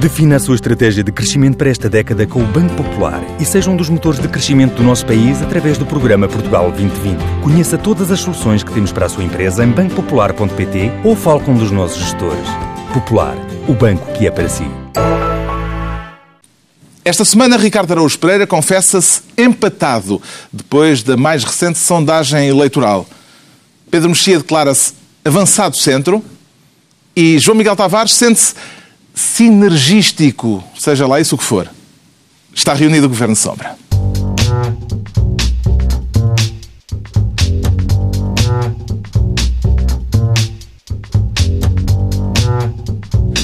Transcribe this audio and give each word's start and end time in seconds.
Defina 0.00 0.36
a 0.36 0.40
sua 0.40 0.54
estratégia 0.54 1.04
de 1.04 1.12
crescimento 1.12 1.58
para 1.58 1.68
esta 1.68 1.86
década 1.86 2.26
com 2.26 2.42
o 2.42 2.46
Banco 2.46 2.74
Popular 2.74 3.22
e 3.38 3.44
seja 3.44 3.70
um 3.70 3.76
dos 3.76 3.90
motores 3.90 4.18
de 4.18 4.28
crescimento 4.28 4.76
do 4.76 4.82
nosso 4.82 5.04
país 5.04 5.42
através 5.42 5.76
do 5.76 5.84
programa 5.84 6.26
Portugal 6.26 6.70
2020. 6.70 7.18
Conheça 7.42 7.76
todas 7.76 8.10
as 8.10 8.20
soluções 8.20 8.64
que 8.64 8.72
temos 8.72 8.92
para 8.92 9.04
a 9.04 9.08
sua 9.10 9.22
empresa 9.22 9.62
em 9.62 9.68
bancopopular.pt 9.68 10.90
ou 11.04 11.14
fale 11.14 11.40
com 11.40 11.52
um 11.52 11.58
dos 11.58 11.70
nossos 11.70 11.98
gestores. 11.98 12.48
Popular, 12.94 13.36
o 13.68 13.74
banco 13.74 14.10
que 14.14 14.26
é 14.26 14.30
para 14.30 14.48
si. 14.48 14.64
Esta 17.04 17.26
semana, 17.26 17.58
Ricardo 17.58 17.92
Araújo 17.92 18.18
Pereira 18.18 18.46
confessa-se 18.46 19.20
empatado 19.36 20.18
depois 20.50 21.02
da 21.02 21.14
mais 21.14 21.44
recente 21.44 21.78
sondagem 21.78 22.48
eleitoral. 22.48 23.06
Pedro 23.90 24.08
Mexia 24.08 24.38
declara-se 24.38 24.94
avançado 25.22 25.76
centro 25.76 26.24
e 27.14 27.38
João 27.38 27.58
Miguel 27.58 27.76
Tavares 27.76 28.14
sente-se 28.14 28.54
sinergístico, 29.20 30.64
seja 30.78 31.06
lá 31.06 31.20
isso 31.20 31.34
o 31.34 31.38
que 31.38 31.44
for. 31.44 31.70
Está 32.54 32.72
reunido 32.72 33.06
o 33.06 33.08
Governo 33.08 33.36
Sombra. 33.36 33.76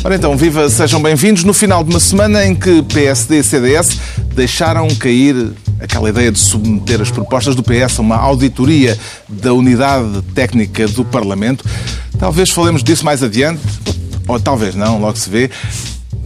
Ora 0.03 0.15
então, 0.15 0.37
viva, 0.37 0.69
sejam 0.71 1.03
bem-vindos 1.03 1.45
no 1.45 1.53
final 1.53 1.83
de 1.85 1.91
uma 1.91 2.01
semana 2.01 2.47
em 2.47 2.55
que 2.55 2.81
PSD 2.83 3.41
e 3.41 3.43
CDS 3.43 3.99
deixaram 4.35 4.89
cair 4.95 5.53
aquela 5.81 6.09
ideia 6.09 6.33
de 6.33 6.39
submeter 6.39 7.03
as 7.03 7.11
propostas 7.11 7.55
do 7.55 7.63
PS 7.63 7.99
a 7.99 8.03
uma 8.03 8.17
auditoria 8.17 8.97
da 9.29 9.53
unidade 9.53 10.23
técnica 10.35 10.87
do 10.89 11.05
Parlamento. 11.05 11.65
Talvez 12.19 12.51
falemos 12.51 12.83
disso 12.83 13.05
mais 13.05 13.23
adiante, 13.23 13.61
ou 14.27 14.41
talvez 14.41 14.75
não, 14.75 15.01
logo 15.01 15.17
se 15.17 15.31
vê. 15.31 15.51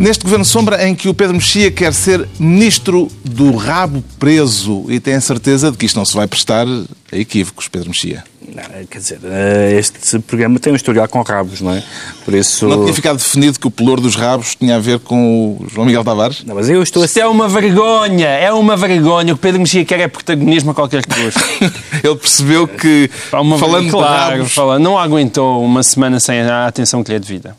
Neste 0.01 0.25
Governo 0.25 0.47
Sombra 0.47 0.89
em 0.89 0.95
que 0.95 1.11
o 1.11 1.15
Pedro 1.15 1.35
Mexia 1.35 1.71
quer 1.71 1.93
ser 1.93 2.27
ministro 2.39 3.07
do 3.23 3.55
rabo 3.55 4.03
preso 4.19 4.87
e 4.89 4.99
tem 4.99 5.13
a 5.13 5.21
certeza 5.21 5.71
de 5.71 5.77
que 5.77 5.85
isto 5.85 5.95
não 5.97 6.07
se 6.07 6.15
vai 6.17 6.27
prestar 6.27 6.67
a 7.13 7.17
equívocos, 7.19 7.69
Pedro 7.69 7.91
Mexia. 7.91 8.25
Não, 8.49 8.87
quer 8.87 8.99
dizer, 8.99 9.19
eh, 9.23 9.77
este 9.79 10.19
programa 10.21 10.59
tem 10.59 10.73
um 10.73 10.77
historial 10.77 11.07
com 11.07 11.21
rabos, 11.21 11.61
não 11.61 11.75
é? 11.75 11.85
Por 12.25 12.33
isso... 12.33 12.67
Não 12.67 12.81
tinha 12.85 12.95
ficado 12.95 13.19
definido 13.19 13.61
que 13.61 13.67
o 13.67 13.71
pelour 13.71 14.01
dos 14.01 14.17
rabos 14.17 14.55
tinha 14.55 14.77
a 14.77 14.79
ver 14.79 15.01
com 15.01 15.59
o 15.61 15.67
João 15.69 15.87
Miguel 15.87 16.03
Tavares? 16.03 16.45
Não, 16.47 16.55
mas 16.55 16.71
eu 16.71 16.83
estou... 16.83 17.05
Isso 17.05 17.21
é 17.21 17.27
uma 17.27 17.47
vergonha, 17.47 18.27
é 18.27 18.51
uma 18.55 18.79
vergonha. 18.79 19.35
O 19.35 19.37
Pedro 19.37 19.61
Mexia 19.61 19.85
quer 19.85 20.01
é 20.01 20.09
protagonismo 20.09 20.71
a 20.71 20.75
qualquer 20.75 21.05
custo. 21.05 21.41
Ele 22.03 22.17
percebeu 22.17 22.67
que, 22.67 23.11
falando 23.31 23.91
claro, 23.91 24.33
de 24.33 24.39
rabos... 24.39 24.55
fala- 24.55 24.79
não 24.79 24.99
aguentou 24.99 25.63
uma 25.63 25.83
semana 25.83 26.19
sem 26.19 26.41
a 26.41 26.67
atenção 26.67 27.05
que 27.05 27.11
lhe 27.11 27.17
é 27.17 27.21
devida. 27.21 27.55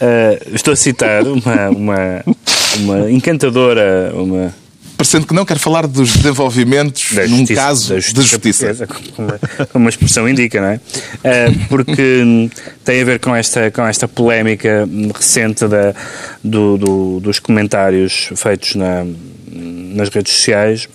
Eh, 0.00 0.42
estou 0.54 0.72
a 0.72 0.76
citar 0.76 1.22
uma, 1.26 1.68
uma, 1.70 2.24
uma 2.78 3.10
encantadora, 3.10 4.12
uma... 4.14 4.54
Parecendo 4.96 5.26
que 5.26 5.32
não 5.32 5.46
quer 5.46 5.56
falar 5.58 5.86
dos 5.86 6.12
desenvolvimentos 6.14 7.12
da 7.14 7.26
num 7.26 7.38
justiça- 7.38 7.54
caso 7.60 7.88
da 7.88 7.94
de 8.00 8.00
justiça. 8.22 8.66
portuguesa, 8.66 8.86
Como, 8.86 9.32
como 9.72 9.86
a 9.86 9.88
expressão 9.88 10.28
indica, 10.28 10.60
não 10.60 10.68
é? 10.68 10.80
Eh, 11.24 11.46
porque 11.70 12.22
hum, 12.22 12.50
tem 12.84 13.00
a 13.00 13.04
ver 13.06 13.18
com 13.18 13.34
esta, 13.34 13.70
com 13.70 13.86
esta 13.86 14.06
polémica 14.06 14.86
hum, 14.86 15.10
recente 15.14 15.66
da, 15.66 15.94
do- 16.44 16.76
do- 16.76 17.20
dos 17.20 17.38
comentários 17.38 18.28
feitos 18.36 18.74
na- 18.74 19.06
nas 19.50 20.10
redes 20.10 20.34
sociais 20.34 20.86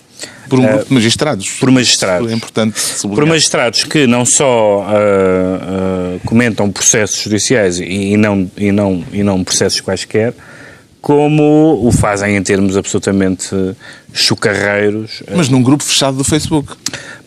Por 0.48 0.60
um 0.60 0.64
Eh, 0.64 0.68
grupo 0.68 0.86
de 0.88 0.94
magistrados. 0.94 1.48
por 1.58 1.70
magistrados. 1.70 2.30
É 2.30 2.34
importante 2.34 2.74
por 2.74 2.80
sublinhar. 2.80 3.26
magistrados 3.28 3.84
que 3.84 4.06
não 4.06 4.24
só 4.24 4.86
ah, 4.88 4.94
ah, 4.94 6.18
comentam 6.24 6.70
processos 6.70 7.20
judiciais 7.22 7.78
e, 7.80 7.84
e 7.84 8.16
não, 8.16 8.50
e, 8.56 8.70
não, 8.72 9.04
e 9.12 9.22
não 9.22 9.42
processos 9.42 9.80
quaisquer, 9.80 10.32
como 11.00 11.84
o 11.86 11.92
fazem 11.92 12.36
em 12.36 12.42
termos 12.42 12.76
absolutamente 12.76 13.48
chocarreiros. 14.12 15.22
Mas 15.34 15.48
num 15.48 15.62
grupo 15.62 15.82
fechado 15.84 16.16
do 16.16 16.24
Facebook. 16.24 16.74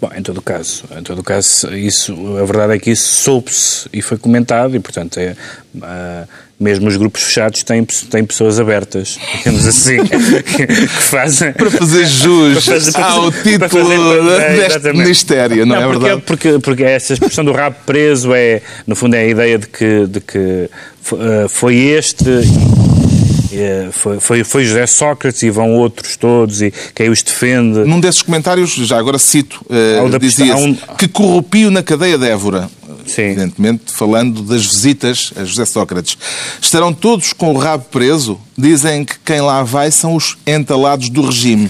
Bom, 0.01 0.09
em 0.15 0.21
todo 0.21 0.41
caso, 0.41 0.83
em 0.97 1.03
todo 1.03 1.21
caso, 1.23 1.73
isso, 1.75 2.13
a 2.37 2.45
verdade 2.45 2.73
é 2.73 2.79
que 2.79 2.91
isso 2.91 3.07
soube-se 3.23 3.87
e 3.93 4.01
foi 4.01 4.17
comentado 4.17 4.75
e, 4.75 4.79
portanto, 4.79 5.17
é, 5.17 5.35
ah, 5.81 6.25
mesmo 6.59 6.87
os 6.89 6.97
grupos 6.97 7.23
fechados 7.23 7.63
têm, 7.63 7.85
têm 7.85 8.25
pessoas 8.25 8.59
abertas, 8.59 9.17
digamos 9.37 9.65
assim, 9.65 9.97
que, 10.03 10.67
que 10.67 10.87
fazem... 10.87 11.53
Para 11.53 11.71
fazer 11.71 12.05
jus 12.05 12.65
Para 12.65 12.73
fazer- 12.75 12.91
para 12.91 13.05
ao 13.05 13.31
título 13.31 13.59
para 13.59 13.69
fazer- 13.69 14.41
é, 14.41 14.67
deste 14.69 14.93
ministério, 14.93 15.65
não, 15.65 15.75
é 15.75 15.79
porque, 15.85 15.99
verdade? 15.99 16.21
Porque, 16.25 16.59
porque 16.59 16.83
essa 16.83 17.13
expressão 17.13 17.45
do 17.45 17.51
rabo 17.53 17.77
preso 17.85 18.33
é, 18.33 18.61
no 18.85 18.95
fundo, 18.95 19.15
é 19.15 19.19
a 19.19 19.27
ideia 19.27 19.57
de 19.57 19.67
que, 19.67 20.05
de 20.07 20.19
que 20.19 20.37
eh, 21.13 21.47
foi 21.47 21.75
este, 21.77 22.25
eh, 23.51 23.87
foi, 23.91 24.19
foi, 24.19 24.43
foi 24.43 24.65
José 24.65 24.85
Sócrates 24.85 25.41
e 25.43 25.49
vão 25.49 25.73
outros 25.75 26.15
todos 26.17 26.61
e 26.61 26.73
quem 26.93 27.09
os 27.09 27.21
defende. 27.23 27.79
Num 27.79 27.99
desses 27.99 28.21
comentários, 28.21 28.71
já 28.75 28.97
agora 28.97 29.17
cito, 29.17 29.65
eh, 29.69 30.01
o 30.01 30.09
da 30.09 30.17
dizia 30.17 30.55
um- 30.55 30.75
que 30.97 31.07
corrupio 31.07 31.71
na 31.71 31.81
cadeia 31.81 32.17
de 32.17 32.27
Évora. 32.27 32.69
Sim. 33.09 33.23
Evidentemente, 33.23 33.91
falando 33.91 34.41
das 34.41 34.65
visitas 34.65 35.33
a 35.35 35.43
José 35.43 35.65
Sócrates. 35.65 36.17
Estarão 36.61 36.93
todos 36.93 37.33
com 37.33 37.53
o 37.53 37.57
rabo 37.57 37.85
preso? 37.85 38.39
Dizem 38.57 39.03
que 39.03 39.17
quem 39.19 39.41
lá 39.41 39.63
vai 39.63 39.91
são 39.91 40.15
os 40.15 40.37
entalados 40.45 41.09
do 41.09 41.25
regime. 41.25 41.69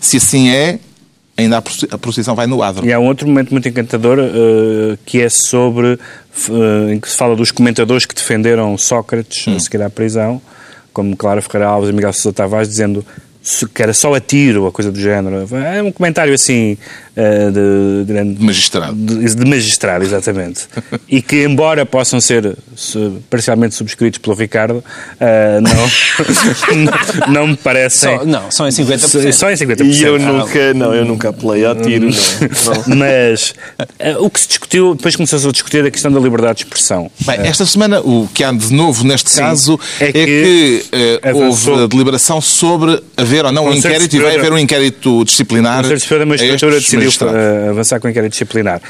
Se 0.00 0.16
assim 0.16 0.50
é, 0.50 0.78
ainda 1.36 1.58
a 1.58 1.98
procissão 1.98 2.34
vai 2.34 2.46
no 2.46 2.62
adro. 2.62 2.86
E 2.86 2.92
há 2.92 2.98
um 2.98 3.06
outro 3.06 3.26
momento 3.26 3.50
muito 3.50 3.68
encantador 3.68 4.18
eh, 4.18 4.98
que 5.06 5.20
é 5.20 5.28
sobre, 5.28 5.98
eh, 6.48 6.94
em 6.94 7.00
que 7.00 7.08
se 7.08 7.16
fala 7.16 7.34
dos 7.36 7.50
comentadores 7.50 8.04
que 8.04 8.14
defenderam 8.14 8.76
Sócrates 8.76 9.46
Hum. 9.46 9.56
a 9.56 9.60
seguir 9.60 9.82
à 9.82 9.90
prisão, 9.90 10.40
como 10.92 11.16
Clara 11.16 11.40
Ferreira 11.40 11.68
Alves 11.68 11.90
e 11.90 11.92
Miguel 11.92 12.12
Sousa 12.12 12.34
Tavares, 12.34 12.68
dizendo 12.68 13.04
que 13.74 13.82
era 13.82 13.94
só 13.94 14.12
a 14.14 14.20
tiro, 14.20 14.66
a 14.66 14.72
coisa 14.72 14.92
do 14.92 15.00
género. 15.00 15.48
É 15.56 15.82
um 15.82 15.90
comentário 15.90 16.34
assim 16.34 16.76
de, 17.16 18.04
grande 18.12 18.34
De 18.34 18.44
magistrado. 18.44 18.94
de, 18.94 19.34
de 19.34 19.44
magistrado, 19.44 20.04
exatamente. 20.04 20.62
e 21.08 21.20
que, 21.22 21.42
embora 21.44 21.84
possam 21.84 22.20
ser 22.20 22.56
su- 22.76 23.20
parcialmente 23.28 23.74
subscritos 23.74 24.18
pelo 24.18 24.36
Ricardo, 24.36 24.82
eh, 25.18 25.60
não, 25.60 25.72
não, 27.28 27.32
não 27.32 27.46
me 27.48 27.56
parecem. 27.56 28.18
Só- 28.18 28.24
não, 28.24 28.50
só 28.50 28.66
em 28.66 28.70
50%. 28.70 29.32
Só 29.32 29.50
em 29.50 29.54
50%. 29.54 29.84
E 29.94 30.02
eu 30.02 30.18
nunca, 30.18 30.74
não, 30.74 30.94
eu 30.94 31.04
nunca 31.04 31.30
apelei 31.30 31.64
ao 31.64 31.74
tiro. 31.76 32.06
não. 32.10 32.74
Não. 32.86 32.96
Mas 32.96 33.54
eh, 33.98 34.16
o 34.18 34.28
que 34.30 34.40
se 34.40 34.48
discutiu, 34.48 34.94
depois 34.94 35.16
começou-se 35.16 35.46
a 35.46 35.50
discutir 35.52 35.84
a 35.84 35.90
questão 35.90 36.10
da 36.12 36.20
liberdade 36.20 36.58
de 36.58 36.64
expressão. 36.64 37.10
Bem, 37.20 37.40
esta 37.40 37.64
semana 37.66 38.00
o 38.00 38.28
que 38.32 38.44
há 38.44 38.52
de 38.52 38.72
novo 38.72 39.04
neste 39.04 39.34
caso 39.36 39.78
É 40.00 40.08
é 40.08 40.12
que 40.12 40.20
que, 40.26 40.84
eh, 40.92 41.20
avançou- 41.30 41.72
houve 41.72 41.84
a 41.84 41.86
deliberação 41.86 42.40
sobre 42.40 43.02
haver 43.16 43.44
ou 43.44 43.52
não 43.52 43.66
um 43.66 43.74
inquérito 43.74 44.14
e 44.16 44.20
vai 44.20 44.36
haver 44.38 44.52
um 44.52 44.58
inquérito 44.58 45.24
disciplinar. 45.24 45.80
O 45.80 45.82
Conselho 45.82 46.00
Superior 46.00 46.18
da 46.20 46.24
a 46.24 46.28
Magistratura 46.28 46.76
estes 46.76 46.90
decidiu 47.04 47.70
avançar 47.70 48.00
com 48.00 48.06
o 48.08 48.10
inquérito 48.10 48.32
disciplinar. 48.32 48.80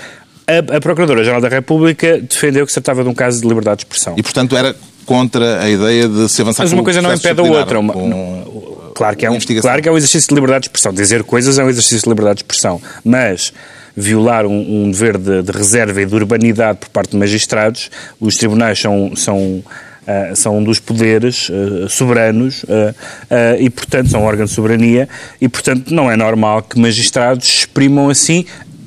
A, 0.47 0.77
a 0.77 0.81
Procuradora-Geral 0.81 1.41
da 1.41 1.49
República 1.49 2.19
defendeu 2.19 2.67
que 2.67 2.73
se 2.73 2.81
tratava 2.81 3.03
de 3.05 3.09
um 3.09 3.15
caso 3.15 3.41
de 3.41 3.47
liberdade 3.47 3.79
de 3.79 3.83
expressão. 3.85 4.15
E, 4.17 4.23
portanto, 4.23 4.57
era 4.57 4.75
contra 5.07 5.63
a 5.63 5.69
ideia 5.71 6.09
de 6.09 6.29
se 6.29 6.43
avançar 6.43 6.63
Mas 6.65 6.73
uma 6.73 6.83
coisa 6.85 7.01
não 7.01 7.13
impede 7.15 7.41
a 7.41 7.45
outra. 7.45 7.79
Uma- 7.79 7.93
com- 7.93 8.81
Claro 8.95 9.17
que, 9.17 9.25
é 9.25 9.31
um, 9.31 9.39
claro 9.63 9.81
que 9.81 9.89
é 9.89 9.93
um 9.93 9.97
exercício 9.97 10.29
de 10.29 10.35
liberdade 10.35 10.63
de 10.63 10.67
expressão. 10.69 10.93
Dizer 10.93 11.23
coisas 11.25 11.59
é 11.59 11.65
um 11.65 11.71
exercício 11.71 12.01
de 12.03 12.09
liberdade 12.09 12.39
de 12.39 12.43
expressão. 12.43 12.83
Mas 13.03 13.51
violar 13.97 14.45
um, 14.45 14.85
um 14.85 14.91
dever 14.91 15.17
de, 15.17 15.43
de 15.43 15.53
reserva 15.53 16.03
e 16.03 16.07
de 16.07 16.15
urbanidade 16.15 16.79
por 16.81 16.89
parte 16.91 17.13
de 17.13 17.17
magistrados, 17.17 17.91
os 18.21 18.37
tribunais 18.37 18.79
são. 18.79 19.13
são 19.17 19.63
ah, 20.07 20.35
são 20.35 20.59
um 20.59 20.65
dos 20.65 20.79
poderes 20.79 21.51
ah, 21.51 21.89
soberanos 21.89 22.65
ah, 22.69 23.57
e, 23.59 23.69
portanto, 23.71 24.11
são 24.11 24.23
um 24.23 24.25
órgão 24.25 24.45
de 24.45 24.51
soberania 24.51 25.09
e, 25.41 25.49
portanto, 25.49 25.93
não 25.93 26.11
é 26.11 26.17
normal 26.17 26.63
que 26.63 26.79
magistrados 26.79 27.47
exprimam 27.49 28.09
assim 28.09 28.45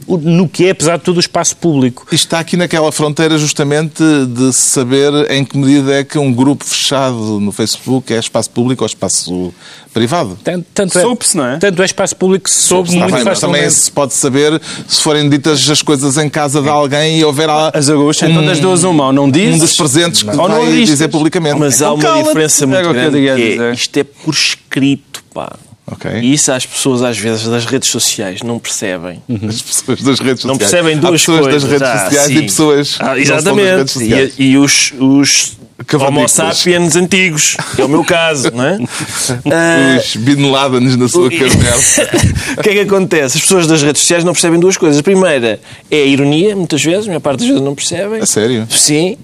no 0.07 0.47
que 0.47 0.65
é, 0.65 0.71
apesar 0.71 0.97
de 0.97 1.03
tudo, 1.03 1.17
o 1.17 1.19
espaço 1.19 1.55
público. 1.57 2.05
E 2.11 2.15
está 2.15 2.39
aqui 2.39 2.57
naquela 2.57 2.91
fronteira 2.91 3.37
justamente 3.37 4.03
de 4.27 4.53
saber 4.53 5.11
em 5.31 5.43
que 5.43 5.57
medida 5.57 5.93
é 5.93 6.03
que 6.03 6.17
um 6.17 6.31
grupo 6.33 6.65
fechado 6.65 7.39
no 7.39 7.51
Facebook 7.51 8.13
é 8.13 8.19
espaço 8.19 8.49
público 8.49 8.83
ou 8.83 8.87
espaço 8.87 9.53
privado. 9.93 10.37
Tanto, 10.43 10.65
tanto 10.73 10.99
Soube-se, 10.99 11.37
não 11.37 11.45
é? 11.45 11.57
Tanto 11.57 11.81
é 11.81 11.85
espaço 11.85 12.15
público 12.15 12.45
que 12.45 12.51
se 12.51 12.63
soube 12.63 12.89
Está 12.89 12.99
muito 13.01 13.15
bem, 13.15 13.23
mas 13.23 13.39
também 13.39 13.69
se 13.69 13.91
pode 13.91 14.13
saber 14.13 14.59
se 14.87 15.01
forem 15.01 15.29
ditas 15.29 15.69
as 15.69 15.81
coisas 15.81 16.17
em 16.17 16.29
casa 16.29 16.61
de 16.61 16.69
alguém 16.69 17.19
e 17.19 17.25
houver 17.25 17.47
lá 17.47 17.71
As 17.73 17.89
agostas, 17.89 18.29
então 18.29 18.43
das 18.43 18.59
duas 18.59 18.83
uma, 18.83 19.07
ou 19.07 19.13
não 19.13 19.29
dizes, 19.29 19.55
um 19.55 19.59
dos 19.59 19.75
presentes 19.75 20.23
que 20.23 20.35
não 20.35 20.47
vai 20.47 20.83
dizer 20.83 21.07
publicamente. 21.09 21.59
Mas 21.59 21.81
há 21.81 21.93
uma 21.93 22.23
diferença 22.23 22.63
é 22.63 22.67
muito 22.67 22.79
o 22.79 22.81
que 22.81 22.89
eu 22.89 22.93
grande. 22.93 23.29
a 23.29 23.31
é, 23.31 23.35
dizer. 23.35 23.73
isto 23.73 23.97
é 23.97 24.03
por 24.03 24.33
escrito, 24.33 25.23
pá. 25.33 25.53
Ok. 25.85 26.09
E 26.21 26.33
isso 26.33 26.51
as 26.51 26.65
pessoas, 26.65 27.01
às 27.01 27.17
vezes, 27.17 27.45
das 27.47 27.65
redes 27.65 27.89
sociais 27.89 28.41
não 28.41 28.57
percebem. 28.57 29.21
As 29.49 29.61
pessoas 29.61 30.01
das 30.01 30.19
redes 30.19 30.45
Não 30.45 30.53
sociais. 30.55 30.71
percebem 30.71 30.97
duas 30.97 31.09
Há 31.09 31.11
pessoas 31.11 31.41
coisas. 31.41 31.61
das 31.63 31.71
redes 31.71 31.87
Ah, 31.87 31.99
sociais 32.05 32.27
sim. 32.27 32.37
e 32.37 32.41
pessoas 32.43 32.97
Ah, 32.99 33.05
não 33.07 33.17
exatamente. 33.17 33.99
E, 34.03 34.43
e 34.51 34.57
os, 34.57 34.93
os 34.97 35.57
Homo 35.99 36.29
sapiens 36.29 36.95
antigos, 36.95 37.57
que 37.75 37.81
é 37.81 37.85
o 37.85 37.89
meu 37.89 38.05
caso, 38.05 38.49
não 38.53 38.63
é? 38.63 38.77
Ah, 39.51 39.99
Os 39.99 40.15
Bin 40.15 40.49
Ladens 40.49 40.95
na 40.95 41.09
sua 41.09 41.29
caverna. 41.29 41.83
O 42.57 42.61
que 42.61 42.69
é 42.69 42.73
que 42.73 42.79
acontece? 42.81 43.37
As 43.37 43.41
pessoas 43.43 43.67
das 43.67 43.81
redes 43.81 44.01
sociais 44.01 44.23
não 44.23 44.31
percebem 44.31 44.59
duas 44.59 44.77
coisas. 44.77 44.99
A 44.99 45.03
primeira 45.03 45.59
é 45.91 45.97
a 45.97 46.05
ironia, 46.05 46.55
muitas 46.55 46.81
vezes, 46.83 47.05
a 47.05 47.07
maior 47.07 47.19
parte 47.19 47.39
das 47.39 47.47
vezes 47.47 47.61
não 47.63 47.75
percebem. 47.75 48.21
A 48.21 48.25
sério? 48.25 48.65
Sim. 48.69 49.17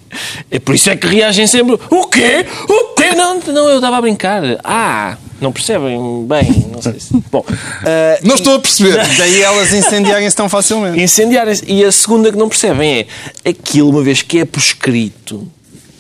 É 0.52 0.60
por 0.60 0.74
isso 0.76 0.90
é 0.90 0.96
que 0.98 1.08
reagem 1.08 1.46
sempre. 1.48 1.78
O 1.90 2.08
quê? 2.08 2.46
O 2.68 2.84
quê? 2.89 2.89
Eu 3.10 3.16
não, 3.16 3.40
não, 3.40 3.70
eu 3.70 3.76
estava 3.76 3.98
a 3.98 4.02
brincar. 4.02 4.42
Ah, 4.64 5.18
não 5.42 5.52
percebem 5.52 6.26
bem, 6.28 6.68
não 6.72 6.82
sei 6.82 7.00
se... 7.00 7.14
Bom, 7.32 7.44
ah, 7.48 8.20
Não 8.24 8.36
estou 8.36 8.56
a 8.56 8.60
perceber. 8.60 8.98
Daí 9.18 9.42
elas 9.42 9.74
incendiarem-se 9.74 10.36
tão 10.36 10.50
facilmente. 10.50 11.02
incendiarem-se. 11.02 11.64
E 11.68 11.84
a 11.84 11.92
segunda 11.92 12.32
que 12.32 12.38
não 12.38 12.50
percebem 12.50 13.08
é 13.44 13.50
aquilo, 13.50 13.90
uma 13.90 14.04
vez 14.04 14.22
que 14.22 14.40
é 14.40 14.46
prescrito 14.46 15.50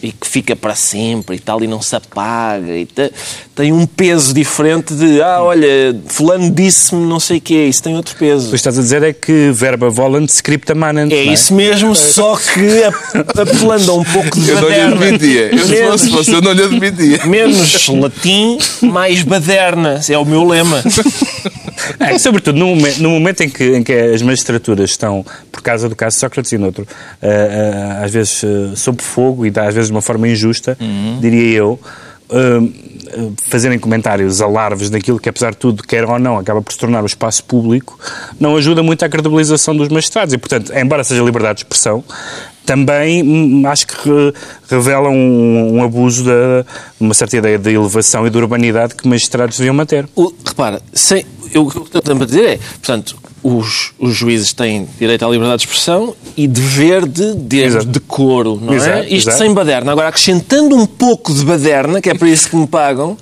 e 0.01 0.11
que 0.11 0.27
fica 0.27 0.55
para 0.55 0.75
sempre 0.75 1.35
e 1.35 1.39
tal, 1.39 1.63
e 1.63 1.67
não 1.67 1.81
se 1.81 1.95
apaga, 1.95 2.75
e 2.77 2.85
te- 2.85 3.11
tem 3.55 3.73
um 3.73 3.85
peso 3.85 4.33
diferente 4.33 4.93
de, 4.93 5.21
ah, 5.21 5.39
olha, 5.41 5.95
fulano 6.07 6.49
disse-me 6.49 7.05
não 7.05 7.19
sei 7.19 7.37
o 7.37 7.41
quê, 7.41 7.65
isso 7.67 7.83
tem 7.83 7.95
outro 7.95 8.15
peso. 8.15 8.47
O 8.47 8.49
que 8.51 8.55
estás 8.55 8.77
a 8.79 8.81
dizer 8.81 9.03
é 9.03 9.11
que 9.11 9.51
verba 9.51 9.89
volant 9.89 10.27
scripta 10.29 10.73
manent. 10.73 11.11
É 11.11 11.25
não 11.25 11.33
isso 11.33 11.53
mesmo, 11.53 11.93
só 11.95 12.35
que 12.37 12.83
a- 12.83 13.41
apelando 13.41 13.91
a 13.91 13.95
um 13.95 14.03
pouco 14.03 14.39
de 14.39 14.49
Eu 14.49 14.61
não 14.61 14.69
lhe 14.69 14.79
admitia. 14.81 15.49
Eu, 15.51 15.59
se 15.65 15.71
Menos- 15.71 15.89
fosse 15.91 16.09
você, 16.09 16.35
eu 16.35 16.41
não 16.41 16.51
lhe 16.53 16.63
admitia. 16.63 17.25
Menos 17.25 17.87
latim, 17.89 18.57
mais 18.81 19.23
baderna. 19.23 19.99
É 20.09 20.17
o 20.17 20.25
meu 20.25 20.45
lema. 20.47 20.81
É, 21.99 22.17
sobretudo 22.17 22.57
no 22.57 22.67
momento, 22.67 23.01
no 23.01 23.09
momento 23.09 23.41
em, 23.41 23.49
que, 23.49 23.75
em 23.75 23.83
que 23.83 23.93
as 23.93 24.21
magistraturas 24.21 24.89
estão, 24.89 25.25
por 25.51 25.61
causa 25.61 25.87
do 25.87 25.95
caso 25.95 26.17
Sócrates 26.17 26.51
e 26.51 26.57
noutro, 26.57 26.87
ah, 27.21 27.27
ah, 27.27 28.05
às 28.05 28.11
vezes 28.11 28.43
ah, 28.43 28.75
sob 28.75 29.01
fogo 29.01 29.45
e 29.45 29.49
às 29.55 29.73
vezes 29.73 29.87
de 29.87 29.91
uma 29.91 30.01
forma 30.01 30.27
injusta, 30.27 30.77
diria 31.19 31.57
eu, 31.57 31.79
ah, 32.31 32.59
fazerem 33.47 33.79
comentários 33.79 34.41
alarves 34.41 34.89
daquilo 34.89 35.19
que, 35.19 35.29
apesar 35.29 35.51
de 35.51 35.57
tudo, 35.57 35.83
quer 35.83 36.05
ou 36.05 36.19
não, 36.19 36.37
acaba 36.37 36.61
por 36.61 36.71
se 36.71 36.77
tornar 36.77 37.03
o 37.03 37.05
espaço 37.05 37.43
público, 37.43 37.99
não 38.39 38.55
ajuda 38.55 38.83
muito 38.83 39.03
à 39.03 39.09
credibilização 39.09 39.75
dos 39.75 39.89
magistrados. 39.89 40.33
E, 40.33 40.37
portanto, 40.37 40.71
embora 40.75 41.03
seja 41.03 41.23
liberdade 41.23 41.57
de 41.57 41.61
expressão, 41.63 42.03
também 42.69 43.23
hum, 43.23 43.63
acho 43.65 43.87
que 43.87 43.95
re- 44.07 44.31
revela 44.69 45.09
um, 45.09 45.77
um 45.77 45.83
abuso 45.83 46.23
de 46.23 46.29
uma 46.99 47.15
certa 47.15 47.35
ideia 47.35 47.57
de 47.57 47.71
elevação 47.73 48.27
e 48.27 48.29
de 48.29 48.37
urbanidade 48.37 48.93
que 48.93 49.07
magistrados 49.07 49.57
deviam 49.57 49.73
manter. 49.73 50.07
O- 50.15 50.31
repara, 50.45 50.79
sem, 50.93 51.25
eu, 51.51 51.63
o 51.63 51.71
que 51.89 51.97
estou 51.97 52.21
a 52.21 52.25
dizer 52.25 52.45
é, 52.45 52.57
portanto, 52.57 53.17
os, 53.41 53.93
os 53.97 54.13
juízes 54.15 54.53
têm 54.53 54.87
direito 54.99 55.25
à 55.25 55.29
liberdade 55.29 55.63
de 55.63 55.67
expressão 55.67 56.13
e 56.37 56.47
dever 56.47 57.07
de, 57.07 57.33
de 57.33 57.85
decoro, 57.87 58.59
não 58.61 58.73
é? 58.73 58.75
Exato, 58.75 58.99
Isto 59.05 59.13
exato. 59.29 59.37
sem 59.39 59.53
baderna. 59.53 59.91
Agora, 59.91 60.09
acrescentando 60.09 60.75
um 60.75 60.85
pouco 60.85 61.33
de 61.33 61.43
baderna, 61.43 62.01
que 62.01 62.09
é 62.09 62.13
para 62.13 62.29
isso 62.29 62.49
que 62.51 62.55
me 62.55 62.67
pagam, 62.67 63.17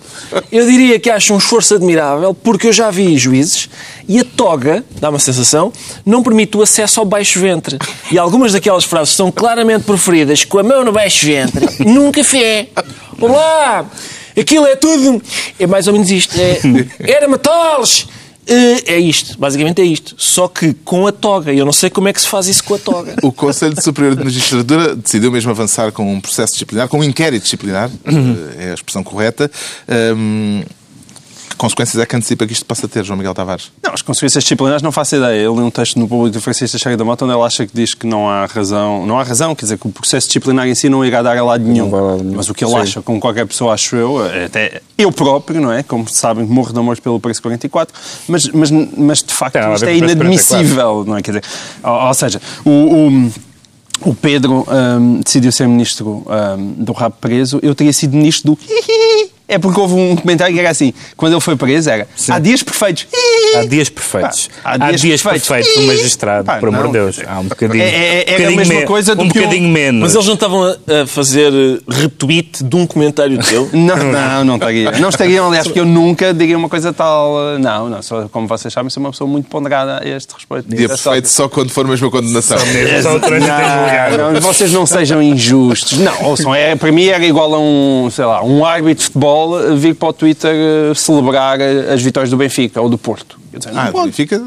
eu 0.52 0.66
diria 0.66 1.00
que 1.00 1.10
acho 1.10 1.34
um 1.34 1.38
esforço 1.38 1.74
admirável, 1.76 2.34
porque 2.34 2.68
eu 2.68 2.74
já 2.74 2.92
vi 2.92 3.16
juízes 3.18 3.70
e 4.08 4.20
a 4.20 4.24
toga, 4.24 4.84
dá 5.00 5.10
uma 5.10 5.20
sensação, 5.20 5.72
não 6.06 6.24
permite 6.24 6.56
o 6.58 6.62
acesso 6.62 7.00
ao 7.00 7.06
baixo 7.06 7.40
ventre. 7.40 7.78
E 8.12 8.18
algumas 8.18 8.54
daquelas 8.54 8.84
frases 8.84 9.14
são 9.16 9.32
claramente 9.32 9.84
preferidas 9.84 10.46
com 10.46 10.60
a 10.60 10.64
mão 10.64 10.84
no 10.86 10.92
baixo 10.92 11.26
ventre, 11.26 11.68
num 11.86 12.12
café. 12.12 12.68
Olá! 13.20 13.86
Aquilo 14.40 14.68
é 14.68 14.76
tudo. 14.76 15.22
É 15.60 15.66
mais 15.66 15.88
ou 15.88 15.94
menos 15.94 16.10
isto. 16.12 16.36
É, 16.40 16.60
era 17.12 17.28
Matoles! 17.28 18.08
Eh, 18.50 18.94
É 18.94 18.98
isto, 18.98 19.38
basicamente 19.38 19.82
é 19.82 19.86
isto. 19.86 20.16
Só 20.18 20.48
que 20.48 20.74
com 20.86 21.06
a 21.06 21.12
toga. 21.12 21.52
Eu 21.54 21.66
não 21.66 21.74
sei 21.74 21.90
como 21.90 22.08
é 22.08 22.14
que 22.14 22.22
se 22.22 22.28
faz 22.30 22.48
isso 22.48 22.64
com 22.64 22.76
a 22.76 22.78
toga. 22.78 23.16
O 23.22 23.32
Conselho 23.32 23.76
Superior 23.82 24.16
de 24.16 24.24
Magistratura 24.24 24.96
decidiu 24.96 25.30
mesmo 25.32 25.52
avançar 25.52 25.92
com 25.92 26.14
um 26.14 26.22
processo 26.22 26.54
disciplinar, 26.54 26.88
com 26.88 27.00
um 27.00 27.04
inquérito 27.04 27.44
disciplinar, 27.44 27.90
eh, 28.06 28.68
é 28.68 28.72
a 28.72 28.74
expressão 28.74 29.04
correta. 29.04 29.52
Que 29.86 30.66
consequências 31.58 32.02
é 32.02 32.06
que 32.06 32.16
antecipa 32.16 32.46
que 32.46 32.54
isto 32.54 32.66
possa 32.66 32.88
ter, 32.88 33.04
João 33.04 33.18
Miguel 33.18 33.34
Tavares? 33.34 33.72
Não, 33.84 33.94
as 33.94 34.02
consequências 34.02 34.44
disciplinares 34.44 34.82
não 34.82 34.92
faço 34.92 35.16
ideia. 35.16 35.36
Ele 35.36 35.50
lê 35.50 35.62
um 35.62 35.72
texto 35.72 36.00
no 36.00 36.08
público 36.08 36.38
do 36.38 36.42
Francisco 36.42 36.78
Teixeira 36.78 36.96
da 36.96 37.04
Mota 37.04 37.26
onde 37.26 37.34
ele 37.34 37.44
acha 37.44 37.66
que 37.66 37.76
diz 37.76 37.94
que 37.94 38.06
não 38.06 38.30
há 38.30 38.46
razão, 38.46 39.06
não 39.06 39.20
há 39.20 39.24
razão, 39.24 39.56
quer 39.56 39.66
dizer, 39.66 39.78
que 39.78 39.88
o 39.88 39.92
processo 39.92 40.28
disciplinar 40.28 40.68
em 40.68 40.76
si 40.76 40.88
não 40.88 41.04
irá 41.04 41.22
dar 41.22 41.38
a 41.38 41.44
lado 41.44 41.64
nenhum. 41.64 41.90
vai 41.90 42.00
a 42.00 42.04
lado 42.04 42.24
nenhum. 42.24 42.38
Mas 42.38 42.50
o 42.50 42.54
que 42.54 42.64
ele 42.64 42.72
Sim. 42.72 42.78
acha, 42.78 43.02
como 43.02 43.20
qualquer 43.20 43.46
pessoa 43.46 43.74
acho 43.74 43.96
eu, 43.96 44.20
até 44.46 44.82
eu 44.98 45.12
próprio, 45.12 45.60
não 45.60 45.72
é? 45.72 45.84
Como 45.84 46.08
sabem, 46.08 46.46
morro 46.46 46.72
de 46.72 46.80
amor 46.80 47.00
pelo 47.00 47.20
preço 47.20 47.42
44, 47.42 47.94
mas, 48.28 48.48
mas, 48.50 48.72
mas 48.72 49.24
de 49.24 49.34
facto 49.34 49.56
a 49.58 49.74
isto 49.74 49.86
é 49.86 49.98
inadmissível, 49.98 51.04
não 51.06 51.18
é? 51.18 51.22
Quer 51.22 51.32
dizer, 51.32 51.44
ou, 51.84 52.08
ou 52.08 52.14
seja, 52.14 52.42
o, 52.64 52.70
o, 52.70 53.32
o 54.10 54.14
Pedro 54.14 54.66
hum, 55.00 55.22
decidiu 55.24 55.52
ser 55.52 55.68
ministro 55.68 56.24
hum, 56.28 56.76
do 56.78 56.92
rabo 56.92 57.16
preso, 57.20 57.60
eu 57.64 57.74
teria 57.74 57.94
sido 57.94 58.16
ministro 58.16 58.52
do 58.52 58.60
É 59.48 59.58
porque 59.58 59.80
houve 59.80 59.94
um 59.94 60.16
comentário 60.16 60.54
que 60.54 60.60
era 60.60 60.70
assim, 60.70 60.94
quando 61.16 61.34
ele 61.34 61.42
foi 61.42 61.56
preso 61.56 61.90
era, 61.90 62.06
há 62.30 62.38
dias 62.40 62.62
perfeitos. 62.64 63.08
Há 63.56 63.64
dias 63.66 63.88
perfeitos. 63.90 64.50
Pá, 64.62 64.72
há 64.72 64.74
há, 64.74 64.78
dias 64.90 65.02
dias, 65.02 65.22
perfeitos. 65.22 65.48
perfeitos 65.48 65.76
do 65.82 65.88
magistrado, 65.88 66.46
Pá, 66.46 66.58
por 66.58 66.68
amor 66.70 66.88
de 66.88 66.92
Deus. 66.94 67.20
Há 67.26 67.40
um 67.40 67.46
bocadinho. 67.46 67.82
É- 67.82 67.88
é- 67.88 68.18
é 68.18 68.22
a 68.22 68.38
bocadinho 68.38 68.58
mesma 68.58 68.74
me- 68.76 68.86
coisa 68.86 69.16
do 69.16 69.24
Um 69.24 69.30
que 69.30 69.40
um- 69.40 69.44
bocadinho 69.44 69.70
menos. 69.70 70.02
Mas 70.02 70.14
eles 70.16 70.28
não 70.28 70.34
estavam 70.34 70.64
a, 70.64 70.72
a 71.04 71.08
fazer 71.08 71.54
eh, 71.54 71.80
retweet 71.90 72.62
de 72.64 72.76
um 72.76 72.86
comentário 72.86 73.38
teu? 73.44 73.70
Não, 73.78 73.96
não, 73.96 74.44
não 74.44 74.56
estaria. 74.56 74.92
Não 74.92 75.10
estariam, 75.10 75.48
aliás, 75.48 75.66
porque 75.66 75.80
eu 75.80 75.86
nunca 75.86 76.34
diria 76.34 76.58
uma 76.58 76.68
coisa 76.68 76.92
tal. 76.92 77.56
eh, 77.56 77.58
Não, 77.58 77.90
não, 77.90 78.02
só, 78.02 78.28
como 78.28 78.48
vocês 78.48 78.74
sabem, 78.74 78.90
sou 78.90 79.02
uma 79.02 79.12
pessoa 79.12 79.30
muito 79.30 79.48
ponderada 79.50 80.02
a 80.04 80.08
este 80.10 80.34
respeito. 80.34 80.68
Dia 80.68 80.86
É 80.86 80.98
só- 80.98 81.12
perfeito 81.12 81.30
só 81.30 81.48
quando 81.48 81.70
for 81.70 81.88
mesmo 81.88 82.08
a 82.08 82.12
condenação. 82.12 82.58
Mesmo 82.66 83.02
só 83.02 83.16
o 83.16 83.20
trânsito 83.22 83.52
em 83.52 83.56
julgado. 83.56 84.18
Não, 84.18 84.32
não, 84.34 84.42
vocês 84.42 84.72
não 84.74 84.86
sejam 84.86 85.22
injustos. 85.24 85.98
Não, 86.00 86.24
ouçam, 86.26 86.54
é, 86.54 86.76
para 86.76 86.92
mim 86.92 87.06
era 87.06 87.26
igual 87.26 87.54
a 87.56 87.60
um, 87.60 88.10
sei 88.12 88.26
lá, 88.26 88.44
um 88.44 88.66
árbitro 88.66 88.96
de 89.00 89.04
futebol 89.06 89.37
eh, 89.60 89.76
vir 89.76 89.96
para 89.96 90.10
o 90.10 90.14
Twitter 90.14 90.52
eh, 90.54 90.94
celebrar 90.96 91.60
eh, 91.62 91.94
as 91.94 92.02
vitórias 92.02 92.30
do 92.30 92.38
Benfica 92.38 92.82
ou 92.82 92.90
do 92.90 92.98
Porto. 92.98 93.40
Dizer, 93.54 93.72
Ah, 93.76 93.90
pode. 93.92 94.12
fica. 94.12 94.42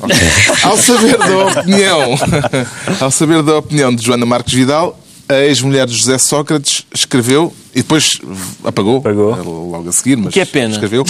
Ok. 0.00 0.16
Ao 0.62 0.76
saber 0.76 1.16
da 1.18 1.38
opinião, 1.60 2.14
ao 3.00 3.10
saber 3.10 3.42
da 3.42 3.56
opinião 3.58 3.94
de 3.94 4.04
Joana 4.04 4.26
Marques 4.26 4.52
Vidal, 4.52 4.98
a 5.28 5.34
ex-mulher 5.40 5.86
de 5.86 5.94
José 5.94 6.16
Sócrates 6.18 6.84
escreveu 6.94 7.52
e 7.74 7.78
depois 7.82 8.18
apagou, 8.64 8.98
Apagou. 8.98 9.70
logo 9.70 9.88
a 9.88 9.92
seguir, 9.92 10.16
mas 10.16 10.32
Que 10.32 10.40
é 10.40 10.44
pena. 10.44 10.72
escreveu 10.72 11.04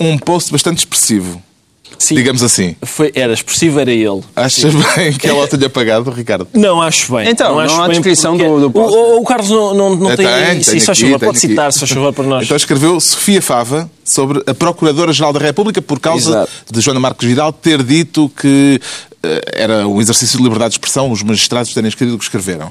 um 0.00 0.18
post 0.18 0.50
bastante 0.52 0.78
expressivo, 0.78 1.40
Sim. 1.98 2.14
digamos 2.14 2.42
assim. 2.42 2.76
Foi, 2.82 3.10
era 3.14 3.32
expressivo, 3.32 3.80
era 3.80 3.90
ele. 3.90 4.20
Acha 4.34 4.68
bem 4.96 5.12
que 5.14 5.26
ela 5.26 5.44
o 5.44 5.48
tenha 5.48 5.66
apagado, 5.66 6.10
Ricardo? 6.10 6.46
Não, 6.52 6.82
acho 6.82 7.14
bem. 7.14 7.28
Então, 7.30 7.52
não 7.52 7.58
acho 7.60 7.74
há 7.74 7.88
bem 7.88 7.92
descrição 8.00 8.36
porque- 8.36 8.48
do- 8.50 8.60
do 8.60 8.70
post. 8.70 8.94
O, 8.96 8.98
o- 9.00 9.20
o 9.20 9.24
Carlos 9.24 9.48
não, 9.50 9.74
não, 9.74 9.96
não 9.96 10.10
Ah, 10.10 10.16
tem... 10.16 10.26
tem, 10.26 10.62
Sim, 10.62 10.70
tem 10.72 10.80
só 10.80 10.92
aqui, 10.92 11.00
favor, 11.02 11.18
tem 11.18 11.26
pode 11.28 11.38
aqui. 11.38 11.48
citar, 11.48 11.72
só 11.72 11.86
favor, 11.86 12.12
para 12.12 12.24
nós. 12.24 12.44
Então 12.44 12.56
escreveu 12.56 13.00
Sofia 13.00 13.40
Fava 13.40 13.90
sobre 14.04 14.42
a 14.46 14.54
Procuradora-Geral 14.54 15.32
da 15.32 15.40
República 15.40 15.80
por 15.80 15.98
causa 15.98 16.30
Exato. 16.30 16.50
de 16.70 16.80
Joana 16.80 17.00
Marques 17.00 17.26
Vidal 17.28 17.52
ter 17.52 17.82
dito 17.82 18.28
que 18.40 18.80
eh, 19.22 19.40
era 19.54 19.88
um 19.88 20.00
exercício 20.00 20.36
de 20.36 20.42
liberdade 20.44 20.70
de 20.72 20.74
expressão, 20.76 21.10
os 21.10 21.22
magistrados 21.22 21.72
terem 21.72 21.88
escrito 21.88 22.14
o 22.14 22.18
que 22.18 22.24
escreveram. 22.24 22.70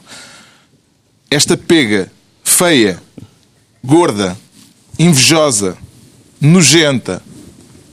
Esta 1.31 1.57
pega 1.57 2.11
feia, 2.43 3.01
gorda, 3.83 4.37
invejosa, 4.99 5.75
nojenta, 6.39 7.21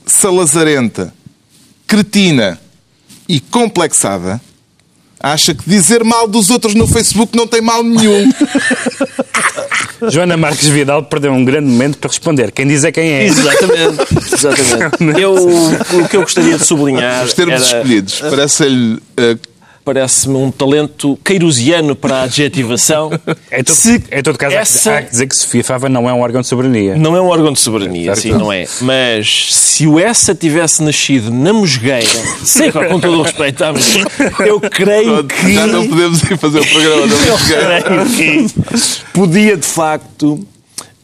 salazarenta, 0.05 1.13
cretina 1.87 2.59
e 3.27 3.39
complexada 3.39 4.41
acha 5.23 5.55
que 5.55 5.69
dizer 5.69 6.03
mal 6.03 6.27
dos 6.27 6.49
outros 6.49 6.75
no 6.75 6.85
Facebook 6.85 7.35
não 7.35 7.47
tem 7.47 7.61
mal 7.61 7.81
nenhum. 7.81 8.29
Joana 10.11 10.35
Marques 10.35 10.67
Vidal 10.67 11.03
perdeu 11.03 11.31
um 11.31 11.45
grande 11.45 11.69
momento 11.69 11.97
para 11.97 12.09
responder. 12.09 12.51
Quem 12.51 12.67
diz 12.67 12.83
é 12.83 12.91
quem 12.91 13.09
é. 13.09 13.25
Exatamente, 13.25 14.33
exatamente. 14.33 15.15
Eu, 15.21 15.33
o 15.33 16.09
que 16.09 16.17
eu 16.17 16.21
gostaria 16.21 16.57
de 16.57 16.65
sublinhar 16.65 17.23
Os 17.23 17.33
termos 17.33 17.55
era, 17.55 17.77
escolhidos. 17.77 18.19
Parece-lhe 18.19 18.99
eh, 19.15 19.37
parece-me 19.83 20.35
um 20.35 20.49
talento 20.51 21.17
queirusiano 21.23 21.95
para 21.95 22.17
a 22.17 22.23
adjetivação. 22.23 23.11
Em 23.51 23.63
todo, 23.63 23.75
Se 23.75 24.03
em 24.11 24.23
todo 24.23 24.37
caso, 24.37 24.53
há 24.53 24.57
que- 24.57 24.61
essa- 24.63 24.97
há 24.97 25.01
que 25.01 25.11
dizer 25.11 25.27
que 25.27 25.35
Sofia 25.35 25.63
Fava 25.63 25.89
não 25.89 26.09
é 26.09 26.13
um 26.13 26.21
órgão 26.21 26.41
de 26.41 26.47
soberania. 26.47 26.95
Não 26.95 27.15
é 27.15 27.21
um 27.21 27.27
órgão 27.27 27.51
de 27.53 27.59
soberania, 27.59 28.15
Certo. 28.15 28.19
assim 28.19 28.31
não 28.43 28.51
é. 28.51 28.65
Mas 28.81 29.53
se 29.53 29.85
o 29.87 29.99
Essa 29.99 30.33
tivesse 30.33 30.81
nascido 30.83 31.31
na 31.31 31.53
Mosgueira, 31.53 32.07
sei 32.43 32.71
com 32.71 32.99
todo 32.99 33.19
o 33.19 33.21
respeito 33.23 33.63
à 33.63 33.71
Mosgueira, 33.73 34.09
eu 34.45 34.59
creio 34.59 35.23
que. 35.23 35.53
Já 35.53 35.67
não 35.67 35.87
podemos 35.87 36.21
ir 36.23 36.37
fazer 36.37 36.59
o 36.59 36.65
programa 36.67 37.07
da 37.07 37.15
Eu 37.25 37.31
Mosgueira. 37.31 37.81
creio 37.81 38.49
que 38.49 38.55
podia 39.13 39.57
de 39.57 39.65
facto 39.67 40.45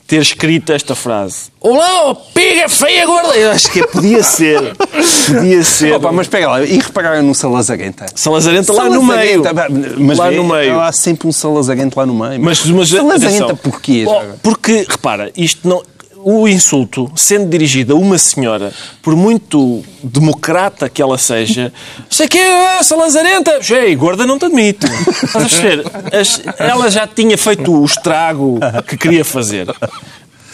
ter 0.10 0.22
escrito 0.24 0.74
esta 0.74 0.96
frase. 0.96 1.52
Olá, 1.62 2.10
oh, 2.10 2.16
pega 2.16 2.68
feia 2.68 3.06
gorda! 3.06 3.38
Eu 3.38 3.52
acho 3.52 3.72
que 3.72 3.86
podia 3.86 4.24
ser. 4.24 4.76
Podia 5.28 5.64
ser. 5.64 5.94
Opa, 5.94 6.12
mas 6.12 6.28
pega 6.28 6.50
lá, 6.50 6.64
e 6.64 6.80
repararam 6.80 7.22
no 7.22 7.36
Salazarenta? 7.36 8.08
Salazarenta 8.16 8.74
lá 8.74 8.90
no 8.90 9.04
meio. 9.04 9.44
Salazarenta, 9.44 10.00
Mas 10.00 10.18
lá 10.18 10.30
vê, 10.32 10.36
no 10.36 10.44
meio. 10.46 10.80
Há 10.80 10.92
sempre 10.92 11.28
um 11.28 11.32
Salazarento 11.32 12.00
lá 12.00 12.08
no 12.08 12.16
meio. 12.16 12.42
Mas, 12.42 12.66
mas 12.66 12.90
Salazarenta 12.90 13.46
atenção. 13.46 13.56
porquê? 13.58 14.06
Oh, 14.08 14.22
porque, 14.42 14.88
repara, 14.90 15.32
isto 15.38 15.70
não. 15.70 15.84
O 16.24 16.48
insulto, 16.48 17.10
sendo 17.16 17.50
dirigido 17.50 17.94
a 17.94 17.96
uma 17.98 18.18
senhora, 18.18 18.74
por 19.02 19.16
muito 19.16 19.84
democrata 20.04 20.90
que 20.90 21.02
ela 21.02 21.18
seja, 21.18 21.72
sei 22.10 22.28
que 22.28 22.38
é 22.38 22.84
Salazarenta, 22.84 23.60
ei, 23.72 23.96
gorda 23.96 24.26
não 24.26 24.38
te 24.38 24.46
admito. 24.46 24.88
Estás 25.24 25.60
a 26.58 26.64
Ela 26.64 26.90
já 26.92 27.08
tinha 27.08 27.38
feito 27.38 27.74
o 27.74 27.86
estrago 27.86 28.60
que 28.88 28.98
queria 28.98 29.24
fazer. 29.24 29.68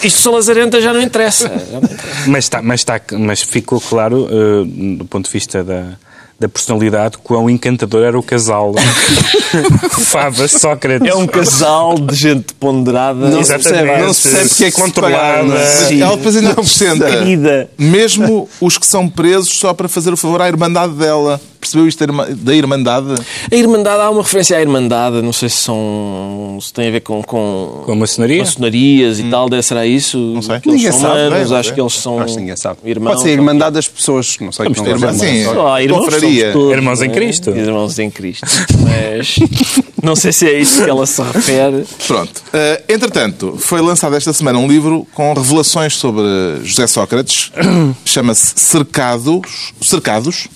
Isto 0.04 0.22
Salazarenta 0.22 0.80
já 0.82 0.94
não 0.94 1.02
interessa. 1.02 1.48
Já 1.48 1.80
não 1.80 1.90
interessa. 1.90 2.28
Mas, 2.28 2.46
está, 2.46 2.62
mas, 2.62 2.82
está, 2.82 3.02
mas 3.18 3.42
ficou 3.42 3.80
claro, 3.80 4.28
eh, 4.30 4.98
do 4.98 5.06
ponto 5.06 5.26
de 5.26 5.32
vista 5.32 5.64
da, 5.64 5.98
da 6.38 6.50
personalidade, 6.50 7.18
quão 7.18 7.50
encantador 7.50 8.04
era 8.04 8.20
o 8.20 8.24
casal. 8.24 8.74
Favas, 10.06 10.51
Sócrates. 10.51 11.08
É 11.08 11.15
um 11.15 11.25
casal 11.25 11.98
de 11.98 12.13
gente 12.13 12.54
ponderada. 12.56 13.30
Não 13.30 13.44
se 13.44 13.51
percebe, 13.51 13.98
não 13.98 14.13
se 14.13 14.22
percebe 14.24 14.50
porque 14.50 14.65
é 14.65 14.72
que 14.72 14.75
se 14.75 14.82
controlada. 14.82 15.65
Sim. 15.65 16.01
ela 16.01 16.18
depois 16.18 16.36
ainda. 16.36 17.10
Querida. 17.10 17.70
Mesmo 17.77 18.50
os 18.60 18.77
que 18.77 18.86
são 18.86 19.08
presos 19.08 19.58
só 19.58 19.74
para 19.74 19.88
fazer 19.88 20.12
o 20.12 20.18
favor 20.18 20.42
à 20.42 20.48
irmandade 20.48 20.94
dela. 20.94 21.39
Percebeu 21.66 21.88
isto 21.88 21.98
da 22.00 22.06
irma- 22.06 22.28
da 22.30 22.56
irmandade? 22.56 23.16
A 23.52 23.56
Irmandade, 23.56 24.02
há 24.02 24.10
uma 24.12 24.22
referência 24.22 24.56
à 24.58 24.62
Irmandade, 24.62 25.22
não 25.24 25.34
sei 25.34 25.50
se 25.50 25.58
são. 25.58 26.58
se 26.62 26.72
tem 26.72 26.88
a 26.88 26.92
ver 26.92 27.02
com. 27.02 27.24
com 27.24 27.82
Com 27.86 27.92
a 27.92 27.96
maçonaria? 27.96 28.40
maçonarias 28.40 29.20
e 29.20 29.24
tal, 29.24 29.50
deve- 29.50 29.64
será 29.64 29.86
isso? 29.86 30.18
Não 30.18 30.42
sei. 30.44 30.56
Eles 30.58 30.66
Ninguém 30.66 30.92
sabe, 30.92 31.06
humanos, 31.28 31.52
é, 31.52 31.56
acho 31.58 31.70
é. 31.70 31.74
que 31.74 31.82
eles 31.82 31.94
são. 31.94 32.20
Acho 32.20 32.34
que 32.36 32.40
ninguém 32.40 32.56
sabe. 32.56 32.78
Irmãos, 32.86 33.12
Pode 33.14 33.24
ser 33.24 33.30
Irmandade 33.32 33.74
das 33.76 33.88
pessoas, 33.88 34.38
não 34.40 34.52
sei. 34.52 34.68
que 34.70 34.78
não 34.80 34.88
Irmã, 34.88 35.08
gosto 35.08 35.20
de 35.22 35.28
sim. 35.28 35.36
irmãos. 35.38 35.74
Ah, 35.74 35.82
irmãos 35.82 36.06
todos, 36.06 36.24
Irmãos 36.24 37.02
em 37.02 37.08
não 37.08 37.14
é? 37.14 37.16
Cristo. 37.18 37.50
Irmãos 37.50 38.00
em 38.00 38.12
Cristo. 38.12 38.46
Mas 38.84 39.36
não 40.04 40.16
sei 40.16 40.32
se 40.32 40.46
é 40.48 40.60
isso 40.60 40.84
que 40.84 40.90
ela 40.90 41.06
se 41.06 41.22
refere. 41.22 41.84
Pronto. 42.08 42.44
Eh, 42.54 42.84
entretanto, 42.90 43.56
foi 43.58 43.82
lançado 43.82 44.16
esta 44.16 44.32
semana 44.34 44.60
um 44.60 44.68
livro 44.68 45.08
com 45.14 45.34
revelações 45.34 45.96
sobre 45.96 46.24
José 46.64 46.86
Sócrates. 46.88 47.52
Chama-se 48.06 48.54
Cercados. 48.56 49.74
Cercados. 49.82 50.48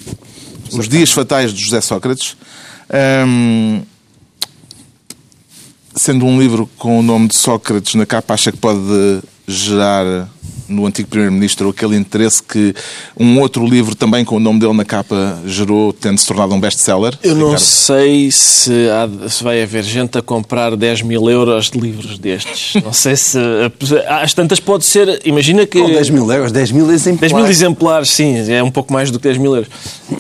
Os 0.74 0.88
Dias 0.88 1.12
Fatais 1.12 1.54
de 1.54 1.64
José 1.64 1.82
Sócrates. 1.82 2.36
Ahm, 2.90 3.82
sendo 5.96 6.26
um 6.26 6.40
livro 6.40 6.70
com 6.78 7.00
o 7.00 7.02
nome 7.02 7.28
de 7.28 7.36
Sócrates 7.36 7.96
na 7.96 8.06
capa, 8.06 8.34
acha 8.34 8.52
que 8.52 8.58
pode 8.58 9.22
gerar 9.48 10.30
no 10.70 10.86
antigo 10.86 11.10
Primeiro-Ministro 11.10 11.70
aquele 11.70 11.96
interesse 11.98 12.42
que 12.42 12.74
um 13.20 13.40
outro 13.40 13.66
livro 13.66 13.96
também 13.96 14.24
com 14.24 14.36
o 14.36 14.40
nome 14.40 14.60
dele 14.60 14.74
na 14.74 14.86
capa 14.86 15.40
gerou, 15.46 15.92
tendo 15.92 16.18
se 16.18 16.26
tornado 16.26 16.54
um 16.54 16.60
best-seller? 16.60 17.18
Eu 17.24 17.36
não 17.36 17.48
Ricardo? 17.48 17.60
sei 17.64 18.32
se, 18.32 18.72
há- 18.90 19.30
se 19.30 19.44
vai 19.44 19.62
haver 19.62 19.84
gente 19.84 20.18
a 20.18 20.22
comprar 20.22 20.76
10 20.76 21.02
mil 21.02 21.30
euros 21.30 21.70
de 21.72 21.80
livros 21.80 22.18
destes. 22.20 22.82
Não 22.84 22.94
sei 22.94 23.16
se. 23.16 23.38
Às 24.08 24.34
tantas 24.34 24.60
pode 24.60 24.86
ser. 24.86 25.22
Imagina 25.26 25.66
que. 25.66 25.80
Oh, 25.80 25.88
10 25.88 26.10
mil 26.10 26.32
euros, 26.32 26.52
10 26.52 26.72
mil 26.72 26.86
10 26.88 27.02
exemplares. 27.02 27.34
mil 27.36 27.46
exemplares, 27.48 28.10
sim, 28.10 28.52
é 28.52 28.62
um 28.64 28.72
pouco 28.72 28.94
mais 28.94 29.12
do 29.12 29.18
que 29.20 29.24
10 29.24 29.38
mil 29.38 29.56
euros. 29.56 29.70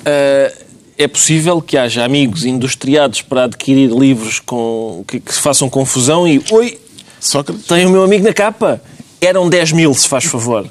Ah, 0.06 0.52
é 0.98 1.08
possível 1.08 1.62
que 1.62 1.78
haja 1.78 2.04
amigos 2.04 2.44
industriados 2.44 3.22
para 3.22 3.46
adquirir 3.46 3.90
livros 3.90 4.40
com, 4.40 5.04
que, 5.08 5.20
que 5.20 5.34
façam 5.34 5.70
confusão 5.70 6.28
e. 6.28 6.42
Oi, 6.52 6.78
Sócrates? 7.22 7.66
tem 7.68 7.86
o 7.86 7.90
meu 7.90 8.04
amigo 8.04 8.24
na 8.24 8.34
capa. 8.34 8.82
Eram 9.22 9.50
10 9.50 9.72
mil, 9.74 9.94
se 9.94 10.08
faz 10.08 10.26
favor. 10.26 10.68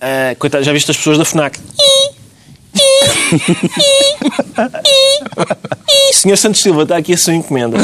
Ah, 0.00 0.34
coitado, 0.38 0.64
já 0.64 0.72
viste 0.72 0.90
as 0.90 0.96
pessoas 0.96 1.18
da 1.18 1.24
FNAC? 1.24 1.58
Senhor 6.12 6.36
Santos 6.36 6.60
Silva, 6.60 6.82
está 6.82 6.96
aqui 6.96 7.14
a 7.14 7.18
sua 7.18 7.34
encomenda. 7.34 7.76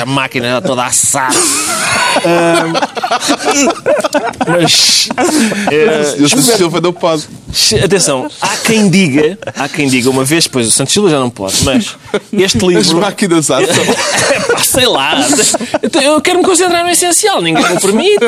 A 0.00 0.06
máquina 0.06 0.48
já 0.48 0.60
toda 0.60 0.84
assada. 0.84 1.34
Mas. 4.46 5.08
eh, 5.70 6.14
Eu 6.18 6.28
sou 6.28 6.38
Silva, 6.40 6.80
não 6.80 6.92
pode. 6.92 7.24
Atenção, 7.84 8.28
há 8.40 8.56
quem 8.58 8.88
diga, 8.88 9.38
há 9.56 9.68
quem 9.68 9.88
diga 9.88 10.08
uma 10.08 10.24
vez, 10.24 10.46
pois 10.46 10.68
o 10.68 10.70
Santos 10.70 10.92
Silva 10.94 11.10
já 11.10 11.18
não 11.18 11.28
pode, 11.30 11.56
mas 11.64 11.96
este 12.32 12.56
As 12.58 12.62
livro. 12.62 12.98
máquinas 13.00 13.50
assam. 13.50 13.84
Sei 14.64 14.86
lá, 14.86 15.16
Então, 15.82 16.00
eu 16.02 16.20
quero 16.20 16.38
me 16.38 16.44
concentrar 16.44 16.84
no 16.84 16.90
essencial, 16.90 17.42
ninguém 17.42 17.62
me 17.68 17.80
permite. 17.80 18.24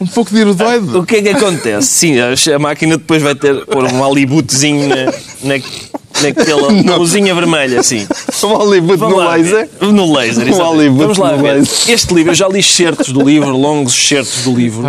Um 0.00 0.06
pouco 0.06 0.30
de 0.32 0.38
irodoide. 0.40 0.96
O 0.96 1.04
que 1.04 1.16
é 1.16 1.22
que 1.22 1.28
acontece? 1.30 1.86
Sim, 1.86 2.14
a 2.20 2.34
a 2.56 2.58
máquina 2.58 2.96
depois 2.98 3.22
vai 3.22 3.34
ter 3.34 3.64
pôr 3.66 3.84
um 3.84 4.04
alibutezinho 4.04 4.88
na, 4.88 5.12
na, 5.42 5.54
naquela 6.22 6.68
luzinha 6.96 7.34
vermelha, 7.34 7.80
assim. 7.80 8.06
Um 8.40 8.54
Hollywood 8.54 8.98
Vamos 8.98 9.16
no 9.18 9.24
lá 9.24 9.34
laser. 9.34 9.68
No 9.80 10.16
laser, 10.16 10.46
Um. 10.46 10.56
Hollywood 10.56 10.98
Vamos 11.00 11.18
lá 11.18 11.32
no 11.32 11.42
ver. 11.42 11.54
laser. 11.54 11.90
Este 11.90 12.14
livro, 12.14 12.30
eu 12.30 12.36
já 12.36 12.46
li 12.46 12.60
excertos 12.60 13.08
do 13.08 13.20
livro, 13.22 13.56
longos 13.56 13.92
excertos 13.94 14.44
do 14.44 14.54
livro. 14.54 14.86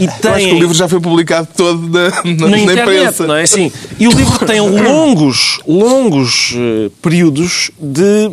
E 0.00 0.04
Eu 0.04 0.10
acho 0.10 0.20
que 0.20 0.28
o 0.28 0.32
tem 0.32 0.58
livro 0.60 0.74
já 0.74 0.86
foi 0.88 1.00
publicado 1.00 1.48
todo 1.56 1.88
na, 1.88 2.10
na, 2.10 2.48
na, 2.50 2.58
internet, 2.58 2.80
imprensa. 2.82 3.26
não 3.26 3.34
é 3.34 3.42
assim? 3.42 3.72
E 3.98 4.06
o 4.06 4.12
livro 4.12 4.46
tem 4.46 4.60
longos, 4.62 5.58
longos 5.66 6.54
eh, 6.54 6.90
períodos 7.02 7.72
de 7.80 8.30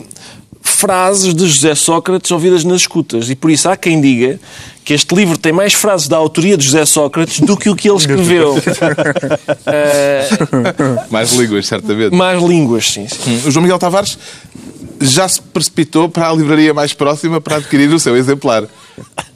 frases 0.61 1.33
de 1.33 1.47
José 1.47 1.73
Sócrates 1.73 2.29
ouvidas 2.29 2.63
nas 2.63 2.81
escutas. 2.81 3.29
E 3.31 3.35
por 3.35 3.49
isso 3.49 3.67
há 3.67 3.75
quem 3.75 3.99
diga 3.99 4.39
que 4.85 4.93
este 4.93 5.15
livro 5.15 5.35
tem 5.37 5.51
mais 5.51 5.73
frases 5.73 6.07
da 6.07 6.15
autoria 6.15 6.55
de 6.55 6.63
José 6.63 6.85
Sócrates 6.85 7.39
do 7.41 7.57
que 7.57 7.69
o 7.69 7.75
que 7.75 7.89
ele 7.89 7.97
escreveu. 7.97 8.55
Eh, 9.67 10.29
Mais 11.09 11.33
línguas, 11.33 11.65
certamente. 11.67 12.13
mais 12.15 12.41
línguas, 12.41 12.91
sim. 12.91 13.07
sim. 13.07 13.31
Hum, 13.31 13.47
O 13.47 13.51
João 13.51 13.63
Miguel 13.63 13.79
Tavares 13.79 14.17
já 15.01 15.27
se 15.27 15.41
precipitou 15.41 16.07
para 16.07 16.29
a 16.29 16.33
livraria 16.33 16.73
mais 16.73 16.93
próxima 16.93 17.41
para 17.41 17.57
adquirir 17.57 17.89
o 17.89 17.99
seu 17.99 18.15
exemplar. 18.15 18.63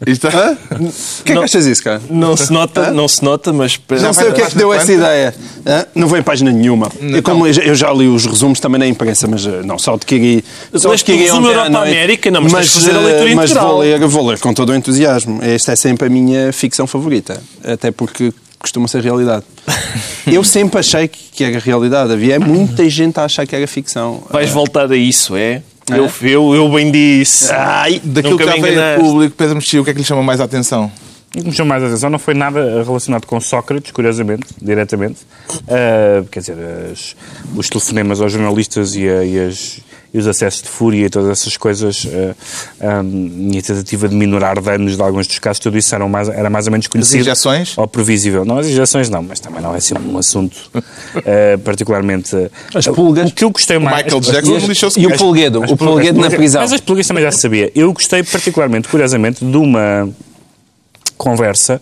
Isto, 0.07 0.27
hã? 0.27 0.57
O 0.71 1.23
que 1.23 1.31
é 1.33 1.35
que 1.35 1.43
achas 1.43 1.65
disso, 1.65 1.83
cara? 1.83 2.01
Não 2.09 2.35
se 2.37 2.51
nota, 2.53 2.91
não 2.91 3.07
se 3.07 3.23
nota, 3.23 3.51
mas... 3.51 3.79
Não 4.01 4.13
sei 4.13 4.29
o 4.29 4.33
que 4.33 4.41
é 4.41 4.45
que 4.47 4.55
deu 4.57 4.73
essa 4.73 4.91
ideia. 4.93 5.35
Hã? 5.65 5.85
Não 5.93 6.07
vou 6.07 6.17
em 6.17 6.23
página 6.23 6.51
nenhuma. 6.51 6.89
Eu, 7.01 7.21
como 7.21 7.45
eu 7.45 7.51
já- 7.53 7.61
eu 7.63 7.75
já 7.75 7.91
li 7.91 8.07
os 8.07 8.25
resumos 8.25 8.59
também 8.59 8.79
na 8.79 8.87
imprensa, 8.87 9.27
mas 9.27 9.45
eh, 9.45 9.61
não, 9.63 9.77
só 9.77 9.95
adquiri. 9.95 10.43
Só 10.73 10.89
o 10.89 10.91
adquiri 10.93 11.23
resumo 11.23 11.47
Europa 11.47 11.69
noite. 11.69 11.91
América? 11.91 12.31
Não, 12.31 12.41
mas 12.41 12.67
de 12.67 12.73
fazer 12.73 12.91
a 12.91 13.01
eh, 13.01 13.05
leitura 13.05 13.35
Mas 13.35 13.51
integral. 13.51 13.67
vou 13.71 13.79
ler, 13.81 13.99
vou 14.07 14.27
ler 14.29 14.39
com 14.39 14.53
todo 14.53 14.69
o 14.69 14.75
entusiasmo. 14.75 15.39
Esta 15.43 15.73
é 15.73 15.75
sempre 15.75 16.07
a 16.07 16.09
minha 16.09 16.53
ficção 16.53 16.87
favorita. 16.87 17.41
Até 17.63 17.91
porque 17.91 18.33
costuma 18.57 18.87
ser 18.87 19.01
realidade. 19.03 19.43
Eu 20.27 20.43
sempre 20.43 20.79
achei 20.79 21.07
que 21.07 21.29
que 21.39 21.43
era 21.45 21.57
realidade. 21.57 22.11
Havia 22.11 22.37
muita 22.37 22.89
gente 22.89 23.17
a 23.17 23.23
achar 23.23 23.47
que 23.47 23.55
era 23.55 23.65
ficção. 23.65 24.23
Vais 24.29 24.49
voltar 24.49 24.91
a 24.91 24.97
isso, 24.97 25.37
é? 25.37 25.61
Eu, 25.89 26.09
eu, 26.21 26.55
eu 26.55 26.69
bem 26.69 26.91
disse. 26.91 27.51
Ai, 27.51 28.01
Daquilo 28.03 28.33
nunca 28.37 28.45
que 28.51 28.55
já 28.57 28.61
veio 28.61 28.81
a 28.81 28.99
público, 28.99 29.35
Pedro 29.37 29.55
Mexia, 29.55 29.81
o 29.81 29.83
que 29.83 29.89
é 29.89 29.93
que 29.93 29.99
lhe 29.99 30.05
chama 30.05 30.23
mais 30.23 30.39
a 30.39 30.43
atenção? 30.45 30.91
O 31.35 31.41
que 31.41 31.45
me 31.47 31.51
chamou 31.53 31.69
mais 31.69 31.83
a 31.83 31.87
atenção 31.87 32.09
não 32.09 32.17
foi 32.17 32.33
nada 32.33 32.83
relacionado 32.83 33.25
com 33.27 33.39
Sócrates, 33.39 33.91
curiosamente, 33.91 34.47
diretamente. 34.61 35.19
Ah, 35.67 36.23
quer 36.31 36.39
dizer, 36.39 36.57
as- 36.91 37.15
os 37.55 37.69
telefonemas 37.69 38.19
aos 38.19 38.31
jornalistas 38.31 38.95
e, 38.95 39.07
a- 39.07 39.23
e 39.23 39.39
as- 39.39 39.79
e 40.13 40.17
os 40.17 40.27
acessos 40.27 40.63
de 40.63 40.67
fúria 40.69 41.05
e 41.05 41.09
todas 41.09 41.29
essas 41.29 41.55
coisas, 41.55 42.07
ah, 42.11 42.35
ah, 42.81 43.03
e 43.03 43.57
a 43.57 43.61
tentativa 43.61 44.07
de 44.09 44.15
minorar 44.15 44.59
danos 44.61 44.95
de 44.95 45.01
alguns 45.01 45.27
dos 45.27 45.37
casos, 45.39 45.59
tudo 45.59 45.77
isso 45.77 45.93
eram 45.93 46.09
mais, 46.09 46.29
era 46.29 46.49
mais 46.49 46.65
ou 46.65 46.71
menos 46.71 46.87
conhecido. 46.87 47.21
injeções? 47.21 47.77
Ou 47.77 47.87
previsível. 47.87 48.43
Não, 48.43 48.57
as 48.57 48.67
injeções 48.67 49.09
não, 49.09 49.21
mas 49.21 49.39
também 49.39 49.61
não 49.61 49.73
é 49.73 49.77
assim 49.77 49.93
um 49.97 50.17
assunto 50.17 50.57
ah, 50.73 51.57
particularmente... 51.63 52.35
As 52.73 52.87
pulgas. 52.87 53.29
O 53.29 53.33
que 53.33 53.43
eu 53.43 53.51
gostei 53.51 53.77
mais... 53.77 54.03
Michael 54.03 54.21
Jackson 54.21 54.55
as- 54.55 54.63
lixou-se 54.63 54.99
E 54.99 55.05
o 55.05 55.13
as 55.13 55.21
O 55.71 55.77
Polguedo 55.77 56.19
na 56.19 56.27
as- 56.27 56.33
prisão. 56.33 56.61
Mas 56.61 56.73
as 56.73 56.81
pulgas 56.81 57.05
também 57.07 57.23
já 57.23 57.31
se 57.31 57.39
sabia. 57.39 57.71
Eu 57.75 57.93
gostei 57.93 58.23
particularmente, 58.23 58.87
curiosamente, 58.87 59.45
de 59.45 59.57
uma 59.57 60.09
conversa 61.17 61.81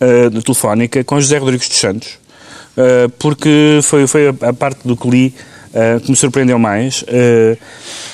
uh, 0.00 0.42
telefónica 0.42 1.02
com 1.04 1.20
José 1.20 1.38
Rodrigues 1.38 1.68
dos 1.68 1.78
Santos, 1.78 2.18
uh, 2.76 3.08
porque 3.18 3.80
foi, 3.82 4.06
foi 4.06 4.28
a, 4.28 4.48
a 4.48 4.52
parte 4.52 4.80
do 4.86 4.96
que 4.96 5.08
li 5.08 5.34
uh, 5.72 6.00
que 6.00 6.10
me 6.10 6.16
surpreendeu 6.16 6.58
mais. 6.58 7.02
Uh, 7.02 7.56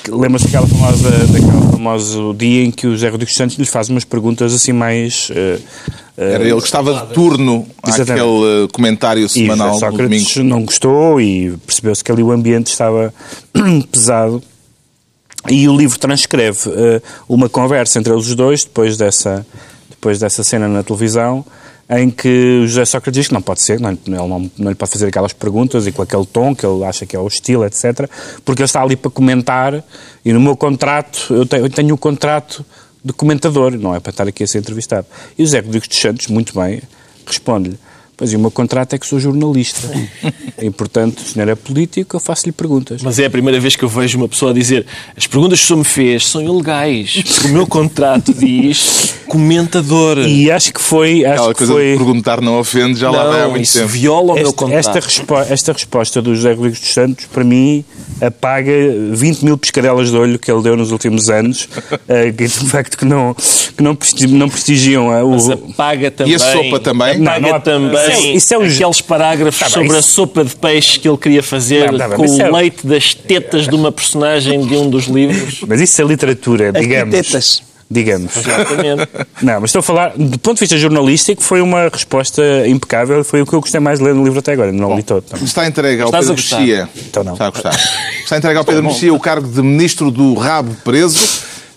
Lembra-se 0.09 0.47
daquela 0.47 0.67
famosa, 0.67 1.11
daquele 1.11 1.71
famoso 1.73 2.35
dia 2.35 2.65
em 2.65 2.71
que 2.71 2.87
o 2.87 2.93
José 2.93 3.09
Rodrigues 3.09 3.35
Santos 3.35 3.59
lhe 3.59 3.67
faz 3.67 3.88
umas 3.88 4.05
perguntas 4.05 4.55
assim 4.55 4.73
mais... 4.73 5.31
uh, 5.31 5.62
Era 6.17 6.45
ele 6.45 6.57
que 6.59 6.65
estava 6.65 6.95
de 6.95 7.12
turno 7.12 7.67
Exatamente. 7.87 8.12
àquele 8.12 8.69
comentário 8.73 9.25
e 9.25 9.29
semanal 9.29 9.75
José 9.75 9.91
do 9.91 9.97
domingo. 9.97 10.15
Sócrates 10.23 10.45
não 10.45 10.65
gostou 10.65 11.21
e 11.21 11.57
percebeu-se 11.67 12.03
que 12.03 12.11
ali 12.11 12.23
o 12.23 12.31
ambiente 12.33 12.69
estava 12.69 13.12
pesado. 13.93 14.43
E 15.49 15.69
o 15.69 15.77
livro 15.77 15.99
transcreve 15.99 16.71
uma 17.29 17.49
conversa 17.49 17.99
entre 17.99 18.12
eles 18.12 18.35
dois, 18.35 18.65
depois 18.65 18.97
dessa, 18.97 19.47
depois 19.88 20.19
dessa 20.19 20.43
cena 20.43 20.69
na 20.69 20.83
televisão, 20.83 21.45
em 21.90 22.11
que 22.11 22.61
o 22.62 22.66
José 22.66 22.85
Sócrates 22.85 23.18
diz 23.18 23.28
que 23.28 23.35
não 23.35 23.40
pode 23.40 23.62
ser, 23.62 23.80
não, 23.80 23.90
ele 23.90 24.00
não, 24.07 24.50
não 24.59 24.71
lhe 24.71 24.75
pode 24.75 24.92
fazer 24.92 25.07
aquelas 25.07 25.33
perguntas 25.33 25.87
e 25.87 25.92
com 25.92 26.02
aquele 26.02 26.26
tom 26.26 26.54
que 26.54 26.66
ele 26.66 26.85
acha 26.85 27.07
que 27.07 27.16
é 27.16 27.18
hostil, 27.18 27.64
etc. 27.64 28.09
Porque 28.45 28.61
ele 28.61 28.66
está 28.66 28.83
ali 28.83 28.95
para 28.95 29.11
comentar 29.11 29.83
e 30.25 30.33
no 30.33 30.40
meu 30.40 30.57
contrato, 30.57 31.33
eu 31.33 31.47
tenho, 31.47 31.64
eu 31.64 31.71
tenho 31.71 31.95
o 31.95 31.99
contrato 31.99 32.64
de 33.02 33.12
comentador, 33.12 33.73
não 33.78 33.95
é 33.95 34.00
para 34.00 34.11
estar 34.11 34.28
aqui 34.28 34.45
a 34.45 34.47
ser 34.47 34.59
entrevistado. 34.59 35.07
E 35.38 35.42
o 35.42 35.47
José 35.47 35.61
Rodrigues 35.61 35.88
dos 35.88 35.99
Santos, 35.99 36.26
muito 36.26 36.59
bem, 36.59 36.83
responde-lhe. 37.26 37.78
Pois 38.18 38.32
e 38.32 38.37
o 38.37 38.40
meu 38.40 38.50
contrato 38.50 38.94
é 38.94 38.98
que 38.98 39.06
sou 39.06 39.20
jornalista. 39.20 39.88
e, 40.60 40.68
portanto, 40.70 41.20
o 41.20 41.22
senhor 41.22 41.48
é 41.48 41.54
político, 41.54 42.16
eu 42.16 42.20
faço-lhe 42.20 42.50
perguntas. 42.50 43.00
Mas 43.00 43.16
é 43.20 43.26
a 43.26 43.30
primeira 43.30 43.60
vez 43.60 43.76
que 43.76 43.84
eu 43.84 43.88
vejo 43.88 44.18
uma 44.18 44.28
pessoa 44.28 44.52
dizer 44.52 44.84
as 45.16 45.25
perguntas 45.26 45.60
que 45.60 45.64
o 45.64 45.68
senhor 45.68 45.78
me 45.78 45.84
fez 45.84 46.26
são 46.26 46.42
ilegais. 46.42 47.22
O 47.44 47.48
meu 47.48 47.64
contrato 47.64 48.34
diz 48.34 49.14
comentador. 49.28 50.18
E 50.18 50.50
acho 50.50 50.72
que 50.75 50.80
foi. 50.80 51.25
Acho 51.25 51.34
Aquela 51.34 51.52
que 51.54 51.58
coisa 51.58 51.72
foi 51.72 51.92
de 51.92 51.96
perguntar 51.96 52.40
não 52.40 52.58
ofende, 52.58 52.98
já 52.98 53.08
lá 53.10 53.25
vai 53.28 53.40
há 53.40 53.44
não, 53.44 53.50
muito 53.52 53.62
isso 53.64 53.78
tempo. 53.78 53.88
viola 53.88 54.32
o 54.32 54.34
meu 54.34 54.42
esta, 54.48 54.52
contrato. 54.56 54.78
esta, 54.88 55.00
respo- 55.00 55.38
esta 55.52 55.72
resposta 55.72 56.20
do 56.20 56.34
José 56.34 56.52
Rodrigues 56.54 56.80
dos 56.80 56.92
Santos, 56.92 57.26
para 57.26 57.44
mim, 57.44 57.84
apaga 58.20 58.72
20 59.12 59.42
mil 59.44 59.56
pescadelas 59.56 60.10
de 60.10 60.16
olho 60.16 60.38
que 60.40 60.50
ele 60.50 60.62
deu 60.62 60.76
nos 60.76 60.90
últimos 60.90 61.30
anos, 61.30 61.68
eh, 62.08 62.32
que, 62.32 62.44
de 62.48 62.68
facto 62.68 62.98
que 62.98 63.04
não, 63.04 63.32
que 63.76 63.82
não, 63.82 63.94
presti- 63.94 64.26
não 64.26 64.48
prestigiam 64.48 65.12
eh, 65.14 65.22
o. 65.22 65.30
Mas 65.30 65.50
apaga 65.50 66.10
também. 66.10 66.32
E 66.32 66.37
a 66.37 66.38
sopa 66.40 66.80
também? 66.80 67.18
Não, 67.18 67.30
Apaga 67.30 67.48
não 67.48 67.54
há- 67.54 67.60
também. 67.60 68.08
Isso 68.12 68.55
é 68.55 68.59
o- 68.59 68.62
aqueles 68.62 69.00
parágrafos 69.00 69.61
Tá 69.61 69.69
sobre 69.69 69.97
a 69.97 70.00
isso- 70.00 70.11
sopa 70.11 70.45
de 70.45 70.55
peixe 70.57 70.99
que 70.99 71.09
ele 71.09 71.17
queria 71.19 71.43
fazer 71.43 71.91
Não, 71.93 72.09
não, 72.09 72.17
com 72.17 72.25
isso 72.25 72.41
é- 72.43 72.50
o 72.50 72.55
leite 72.57 72.87
das 72.87 73.15
tetas 73.15 73.69
de 73.69 73.75
uma 73.75 73.91
personagem 73.93 74.65
de 74.67 74.75
um 74.77 74.88
dos 74.91 75.05
livros. 75.07 75.61
Mas 75.67 75.81
isso 75.81 76.00
é 76.00 76.05
literatura, 76.05 76.73
digamos. 76.73 77.15
tetas. 77.15 77.62
Digamos. 77.91 78.37
Exatamente. 78.37 79.09
Não, 79.41 79.55
mas 79.62 79.71
estou 79.71 79.81
a 79.81 79.83
falar, 79.83 80.12
do 80.15 80.38
ponto 80.41 80.57
de 80.57 80.61
vista 80.61 80.77
jornalístico, 80.77 81.41
foi 81.43 81.62
uma 81.62 81.88
resposta 81.88 82.43
impecável. 82.69 83.25
Foi 83.25 83.41
o 83.41 83.47
que 83.47 83.55
eu 83.55 83.62
gostei 83.62 83.81
mais 83.81 83.99
de 83.99 84.05
ler 84.05 84.15
no 84.15 84.23
livro 84.25 84.41
até 84.41 84.53
agora. 84.53 84.71
Não 84.71 84.95
li 84.95 85.03
todo. 85.03 85.25
Não. 85.33 85.43
Está 85.43 85.67
entregue 85.67 86.03
ao 86.03 86.09
Estás 86.09 86.27
Pedro 86.27 86.35
a 86.35 86.37
gostar? 86.37 86.61
Mexia. 86.61 86.88
Então 87.09 87.25
não. 87.25 87.33
Está 87.33 87.47
a 87.47 87.50
gostar. 87.50 87.75
Está 88.23 88.37
entregue 88.37 88.59
ao 88.59 88.65
Pedro 88.67 88.83
Mexia 88.85 89.15
o 89.15 89.19
cargo 89.19 89.49
de 89.49 89.62
ministro 89.62 90.11
do 90.11 90.35
rabo 90.35 90.77
preso. 90.85 91.19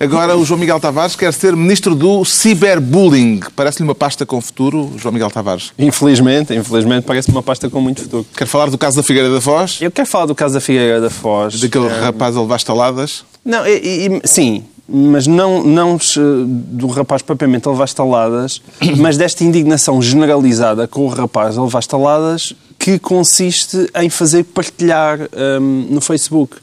Agora 0.01 0.35
o 0.35 0.43
João 0.43 0.59
Miguel 0.59 0.79
Tavares 0.79 1.15
quer 1.15 1.31
ser 1.31 1.55
ministro 1.55 1.93
do 1.93 2.25
ciberbullying. 2.25 3.39
Parece-lhe 3.55 3.83
uma 3.87 3.93
pasta 3.93 4.25
com 4.25 4.41
futuro, 4.41 4.91
João 4.97 5.11
Miguel 5.13 5.29
Tavares. 5.29 5.71
Infelizmente, 5.77 6.53
infelizmente, 6.55 7.03
parece 7.05 7.29
uma 7.29 7.43
pasta 7.43 7.69
com 7.69 7.79
muito 7.79 8.01
futuro. 8.01 8.25
Quer 8.35 8.47
falar 8.47 8.69
do 8.69 8.77
caso 8.77 8.97
da 8.97 9.03
Figueira 9.03 9.29
da 9.29 9.39
Foz? 9.39 9.77
Eu 9.81 9.91
quero 9.91 10.07
falar 10.07 10.25
do 10.25 10.33
caso 10.33 10.53
da 10.55 10.61
Figueira 10.61 10.99
da 10.99 11.09
Foz. 11.09 11.59
Daquele 11.59 11.85
Eh, 11.87 11.99
rapaz 12.01 12.35
a 12.35 12.41
levar 12.41 12.55
estaladas? 12.55 13.23
Não, 13.45 13.65
e- 13.67 14.07
e- 14.07 14.21
sim, 14.27 14.63
mas 14.89 15.27
não, 15.27 15.63
não 15.63 15.99
se- 15.99 16.19
do 16.45 16.87
rapaz 16.87 17.21
propriamente 17.21 17.67
a 17.67 17.71
levar 17.71 17.85
estaladas, 17.85 18.61
mas 18.97 19.17
desta 19.17 19.43
indignação 19.43 20.01
generalizada 20.01 20.87
com 20.87 21.05
o 21.05 21.09
rapaz 21.09 21.57
a 21.57 21.63
levar 21.63 21.79
estaladas 21.79 22.53
que 22.79 22.97
consiste 22.97 23.87
em 23.95 24.09
fazer 24.09 24.43
partilhar 24.45 25.19
hum, 25.61 25.85
no 25.91 26.01
Facebook. 26.01 26.57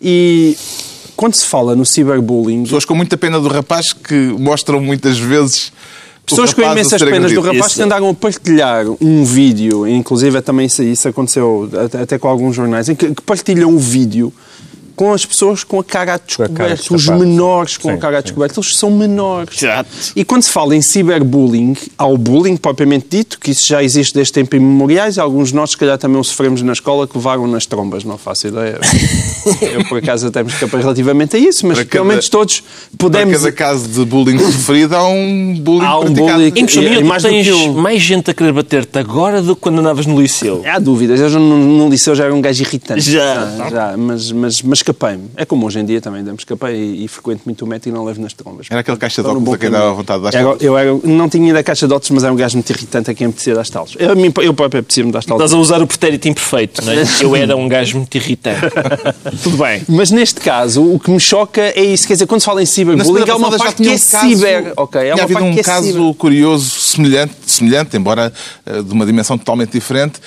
E 0.00 0.56
quando 1.20 1.34
se 1.34 1.44
fala 1.44 1.76
no 1.76 1.84
ciberbullying, 1.84 2.62
Pessoas 2.62 2.86
com 2.86 2.94
muita 2.94 3.14
pena 3.14 3.38
do 3.38 3.46
rapaz 3.46 3.92
que 3.92 4.14
mostram 4.38 4.80
muitas 4.80 5.18
vezes. 5.18 5.70
Pessoas 6.24 6.54
com 6.54 6.62
imensas 6.62 7.02
penas 7.02 7.30
do 7.30 7.42
rapaz 7.42 7.74
que 7.74 7.82
andaram 7.82 8.08
a 8.08 8.14
partilhar 8.14 8.86
um 8.98 9.22
vídeo, 9.22 9.86
inclusive 9.86 10.40
também 10.40 10.64
isso, 10.64 10.82
isso 10.82 11.06
aconteceu 11.06 11.68
até, 11.84 12.00
até 12.00 12.18
com 12.18 12.26
alguns 12.26 12.56
jornais, 12.56 12.88
em 12.88 12.94
que, 12.94 13.14
que 13.14 13.20
partilham 13.20 13.68
um 13.68 13.76
vídeo 13.76 14.32
com 15.00 15.14
as 15.14 15.24
pessoas 15.24 15.64
com 15.64 15.80
a 15.80 15.84
cara 15.84 16.12
a 16.12 16.18
descoberto, 16.18 16.94
os 16.94 17.06
menores 17.08 17.78
com 17.78 17.88
a 17.90 17.96
cara 17.96 18.18
a 18.18 18.20
descoberto, 18.20 18.60
eles 18.60 18.76
são 18.76 18.90
menores. 18.90 19.62
Exato. 19.62 19.88
E 20.14 20.22
quando 20.26 20.42
se 20.42 20.50
fala 20.50 20.76
em 20.76 20.82
ciberbullying, 20.82 21.74
há 21.96 22.06
o 22.06 22.18
bullying 22.18 22.54
propriamente 22.58 23.06
dito, 23.08 23.40
que 23.40 23.50
isso 23.50 23.66
já 23.66 23.82
existe 23.82 24.12
desde 24.12 24.34
tempo 24.34 24.56
imemoriais, 24.56 25.16
alguns 25.16 25.48
de 25.48 25.54
nós, 25.54 25.70
se 25.70 25.78
calhar, 25.78 25.96
também 25.96 26.20
o 26.20 26.22
sofremos 26.24 26.60
na 26.60 26.74
escola, 26.74 27.08
que 27.08 27.16
levaram 27.16 27.46
nas 27.46 27.64
trombas, 27.64 28.04
não 28.04 28.18
faço 28.18 28.48
ideia. 28.48 28.78
Eu, 29.62 29.86
por 29.86 29.96
acaso, 29.96 30.26
até 30.26 30.42
me 30.42 30.50
escapei 30.50 30.80
relativamente 30.80 31.34
a 31.34 31.38
isso, 31.38 31.66
mas 31.66 31.78
Para 31.78 31.86
pelo 31.86 32.02
cada- 32.04 32.08
menos 32.10 32.28
todos 32.28 32.60
Para 32.60 32.98
podemos... 32.98 33.36
cada 33.38 33.52
caso 33.52 33.88
de 33.88 34.04
bullying 34.04 34.38
sofrido, 34.38 34.94
há 34.94 35.08
um 35.08 35.54
bullying 35.58 35.86
Há 35.86 35.98
um 35.98 36.02
praticado. 36.12 36.32
bullying- 36.32 36.52
Em 36.56 36.64
E 36.64 37.00
tu 37.00 37.06
mais 37.06 37.22
do 37.22 37.28
tens 37.30 37.46
que 37.46 37.52
um. 37.54 37.72
mais 37.72 38.02
gente 38.02 38.30
a 38.30 38.34
querer 38.34 38.52
bater-te 38.52 38.98
agora 38.98 39.40
do 39.40 39.56
que 39.56 39.62
quando 39.62 39.78
andavas 39.78 40.04
no 40.04 40.20
liceu. 40.20 40.62
Há 40.70 40.78
dúvidas. 40.78 41.18
Eu 41.20 41.30
já 41.30 41.38
no, 41.38 41.56
no 41.56 41.88
liceu 41.88 42.14
já 42.14 42.24
era 42.24 42.34
um 42.34 42.40
gajo 42.42 42.62
irritante. 42.62 43.00
Já. 43.00 43.48
Ah, 43.60 43.70
já 43.70 43.96
mas, 43.96 44.30
mas, 44.30 44.60
mas 44.62 44.82
escapei-me. 44.90 45.30
É 45.36 45.44
como 45.44 45.66
hoje 45.66 45.78
em 45.78 45.84
dia 45.84 46.00
também, 46.00 46.22
me 46.22 46.34
escapei 46.34 46.74
e, 46.74 47.04
e 47.04 47.08
frequento 47.08 47.42
muito 47.46 47.64
o 47.64 47.68
metro 47.68 47.88
e 47.88 47.92
não 47.92 48.04
levo 48.04 48.20
nas 48.20 48.32
trombas. 48.32 48.66
Era 48.70 48.80
aquele 48.80 48.96
caixa 48.96 49.22
de 49.22 49.28
óculos 49.28 49.54
a 49.54 49.58
quem 49.58 49.70
dava 49.70 49.92
vontade 49.92 50.18
de 50.18 50.24
dar 50.24 50.38
Era- 50.38 50.40
estalos. 50.54 50.62
Eu 50.62 50.76
era, 50.78 50.98
não 51.04 51.28
tinha 51.28 51.56
à 51.58 51.62
caixa 51.62 51.86
de 51.86 51.92
óculos, 51.94 52.10
mas 52.10 52.24
era 52.24 52.32
um 52.32 52.36
gajo 52.36 52.56
muito 52.56 52.70
irritante 52.70 53.10
a 53.10 53.14
quem 53.14 53.26
apetecia 53.26 53.54
dar 53.54 53.62
estalos. 53.62 53.96
Eu, 53.98 54.14
eu 54.42 54.54
próprio 54.54 54.80
apetecia-me 54.80 55.12
dar 55.12 55.20
estalos. 55.20 55.42
Estás 55.44 55.52
a 55.56 55.60
usar 55.60 55.82
o 55.82 55.86
pretérito 55.86 56.28
imperfeito, 56.28 56.84
não 56.84 56.92
é? 56.92 57.00
Eu 57.20 57.36
era 57.36 57.56
um 57.56 57.68
gajo 57.68 57.98
muito 57.98 58.14
irritante. 58.16 58.60
Tudo 59.42 59.56
bem. 59.58 59.82
Mas 59.88 60.10
neste 60.10 60.40
caso, 60.40 60.82
o 60.82 60.98
que 60.98 61.10
me 61.10 61.20
choca 61.20 61.60
é 61.60 61.82
isso. 61.82 62.06
Quer 62.06 62.14
dizer, 62.14 62.26
quando 62.26 62.40
se 62.40 62.46
fala 62.46 62.62
em 62.62 62.66
ciberbullying, 62.66 63.28
há 63.30 63.36
uma 63.36 63.56
parte 63.56 63.82
que 63.82 63.88
é 63.88 63.92
um 63.92 63.98
caso- 63.98 64.20
ciber. 64.28 64.72
Ok, 64.76 65.00
há 65.00 65.02
Tinha 65.02 65.14
uma 65.14 65.22
havido 65.24 65.38
parte 65.40 65.50
um 65.50 65.54
que 65.54 65.60
é 65.60 65.62
caso 65.62 65.86
ciber. 65.86 66.14
curioso, 66.14 66.80
semelhante, 66.80 67.34
semelhante, 67.46 67.96
embora 67.96 68.32
eh, 68.66 68.82
de 68.82 68.92
uma 68.92 69.04
dimensão 69.06 69.36
totalmente 69.38 69.72
diferente, 69.72 70.20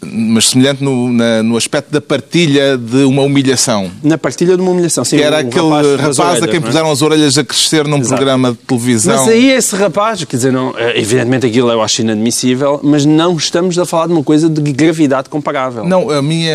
mas 0.00 0.50
semelhante 0.50 0.82
no, 0.82 1.12
na- 1.12 1.42
no 1.42 1.56
aspecto 1.56 1.90
da 1.90 2.00
partilha 2.00 2.78
de 2.78 3.04
uma 3.04 3.22
humilhação. 3.22 3.90
Na 4.02 4.16
partilha 4.16 4.54
de 4.56 4.62
uma 4.62 4.70
humilhação. 4.70 5.04
Sim, 5.04 5.16
Que 5.16 5.22
era 5.22 5.36
o 5.36 5.38
aquele 5.40 5.68
rapaz, 5.96 6.18
a 6.18 6.22
orelhas, 6.24 6.50
quem 6.50 6.60
não 6.60 6.66
é? 6.66 6.70
puseram 6.70 6.90
as 6.92 7.02
orelhas 7.02 7.38
a 7.38 7.44
crescer 7.44 7.86
num 7.86 7.98
Exato. 7.98 8.14
programa 8.16 8.52
de 8.52 8.58
televisão. 8.58 9.16
Mas 9.16 9.28
aí 9.28 9.50
esse 9.50 9.74
rapaz, 9.74 10.22
quer 10.24 10.36
dizer, 10.36 10.52
não, 10.52 10.72
eh, 10.78 11.00
evidenmente 11.00 11.46
aquilo 11.46 11.70
eu 11.70 11.82
acho 11.82 12.00
inadmissível, 12.02 12.80
mas 12.82 13.04
não 13.04 13.36
estamos 13.36 13.78
a 13.78 13.84
falar 13.84 14.06
de 14.06 14.12
uma 14.12 14.22
coisa 14.22 14.48
de 14.48 14.60
gravidade 14.72 15.28
comparável. 15.28 15.84
Não, 15.84 16.08
a 16.10 16.22
minha 16.22 16.54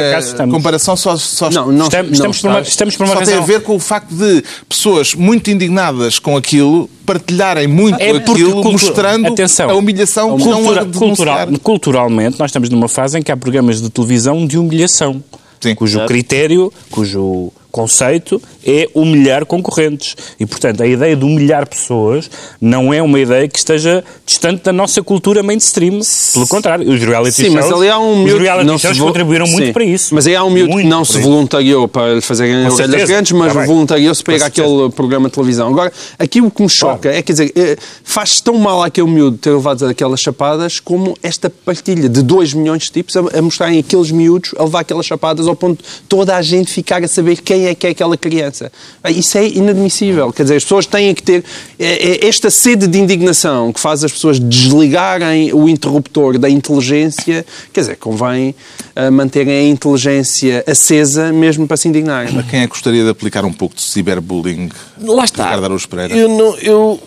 comparação 0.50 0.96
só, 0.96 1.18
só, 1.18 1.50
não, 1.50 1.72
não 1.72 1.86
Estamos, 1.88 2.20
não 2.20 2.32
estamos, 2.32 2.42
por 2.42 2.50
uma, 2.50 2.62
estamos 2.62 2.96
por 2.98 3.04
uma 3.06 3.14
só 3.16 3.22
tem 3.22 3.34
a 3.34 3.40
razão. 3.40 3.46
ver 3.48 3.62
com 3.62 3.76
o 3.76 3.80
facto 3.80 4.14
de 4.16 4.44
pessoas 4.70 5.14
muito 5.14 5.52
indignadas 5.52 6.18
com 6.18 6.38
aquilo 6.38 6.90
partilharem 7.06 7.68
muito 7.68 8.00
É 8.00 8.12
aquilo, 8.12 8.22
cultura- 8.54 8.72
mostrando 8.72 9.28
Atenção. 9.28 9.70
a 9.70 9.74
humilhação 9.76 10.30
Cultura- 10.38 10.82
a 10.82 10.84
denunciar. 10.86 11.00
cultural- 11.10 11.48
culturalmente, 11.62 12.40
nós 12.40 12.50
estamos 12.50 12.70
numa 12.70 12.88
fase 12.88 13.20
em 13.20 13.22
que 13.22 13.33
há 13.34 13.38
programas 13.38 13.82
de 13.82 13.90
televisão 13.90 14.46
de 14.46 14.58
humilhação, 14.58 15.24
Sim. 15.60 15.76
cujo 15.76 16.06
critério, 16.06 16.72
cujo 16.90 17.52
conceito 17.74 18.40
é 18.66 18.88
humilhar 18.94 19.48
concorrentes. 19.48 20.16
E, 20.40 20.46
portanto, 20.46 20.82
a 20.84 20.88
ideia 20.88 21.16
de 21.16 21.26
humilhar 21.26 21.68
pessoas 21.68 22.30
não 22.62 22.94
é 22.94 23.02
uma 23.02 23.20
ideia 23.20 23.48
que 23.48 23.58
esteja 23.58 24.04
distante 24.26 24.64
da 24.64 24.72
nossa 24.72 25.02
cultura 25.02 25.42
mainstream. 25.42 26.00
Pelo 26.34 26.48
contrário, 26.48 26.88
os 26.90 27.02
reality 27.02 27.34
Sim, 27.44 27.50
mas 27.50 27.66
shows, 27.66 27.82
ali 27.82 27.90
há 27.90 27.98
um 27.98 28.24
os 28.26 28.34
reality 28.40 28.68
não 28.68 28.78
shows 28.78 28.96
vo- 28.98 29.08
contribuíram 29.08 29.48
muito 29.48 29.66
Sim. 29.66 29.74
para 29.74 29.84
isso. 29.84 30.14
Mas 30.14 30.28
aí 30.28 30.36
há 30.36 30.44
um 30.44 30.52
miúdo 30.52 30.70
que 30.70 30.76
Muito 30.76 30.88
não 30.88 31.04
se 31.04 31.20
voluntariou 31.20 31.88
para 31.88 32.14
lhe 32.14 32.22
fazerem 32.22 32.68
Com 32.70 32.76
orelhas 32.76 33.10
grandes, 33.10 33.32
mas 33.32 33.52
Tá 33.54 33.66
voluntariou-se 33.66 34.24
para 34.24 34.36
ir 34.36 34.44
àquele 34.44 34.90
programa 34.96 35.28
de 35.28 35.34
televisão. 35.34 35.68
Agora, 35.70 35.92
aqui 36.20 36.42
o 36.42 36.52
que 36.52 36.62
me 36.62 36.70
choca 36.70 37.10
é, 37.10 37.24
quer 37.24 37.34
dizer, 37.34 37.52
eh, 37.56 37.76
faz 38.04 38.40
tão 38.40 38.56
mal 38.60 38.84
àquele 38.84 39.08
miúdo 39.08 39.38
ter 39.38 39.50
levado 39.52 39.86
aquelas 39.88 40.20
chapadas 40.22 40.80
como 40.80 41.18
esta 41.24 41.50
partilha 41.50 42.08
de 42.08 42.22
2 42.22 42.54
milhões 42.54 42.84
de 42.84 42.92
tipos 42.92 43.18
a, 43.18 43.22
a 43.38 43.42
mostrarem 43.42 43.80
aqueles 43.80 44.12
miúdos 44.12 44.52
a 44.60 44.64
levar 44.64 44.82
aquelas 44.82 45.06
chapadas 45.08 45.48
ao 45.48 45.56
ponto 45.56 45.84
de 45.84 45.90
toda 46.08 46.36
a 46.36 46.42
gente 46.44 46.72
ficar 46.72 47.04
a 47.04 47.08
saber 47.08 47.42
quem 47.42 47.63
é 47.66 47.76
que 47.76 47.88
é 47.88 47.90
aquela 47.92 48.18
criança. 48.18 48.72
Isso 49.10 49.38
é 49.38 49.48
inadmissível. 49.48 50.32
Quer 50.32 50.44
dizer, 50.44 50.56
as 50.56 50.64
pessoas 50.64 50.86
têm 50.86 51.14
que 51.14 51.24
ter 51.24 51.44
eh, 51.80 52.20
eh, 52.24 52.28
esta 52.28 52.50
sede 52.50 52.88
de 52.88 53.00
indignação 53.00 53.72
que 53.72 53.80
faz 53.80 54.04
as 54.04 54.12
pessoas 54.12 54.40
desligarem 54.40 55.54
o 55.54 55.68
interruptor 55.70 56.38
da 56.38 56.50
inteligência. 56.50 57.46
Quer 57.72 57.82
dizer, 57.82 57.96
convém 57.98 58.56
ah, 58.96 59.10
manterem 59.10 59.54
a 59.54 59.70
inteligência 59.70 60.64
acesa 60.68 61.32
mesmo 61.34 61.68
para 61.68 61.78
se 61.78 61.88
indignarem. 61.88 62.38
A 62.38 62.44
quem 62.44 62.60
é 62.60 62.64
que 62.64 62.70
gostaria 62.70 63.04
de 63.04 63.10
aplicar 63.10 63.44
um 63.44 63.54
pouco 63.54 63.76
de 63.76 63.82
ciberbullying? 63.82 64.70
Lá 65.02 65.26
está. 65.26 65.46
Ricardo 65.46 65.66
Araújo 65.66 65.90
Pereira. 65.90 66.16
Eu 66.16 66.30
não, 66.30 66.56
eu, 66.58 67.00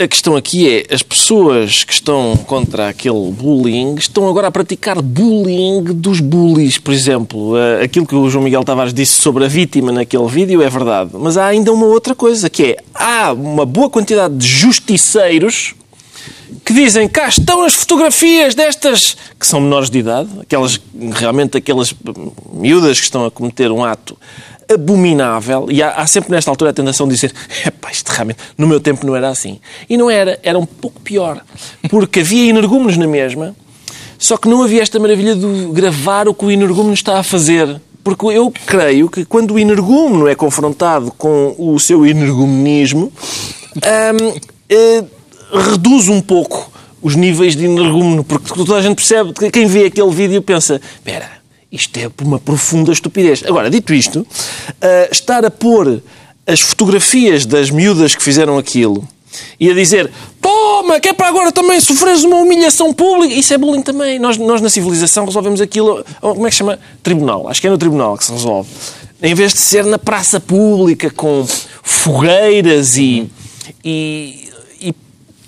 a 0.00 0.08
questão 0.08 0.34
aqui 0.34 0.66
é, 0.66 0.94
as 0.94 1.02
pessoas 1.02 1.84
que 1.84 1.92
estão 1.92 2.34
contra 2.46 2.88
aquele 2.88 3.30
bullying 3.32 3.96
estão 3.96 4.26
agora 4.28 4.48
a 4.48 4.50
praticar 4.50 5.02
bullying 5.02 5.84
dos 5.84 6.20
bullies, 6.20 6.78
por 6.78 6.94
exemplo. 6.94 7.52
Aquilo 7.84 8.06
que 8.06 8.14
o 8.14 8.30
João 8.30 8.44
Miguel 8.44 8.64
Tavares 8.64 8.94
disse 8.94 9.20
sobre 9.20 9.44
a 9.44 9.48
vítima 9.48 9.92
naquele 9.92 10.26
vídeo 10.26 10.62
é 10.62 10.70
verdade. 10.70 11.10
Mas 11.12 11.36
há 11.36 11.44
ainda 11.44 11.70
uma 11.70 11.84
outra 11.84 12.14
coisa, 12.14 12.48
que 12.48 12.62
é, 12.62 12.76
há 12.94 13.32
uma 13.32 13.66
boa 13.66 13.90
quantidade 13.90 14.34
de 14.34 14.46
justiceiros 14.46 15.74
que 16.64 16.72
dizem 16.72 17.06
cá 17.06 17.28
estão 17.28 17.62
as 17.62 17.74
fotografias 17.74 18.54
destas 18.54 19.16
que 19.38 19.46
são 19.46 19.60
menores 19.60 19.90
de 19.90 19.98
idade, 19.98 20.30
aquelas 20.40 20.80
realmente 21.12 21.56
aquelas 21.56 21.94
miúdas 22.52 22.98
que 22.98 23.04
estão 23.04 23.24
a 23.24 23.30
cometer 23.30 23.70
um 23.70 23.84
ato 23.84 24.16
abominável 24.72 25.66
e 25.70 25.82
há, 25.82 25.90
há 25.90 26.06
sempre 26.06 26.30
nesta 26.30 26.50
altura 26.50 26.70
a 26.70 26.72
tentação 26.72 27.06
de 27.08 27.14
dizer 27.14 27.32
epá, 27.66 27.90
isto 27.90 28.08
realmente 28.08 28.38
no 28.56 28.66
meu 28.66 28.80
tempo 28.80 29.06
não 29.06 29.16
era 29.16 29.28
assim. 29.28 29.58
E 29.88 29.96
não 29.96 30.10
era, 30.10 30.38
era 30.42 30.58
um 30.58 30.66
pouco 30.66 31.00
pior, 31.00 31.40
porque 31.88 32.20
havia 32.20 32.48
energúmenos 32.48 32.96
na 32.96 33.06
mesma, 33.06 33.54
só 34.18 34.36
que 34.36 34.48
não 34.48 34.62
havia 34.62 34.82
esta 34.82 34.98
maravilha 34.98 35.34
de 35.34 35.66
gravar 35.72 36.28
o 36.28 36.34
que 36.34 36.44
o 36.44 36.50
energúmeno 36.50 36.94
está 36.94 37.18
a 37.18 37.22
fazer. 37.22 37.80
Porque 38.02 38.26
eu 38.26 38.52
creio 38.66 39.10
que 39.10 39.26
quando 39.26 39.52
o 39.52 39.58
energúmeno 39.58 40.26
é 40.26 40.34
confrontado 40.34 41.12
com 41.18 41.54
o 41.58 41.78
seu 41.78 42.06
energumenismo, 42.06 43.12
hum, 43.76 44.40
eh, 44.70 45.04
reduz 45.52 46.08
um 46.08 46.20
pouco 46.20 46.70
os 47.02 47.14
níveis 47.16 47.56
de 47.56 47.64
energúmeno, 47.64 48.24
porque 48.24 48.52
toda 48.54 48.76
a 48.76 48.82
gente 48.82 48.96
percebe, 48.96 49.32
que 49.32 49.50
quem 49.50 49.66
vê 49.66 49.86
aquele 49.86 50.10
vídeo 50.10 50.42
pensa, 50.42 50.80
espera, 50.94 51.39
isto 51.70 51.96
é 51.98 52.10
uma 52.22 52.38
profunda 52.38 52.92
estupidez. 52.92 53.42
Agora, 53.46 53.70
dito 53.70 53.94
isto, 53.94 54.26
ah, 54.80 55.08
estar 55.10 55.44
a 55.44 55.50
pôr 55.50 56.02
as 56.46 56.60
fotografias 56.60 57.46
das 57.46 57.70
miúdas 57.70 58.14
que 58.14 58.22
fizeram 58.22 58.58
aquilo 58.58 59.06
e 59.58 59.70
a 59.70 59.74
dizer 59.74 60.10
toma, 60.40 60.98
que 60.98 61.10
é 61.10 61.12
para 61.12 61.28
agora 61.28 61.52
também 61.52 61.78
sofreres 61.80 62.24
uma 62.24 62.38
humilhação 62.38 62.92
pública. 62.92 63.32
Isso 63.34 63.54
é 63.54 63.58
bullying 63.58 63.82
também. 63.82 64.18
Nós, 64.18 64.36
nós 64.36 64.60
na 64.60 64.68
civilização 64.68 65.24
resolvemos 65.24 65.60
aquilo, 65.60 66.04
oh, 66.20 66.34
como 66.34 66.46
é 66.46 66.50
que 66.50 66.56
chama? 66.56 66.78
Tribunal. 67.02 67.48
Acho 67.48 67.60
que 67.60 67.66
é 67.66 67.70
no 67.70 67.78
tribunal 67.78 68.16
que 68.18 68.24
se 68.24 68.32
resolve. 68.32 68.68
Em 69.22 69.34
vez 69.34 69.52
de 69.52 69.60
ser 69.60 69.84
na 69.84 69.98
praça 69.98 70.40
pública 70.40 71.10
com 71.10 71.46
fogueiras 71.82 72.96
e, 72.96 73.30
e, 73.84 74.50
e 74.80 74.94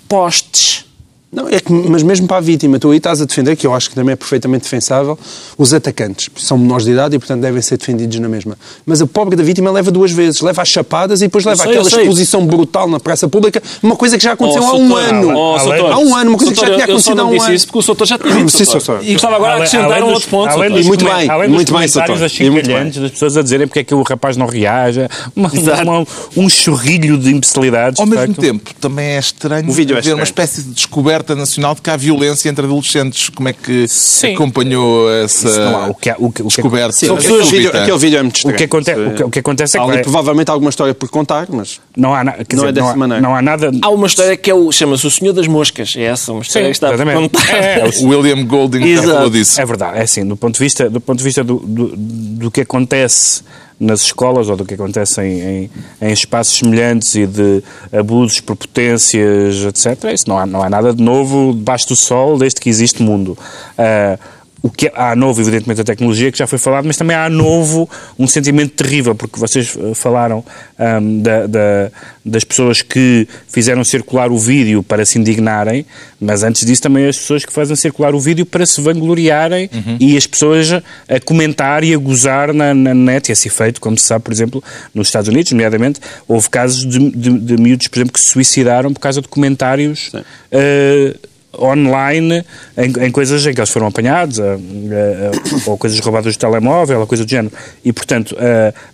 postes 0.07 0.85
Não, 1.33 1.49
é 1.49 1.59
que, 1.59 1.71
mas 1.73 2.03
mesmo 2.03 2.27
para 2.27 2.37
a 2.37 2.41
vítima, 2.41 2.77
tu 2.77 2.91
aí 2.91 2.97
estás 2.97 3.19
a 3.19 3.25
defender, 3.25 3.55
que 3.55 3.65
eu 3.65 3.73
acho 3.73 3.89
que 3.89 3.95
também 3.95 4.13
é 4.13 4.15
perfeitamente 4.15 4.63
defensável, 4.65 5.17
os 5.57 5.73
atacantes. 5.73 6.29
São 6.37 6.57
menores 6.59 6.85
de 6.85 6.91
idade 6.91 7.15
e, 7.15 7.19
portanto, 7.19 7.41
devem 7.41 7.59
ser 7.61 7.77
defendidos 7.77 8.19
na 8.19 8.29
mesma. 8.29 8.55
Mas 8.85 9.01
a 9.01 9.07
pobre 9.07 9.35
da 9.35 9.43
vítima 9.43 9.71
leva 9.71 9.89
duas 9.89 10.11
vezes. 10.11 10.41
Leva 10.41 10.61
as 10.61 10.69
chapadas 10.69 11.21
e 11.21 11.25
depois 11.25 11.43
leva 11.43 11.63
sei, 11.63 11.83
sei. 11.85 12.01
exposição 12.01 12.45
brutal 12.45 12.87
na 12.87 12.99
praça 12.99 13.27
pública, 13.27 13.63
uma 13.81 13.95
coisa 13.95 14.15
que 14.17 14.23
já 14.23 14.33
aconteceu 14.33 14.61
Oh, 14.61 14.65
há 14.67 14.73
um 14.75 14.87
Soutor, 14.89 15.03
ano. 15.09 15.35
oh, 15.37 15.59
Soutor. 15.59 15.91
há 15.91 15.97
um 15.97 16.15
ano, 16.15 16.29
uma 16.29 16.37
coisa 16.37 16.53
que 16.53 16.59
já 16.61 16.67
tinha 16.71 16.83
acontecido 16.85 17.11
há 17.13 17.15
não 17.23 17.31
um 17.33 17.41
ano. 17.41 17.53
isso 17.55 17.65
porque 17.65 17.79
o 17.79 17.81
Soutor 17.81 18.05
já 18.07 18.17
tinha 18.19 18.35
dito. 18.35 18.49
Sim, 18.51 18.65
Soutor. 18.65 18.99
E 19.03 19.13
gostava 19.13 19.35
agora 19.37 19.55
de 19.55 19.61
acrescentar 19.63 20.03
um 20.03 20.11
outro 20.13 20.29
ponto. 20.29 20.49
além 20.49 20.69
Soutor. 20.69 20.77
dos, 20.77 20.85
E 20.85 20.87
muito 20.87 21.05
bem, 21.05 21.29
além 21.29 21.49
muito 21.49 21.71
dos 21.73 21.79
bem, 21.79 21.89
comentários 21.89 22.19
Soutor. 22.31 22.45
E 22.45 22.49
muito 22.51 22.65
achincalhantes 22.65 23.01
das 23.01 23.11
pessoas 23.11 23.37
a 23.37 23.41
dizerem 23.41 23.65
porque 23.67 23.79
é 23.79 23.83
que 23.83 23.95
o 23.95 24.03
rapaz 24.03 24.37
não 24.37 24.45
reage, 24.45 25.07
uma, 25.35 25.49
Exato. 25.51 25.81
uma- 25.83 26.05
um 26.37 26.47
chorrilho 26.47 27.17
de 27.17 27.31
imbecilidades. 27.31 27.99
Ao 27.99 28.05
mesmo 28.05 28.35
tempo, 28.35 28.71
também 28.79 29.05
é 29.15 29.19
estranho 29.19 29.67
O 29.67 29.73
vídeo 29.73 29.95
é 29.95 29.99
haver 29.99 30.13
uma 30.13 30.23
espécie 30.23 30.61
de 30.61 30.69
descoberta 30.69 31.22
nacional 31.35 31.75
de 31.75 31.81
que 31.81 31.89
há 31.89 31.95
violência 31.95 32.49
entre 32.49 32.65
adolescentes. 32.65 33.29
Como 33.29 33.47
é 33.47 33.53
que 33.53 33.87
Sim. 33.87 34.33
acompanhou 34.35 35.09
essa 35.11 35.47
há. 35.69 35.87
O 35.89 35.95
que, 35.95 36.09
há- 36.09 36.15
o 36.19 36.31
que, 36.31 36.41
o 36.41 36.47
que, 36.47 36.55
descoberta? 36.55 36.91
Sim, 36.91 37.05
aquele, 37.13 37.21
vídeo, 37.21 37.45
súbita? 37.45 37.81
aquele 37.81 37.97
vídeo 37.97 38.19
é 38.19 38.21
muito 38.21 38.35
o, 38.35 38.37
estranho. 38.37 38.57
que 38.57 38.63
acontece, 38.65 38.99
o, 38.99 39.13
que, 39.15 39.23
o 39.23 39.29
que 39.29 39.39
acontece 39.39 39.77
é 39.77 39.79
Há 39.79 39.83
que 39.83 39.89
ali 39.89 39.97
vai- 39.97 40.03
provavelmente 40.03 40.51
alguma 40.51 40.69
história 40.69 40.93
por 40.93 41.09
contar, 41.09 41.47
mas 41.49 41.79
não 41.95 42.13
há, 42.13 42.23
na- 42.23 42.31
quer 42.33 42.55
Não 42.55 42.65
dizer, 42.65 42.67
é 42.67 42.71
dessa 42.73 42.85
não 42.87 42.93
há- 42.93 42.95
maneira. 42.97 43.21
Não 43.21 43.35
há 43.35 43.41
nada. 43.41 43.71
Há 43.81 43.89
uma 43.89 44.07
história 44.07 44.35
que 44.35 44.51
é 44.51 44.53
o, 44.53 44.71
chama-se 44.71 45.07
O 45.07 45.11
Senhor 45.11 45.31
das 45.33 45.47
Moscas. 45.47 45.93
É 45.95 46.01
essa, 46.03 46.31
uma 46.33 46.41
história 46.41 46.67
que 46.67 46.75
está 46.75 46.89
exatamente. 46.93 47.15
contada. 47.29 47.51
É, 47.57 47.79
é, 47.79 47.85
o- 47.85 48.05
O 48.05 48.09
William 48.09 48.45
Golding 48.45 48.95
já 48.95 49.03
falou 49.03 49.29
disso. 49.29 49.61
É 49.61 49.65
verdade, 49.65 49.97
é 49.99 50.01
assim, 50.01 50.25
do 50.27 50.35
ponto 50.35 50.53
de 50.55 50.59
vista, 50.59 50.89
do, 50.89 50.99
ponto 50.99 51.17
de 51.19 51.23
vista 51.23 51.43
do, 51.43 51.55
do, 51.59 51.93
do 51.95 52.51
que 52.51 52.61
acontece 52.61 53.43
nas 53.79 54.01
escolas 54.01 54.49
ou 54.49 54.55
do 54.55 54.65
que 54.65 54.73
acontece 54.73 55.21
em, 55.21 55.41
em, 55.41 55.69
em 56.01 56.13
espaços 56.13 56.57
semelhantes 56.57 57.15
e 57.15 57.25
de 57.25 57.63
abusos, 57.91 58.39
prepotências, 58.39 59.63
etc., 59.63 60.11
isso 60.13 60.27
não 60.27 60.37
há, 60.37 60.45
não 60.45 60.61
há 60.61 60.69
nada 60.69 60.93
de 60.93 61.01
novo 61.01 61.53
debaixo 61.53 61.87
do 61.87 61.95
sol 61.95 62.37
desde 62.37 62.59
que 62.61 62.69
existe 62.69 63.01
mundo. 63.01 63.37
Ah, 63.77 64.17
o 64.63 64.69
que 64.71 64.87
é- 64.87 64.93
há 64.95 65.13
novo, 65.15 65.41
evidentemente, 65.41 65.81
a 65.81 65.83
tecnologia, 65.83 66.31
que 66.31 66.37
já 66.37 66.47
foi 66.47 66.57
falado, 66.57 66.85
mas 66.85 66.95
também 66.97 67.15
há 67.15 67.29
novo 67.29 67.87
um 68.17 68.25
sentimento 68.25 68.71
terrível, 68.71 69.13
porque 69.13 69.37
vocês 69.37 69.77
eh, 69.77 69.93
falaram 69.93 70.43
ahm, 70.79 71.21
da- 71.21 71.45
da- 71.47 71.91
das 72.25 72.45
pessoas 72.45 72.81
que 72.81 73.27
fizeram 73.49 73.83
circular 73.83 74.31
o 74.31 74.37
vídeo 74.39 74.81
para 74.81 75.05
se 75.05 75.19
indignarem, 75.19 75.85
mas 76.19 76.41
antes 76.43 76.65
disso 76.65 76.81
também 76.81 77.05
as 77.05 77.17
pessoas 77.19 77.43
que 77.43 77.51
fazem 77.51 77.75
circular 77.75 78.15
o 78.15 78.19
vídeo 78.21 78.45
para 78.45 78.65
se 78.65 78.79
vangloriarem 78.79 79.69
e 79.99 80.15
as 80.15 80.25
pessoas 80.25 80.71
a 80.71 81.19
comentar 81.25 81.83
e 81.83 81.93
a 81.93 81.97
gozar 81.97 82.53
na, 82.53 82.73
na 82.73 82.93
net, 82.93 83.27
e 83.27 83.33
esse 83.33 83.49
efeito, 83.49 83.81
como 83.81 83.97
se 83.97 84.05
sabe, 84.07 84.23
por 84.23 84.31
exemplo, 84.31 84.63
nos 84.95 85.07
Estados 85.09 85.27
Unidos, 85.27 85.51
nomeadamente, 85.51 85.99
houve 86.25 86.49
casos 86.49 86.85
de, 86.87 87.09
de, 87.11 87.37
de 87.37 87.57
miúdos, 87.57 87.89
por 87.89 87.97
exemplo, 87.97 88.13
que 88.13 88.21
se 88.21 88.27
suicidaram 88.27 88.93
por 88.93 89.01
causa 89.01 89.21
de 89.21 89.27
comentários 89.27 90.09
eh, 90.49 91.15
online 91.59 92.43
em, 92.77 93.05
em 93.05 93.11
coisas 93.11 93.45
em 93.45 93.53
que 93.53 93.59
eles 93.59 93.69
foram 93.69 93.87
apanhados, 93.87 94.39
a- 94.39 94.43
a- 94.43 94.47
a- 94.55 95.69
ou 95.69 95.77
coisas 95.77 95.99
roubadas 95.99 96.35
do 96.35 96.39
telemóvel, 96.39 96.99
ou 97.01 97.07
coisa 97.07 97.25
do 97.25 97.29
género. 97.29 97.53
E, 97.83 97.91
portanto, 97.93 98.35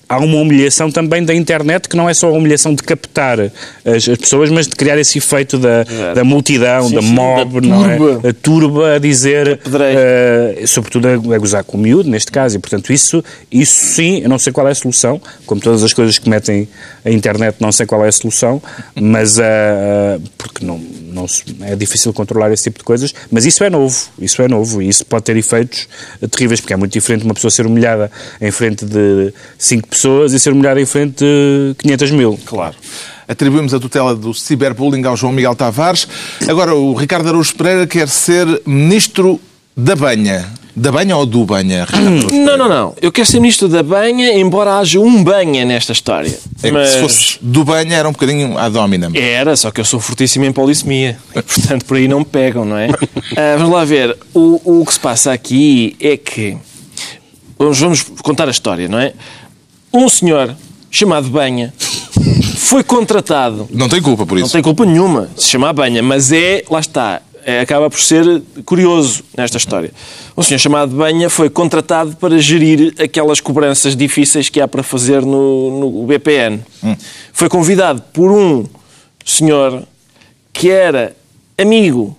há 0.10 0.17
uma 0.17 0.38
humilhação 0.38 0.89
também 0.91 1.24
da 1.24 1.36
internet 1.36 1.88
que 1.88 1.95
não 1.95 2.10
é 2.10 2.13
só 2.15 2.28
a 2.28 2.32
humilhação 2.32 2.74
de 2.74 2.82
captar 2.82 3.39
as, 3.39 4.10
as 4.10 4.17
pessoas, 4.17 4.50
mas 4.50 4.65
de 4.67 4.76
criar 4.76 4.98
esse 4.98 5.19
efeito 5.19 5.60
da, 5.60 5.84
da 6.15 6.24
multidão, 6.24 6.89
Sim, 6.89 6.95
da 6.95 7.02
mob, 7.04 7.62
da 7.62 7.67
não 7.67 7.86
é? 7.88 7.95
turba. 7.98 8.30
a 8.30 8.34
turba 8.34 8.95
a 8.95 9.00
dizer, 9.00 9.58
pedreira. 9.60 10.00
eh, 10.58 10.63
sobretudo 10.65 11.08
a, 11.08 11.12
a 11.36 11.38
gozar 11.38 11.63
com 11.63 11.78
o 11.78 11.80
miúdo, 11.80 12.10
neste 12.10 12.32
caso, 12.32 12.56
e 12.56 12.60
portanto 12.60 12.91
isso, 12.91 13.24
isso 13.52 13.72
sim, 13.93 14.22
eu 14.24 14.30
não 14.30 14.39
sei 14.39 14.52
qual 14.52 14.67
é 14.67 14.72
a 14.72 14.76
solução, 14.76 15.22
como 15.45 15.62
todas 15.62 15.84
as 15.84 15.93
coisas 15.93 16.17
que 16.17 16.28
metem 16.28 16.67
a 17.06 17.12
internet, 17.12 17.58
não 17.60 17.72
sei 17.72 17.86
qual 17.86 18.04
é 18.04 18.08
a 18.08 18.12
solução, 18.12 18.60
mas 19.00 19.38
eh, 19.38 20.19
porque 20.39 20.65
não, 20.65 20.80
não 21.13 21.28
se- 21.28 21.43
é 21.62 21.76
difícil 21.76 22.12
controlar 22.13 22.52
esse 22.52 22.63
tipo 22.63 22.80
de 22.80 22.84
coisas, 22.84 23.13
mas 23.30 23.45
isso 23.45 23.63
é 23.63 23.69
novo, 23.69 23.95
isso 24.19 24.41
é 24.41 24.48
novo, 24.48 24.82
e 24.82 24.89
isso 24.89 25.06
pode 25.06 25.24
ter 25.26 25.38
efeitos 25.38 25.88
terríveis, 26.32 26.60
porque 26.62 26.74
é 26.74 26.78
muito 26.78 26.93
diferente 26.93 27.24
uma 27.24 27.36
pessoa 27.36 27.52
ser 27.52 27.67
humilhada 27.67 28.12
em 28.41 28.50
frente 28.50 28.86
de 28.86 29.32
cinco 29.56 29.88
pessoas 29.88 29.99
e 30.08 30.40
ser 30.40 30.54
humilhada 30.54 30.80
em 30.80 30.86
frente 30.86 31.24
de 31.24 31.76
500 31.80 32.12
mil. 32.12 32.40
Claro. 32.46 32.76
Atribuímos 33.28 33.74
a 33.74 33.80
tutela 33.80 34.16
do 34.16 34.34
ciberbullying 34.34 35.06
ao 35.06 35.16
João 35.16 35.32
Miguel 35.32 35.56
Tavares. 35.56 36.08
Agora, 36.48 36.74
o 36.74 36.96
Ricardo 36.96 37.30
Araújo 37.30 37.56
Pereira 37.56 37.86
quer 37.86 38.08
ser 38.08 38.48
ministro 38.66 39.40
da 39.78 39.96
banha. 39.96 40.52
Da 40.76 40.92
banha 40.92 41.16
ou 41.18 41.26
do 41.26 41.46
banha, 41.46 41.86
Pereira? 41.86 42.10
Não, 42.32 42.58
não, 42.58 42.70
não. 42.70 42.96
Eu 43.02 43.12
quero 43.12 43.28
ser 43.28 43.40
ministro 43.40 43.68
da 43.68 43.84
banha, 43.84 44.34
embora 44.34 44.80
haja 44.80 45.00
um 45.00 45.24
banha 45.24 45.64
nesta 45.66 45.92
história. 45.92 46.40
É 46.64 46.68
que 46.68 46.72
Mas 46.72 46.90
se 46.90 47.00
fosse 47.02 47.38
do 47.42 47.64
banha 47.64 47.98
era 47.98 48.08
um 48.08 48.14
bocadinho 48.14 48.58
ad 48.58 48.76
hominem. 48.78 49.12
Era, 49.14 49.56
só 49.56 49.72
que 49.72 49.82
eu 49.82 49.86
sou 49.86 50.00
fortíssimo 50.00 50.46
em 50.46 50.52
polissemia. 50.52 51.18
E, 51.36 51.42
portanto, 51.42 51.86
por 51.86 51.98
aí 51.98 52.08
não 52.08 52.20
me 52.20 52.26
pegam, 52.26 52.66
não 52.66 52.78
é? 52.78 52.88
Ah, 53.36 53.58
vamos 53.58 53.74
lá 53.74 53.86
ver. 53.86 54.18
O, 54.34 54.80
o 54.82 54.86
que 54.86 54.94
se 54.94 55.00
passa 55.00 55.32
aqui 55.32 55.96
é 56.00 56.18
que... 56.18 56.58
Vamos, 57.58 57.80
vamos 57.80 58.04
contar 58.24 58.48
a 58.48 58.52
história, 58.52 58.88
não 58.88 59.00
é? 59.00 59.14
Um 59.93 60.08
senhor 60.10 60.56
chamado 60.91 61.30
Banha 61.30 61.73
foi 62.58 62.84
contratado 62.84 63.67
Não 63.71 63.88
tem 63.89 64.02
culpa 64.02 64.25
por 64.25 64.38
Não 64.38 64.43
isso. 64.45 64.54
tem 64.54 64.62
culpa 64.62 64.86
nenhuma 64.86 65.30
se 65.36 65.47
chamar 65.47 65.73
banha, 65.73 66.04
mas 66.04 66.32
é, 66.32 66.63
lá 66.69 66.80
está, 66.80 67.21
é, 67.43 67.62
acaba 67.62 67.89
por 67.89 67.99
ser 67.99 68.41
curioso 68.65 69.23
nesta 69.36 69.58
história. 69.58 69.91
Um 70.38 70.41
senhor 70.43 70.60
chamado 70.60 70.95
Banha 70.95 71.30
foi 71.30 71.49
contratado 71.49 72.15
para 72.17 72.38
gerir 72.38 72.93
aquelas 72.99 73.39
cobranças 73.39 73.95
difíceis 73.95 74.49
que 74.49 74.62
há 74.62 74.67
para 74.67 74.84
fazer 74.84 75.21
no, 75.23 75.80
no 75.80 76.06
BPN. 76.06 76.60
Foi 77.34 77.49
convidado 77.49 78.02
por 78.13 78.32
um 78.32 78.65
senhor 79.25 79.84
que 80.54 80.69
era 80.69 81.15
amigo. 81.58 82.15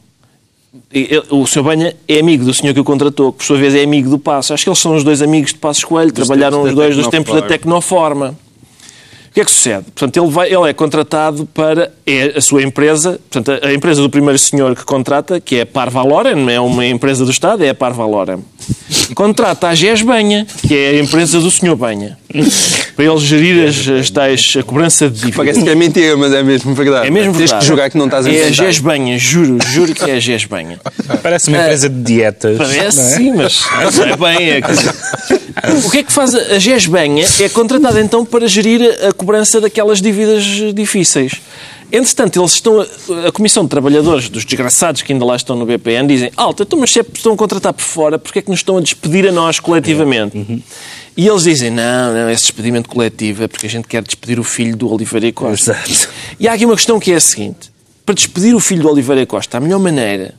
O 1.31 1.47
senhor 1.47 1.65
Banha 1.65 1.97
é 2.07 2.21
amigo 2.21 2.45
do 2.45 2.55
senhor 2.55 2.73
que 2.73 2.81
o 2.81 2.85
contratou, 2.85 3.33
que 3.33 3.39
por 3.39 3.45
sua 3.45 3.59
vez 3.59 3.75
é 3.75 3.83
amigo 3.83 4.09
do 4.09 4.19
Passo. 4.19 4.55
Acho 4.55 4.65
que 4.65 4.71
eles 4.71 4.79
são 4.79 4.95
os 4.95 5.03
dois 5.03 5.21
amigos 5.21 5.53
de 5.53 5.59
Passos 5.59 5.85
Coelho, 5.85 6.13
trabalharam 6.13 6.59
tempos 6.59 6.71
os 6.71 6.77
dois 6.77 6.97
dos 6.97 7.09
tempos 7.09 7.35
da 7.35 7.43
Tecnoforma. 7.43 8.37
O 9.31 9.33
que 9.33 9.41
é 9.41 9.45
que 9.45 9.51
sucede? 9.51 9.85
Portanto, 9.85 10.17
ele, 10.17 10.29
vai, 10.29 10.53
ele 10.53 10.69
é 10.69 10.73
contratado 10.73 11.47
para 11.47 11.93
é 12.05 12.37
a 12.37 12.41
sua 12.41 12.65
empresa, 12.65 13.21
portanto, 13.31 13.61
a, 13.63 13.69
a 13.69 13.73
empresa 13.73 14.03
do 14.03 14.11
primeiro 14.11 14.39
senhor 14.39 14.75
que 14.75 14.85
contrata, 14.85 15.41
que 15.41 15.57
é 15.57 15.61
a 15.61 15.67
Parvalorem, 15.67 16.53
é 16.53 16.61
uma 16.61 16.85
empresa 16.85 17.25
do 17.25 17.31
Estado, 17.31 17.65
é 17.65 17.69
a 17.69 17.75
Parvalorem. 17.75 18.45
Contrata 19.15 19.69
a 19.69 19.75
GES 19.75 20.03
Banha, 20.03 20.47
que 20.67 20.75
é 20.75 20.91
a 20.91 21.01
empresa 21.01 21.41
do 21.41 21.51
senhor 21.51 21.77
Banha, 21.77 22.17
para 22.97 23.05
ele 23.05 23.19
gerir 23.19 23.69
as, 23.69 23.89
as 23.89 24.09
tais, 24.11 24.55
a 24.59 24.63
cobrança 24.63 25.09
de 25.09 25.17
dívidas. 25.17 25.37
parece 25.37 25.63
que 25.63 25.69
é 25.69 25.75
mentira, 25.75 26.17
mas 26.17 26.33
é 26.33 26.43
mesmo 26.43 26.75
verdade. 26.75 27.07
É 27.07 27.11
mesmo 27.11 27.33
Tens 27.33 27.39
verdade. 27.51 27.61
que 27.61 27.67
jurar 27.67 27.91
que 27.91 27.99
não 27.99 28.07
estás 28.07 28.27
a 28.27 28.33
É 28.33 28.45
a. 28.47 28.51
GES 28.53 28.79
Banha, 28.79 29.19
juro, 29.19 29.59
juro 29.73 29.95
que 29.95 30.09
é 30.11 30.15
a 30.15 30.21
GES 30.21 30.45
Banha. 30.47 30.79
Parece 31.23 31.49
uma 31.49 31.59
empresa 31.59 31.89
de 31.89 32.03
dietas. 32.03 32.57
Parece 32.57 32.97
não 32.99 33.05
é? 33.05 33.11
sim, 33.17 33.33
mas 33.33 33.65
não 33.99 34.05
é 34.05 34.17
bem. 34.17 34.51
É 34.51 34.61
que- 34.63 35.87
O 35.87 35.91
que 35.91 35.99
é 35.99 36.03
que 36.03 36.13
faz 36.13 36.35
a 36.35 36.59
GES 36.59 36.87
Banha? 36.87 37.27
É 37.41 37.49
contratada 37.49 38.01
então 38.01 38.25
para 38.25 38.47
gerir 38.49 38.81
a 39.05 39.11
a 39.11 39.13
cobrança 39.13 39.61
daquelas 39.61 40.01
dívidas 40.01 40.45
difíceis. 40.75 41.33
Entretanto, 41.93 42.41
eles 42.41 42.53
estão. 42.53 42.81
a- 42.81 42.87
A 43.29 43.33
Comissão 43.33 43.65
de 43.65 43.71
Trabalhadores 43.71 44.29
dos 44.29 44.45
desgraçados 44.45 45.03
que 45.03 45.13
ainda 45.13 45.25
lá 45.25 45.35
estão 45.37 45.57
no 45.57 45.67
BPN 45.67 46.07
dizem: 46.09 46.31
Alta, 46.37 46.63
então, 46.63 46.79
mas 46.79 46.91
se 46.91 47.01
é- 47.01 47.05
estão 47.15 47.33
a 47.33 47.37
contratar 47.37 47.73
por 47.73 47.83
fora, 47.83 48.19
porque 48.19 48.39
é 48.39 48.43
que 48.43 48.49
nos 48.51 48.61
estão 48.61 48.77
a 48.77 48.81
despedir 48.81 49.27
a 49.29 49.33
nós 49.33 49.59
coletivamente? 49.61 50.63
E 51.17 51.27
eles 51.27 51.43
dizem: 51.43 51.71
Não, 51.71 52.13
não, 52.15 52.31
esse 52.31 52.43
despedimento 52.45 52.89
coletivo 52.89 53.43
é 53.45 53.49
porque 53.49 53.67
a 53.67 53.71
gente 53.71 53.89
quer 53.89 54.03
despedir 54.03 54.39
o 54.39 54.45
filho 54.45 54.77
do 54.77 54.93
Oliveira 54.93 55.31
Costa. 55.33 55.73
Exato. 55.89 56.09
E 56.39 56.47
há 56.49 56.53
aqui 56.53 56.65
uma 56.65 56.77
questão 56.77 57.01
que 57.01 57.13
é 57.13 57.17
a 57.17 57.21
seguinte: 57.21 57.71
para 58.07 58.15
despedir 58.15 58.55
o 58.55 58.61
filho 58.61 58.83
do 58.83 58.91
Oliveira 58.91 59.27
Costa, 59.27 59.57
a 59.59 59.61
melhor 59.61 59.79
maneira 59.81 60.35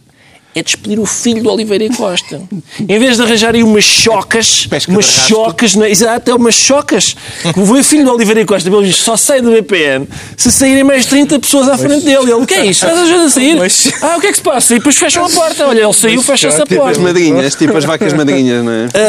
é 0.53 0.61
despedir 0.61 0.99
o 0.99 1.05
filho 1.05 1.41
do 1.43 1.49
Oliveira 1.49 1.83
e 1.85 1.89
Costa. 1.89 2.41
em 2.79 2.99
vez 2.99 3.15
de 3.17 3.23
arranjarem 3.23 3.63
umas 3.63 3.83
chocas, 3.83 4.65
Pesca 4.67 4.91
umas 4.91 5.05
chocas, 5.05 5.75
na, 5.75 5.89
exato, 5.89 6.29
é 6.29 6.35
umas 6.35 6.55
chocas. 6.55 7.15
O 7.55 7.83
filho 7.83 8.03
do 8.05 8.13
Oliveira 8.13 8.41
e 8.41 8.45
Costa, 8.45 8.69
pelo 8.69 8.81
visto, 8.81 9.03
só 9.03 9.15
sai 9.15 9.41
do 9.41 9.51
BPN 9.51 10.07
se 10.35 10.51
saírem 10.51 10.83
mais 10.83 11.05
30 11.05 11.39
pessoas 11.39 11.69
à 11.69 11.77
frente 11.77 12.03
dele. 12.05 12.17
Ele, 12.23 12.33
o 12.33 12.45
que 12.45 12.53
é 12.53 12.65
isto? 12.65 12.85
Estás 12.85 13.09
a 13.09 13.29
sair? 13.29 13.55
Mas- 13.57 13.91
Ah, 14.01 14.15
o 14.17 14.21
que 14.21 14.27
é 14.27 14.31
que 14.31 14.37
se 14.37 14.43
passa? 14.43 14.73
E 14.75 14.77
depois 14.77 14.95
fecham 14.97 15.25
a 15.25 15.29
porta. 15.29 15.67
Olha, 15.67 15.81
ele 15.83 15.93
saiu, 15.93 16.21
fecha-se 16.21 16.61
a 16.61 16.65
Tipo 16.65 16.81
as 16.81 16.97
porta. 16.97 16.99
madrinhas, 17.01 17.55
tipo 17.55 17.77
as 17.77 17.85
vacas 17.85 18.13
madrinhas, 18.13 18.63
não 18.63 18.71
é? 18.71 18.87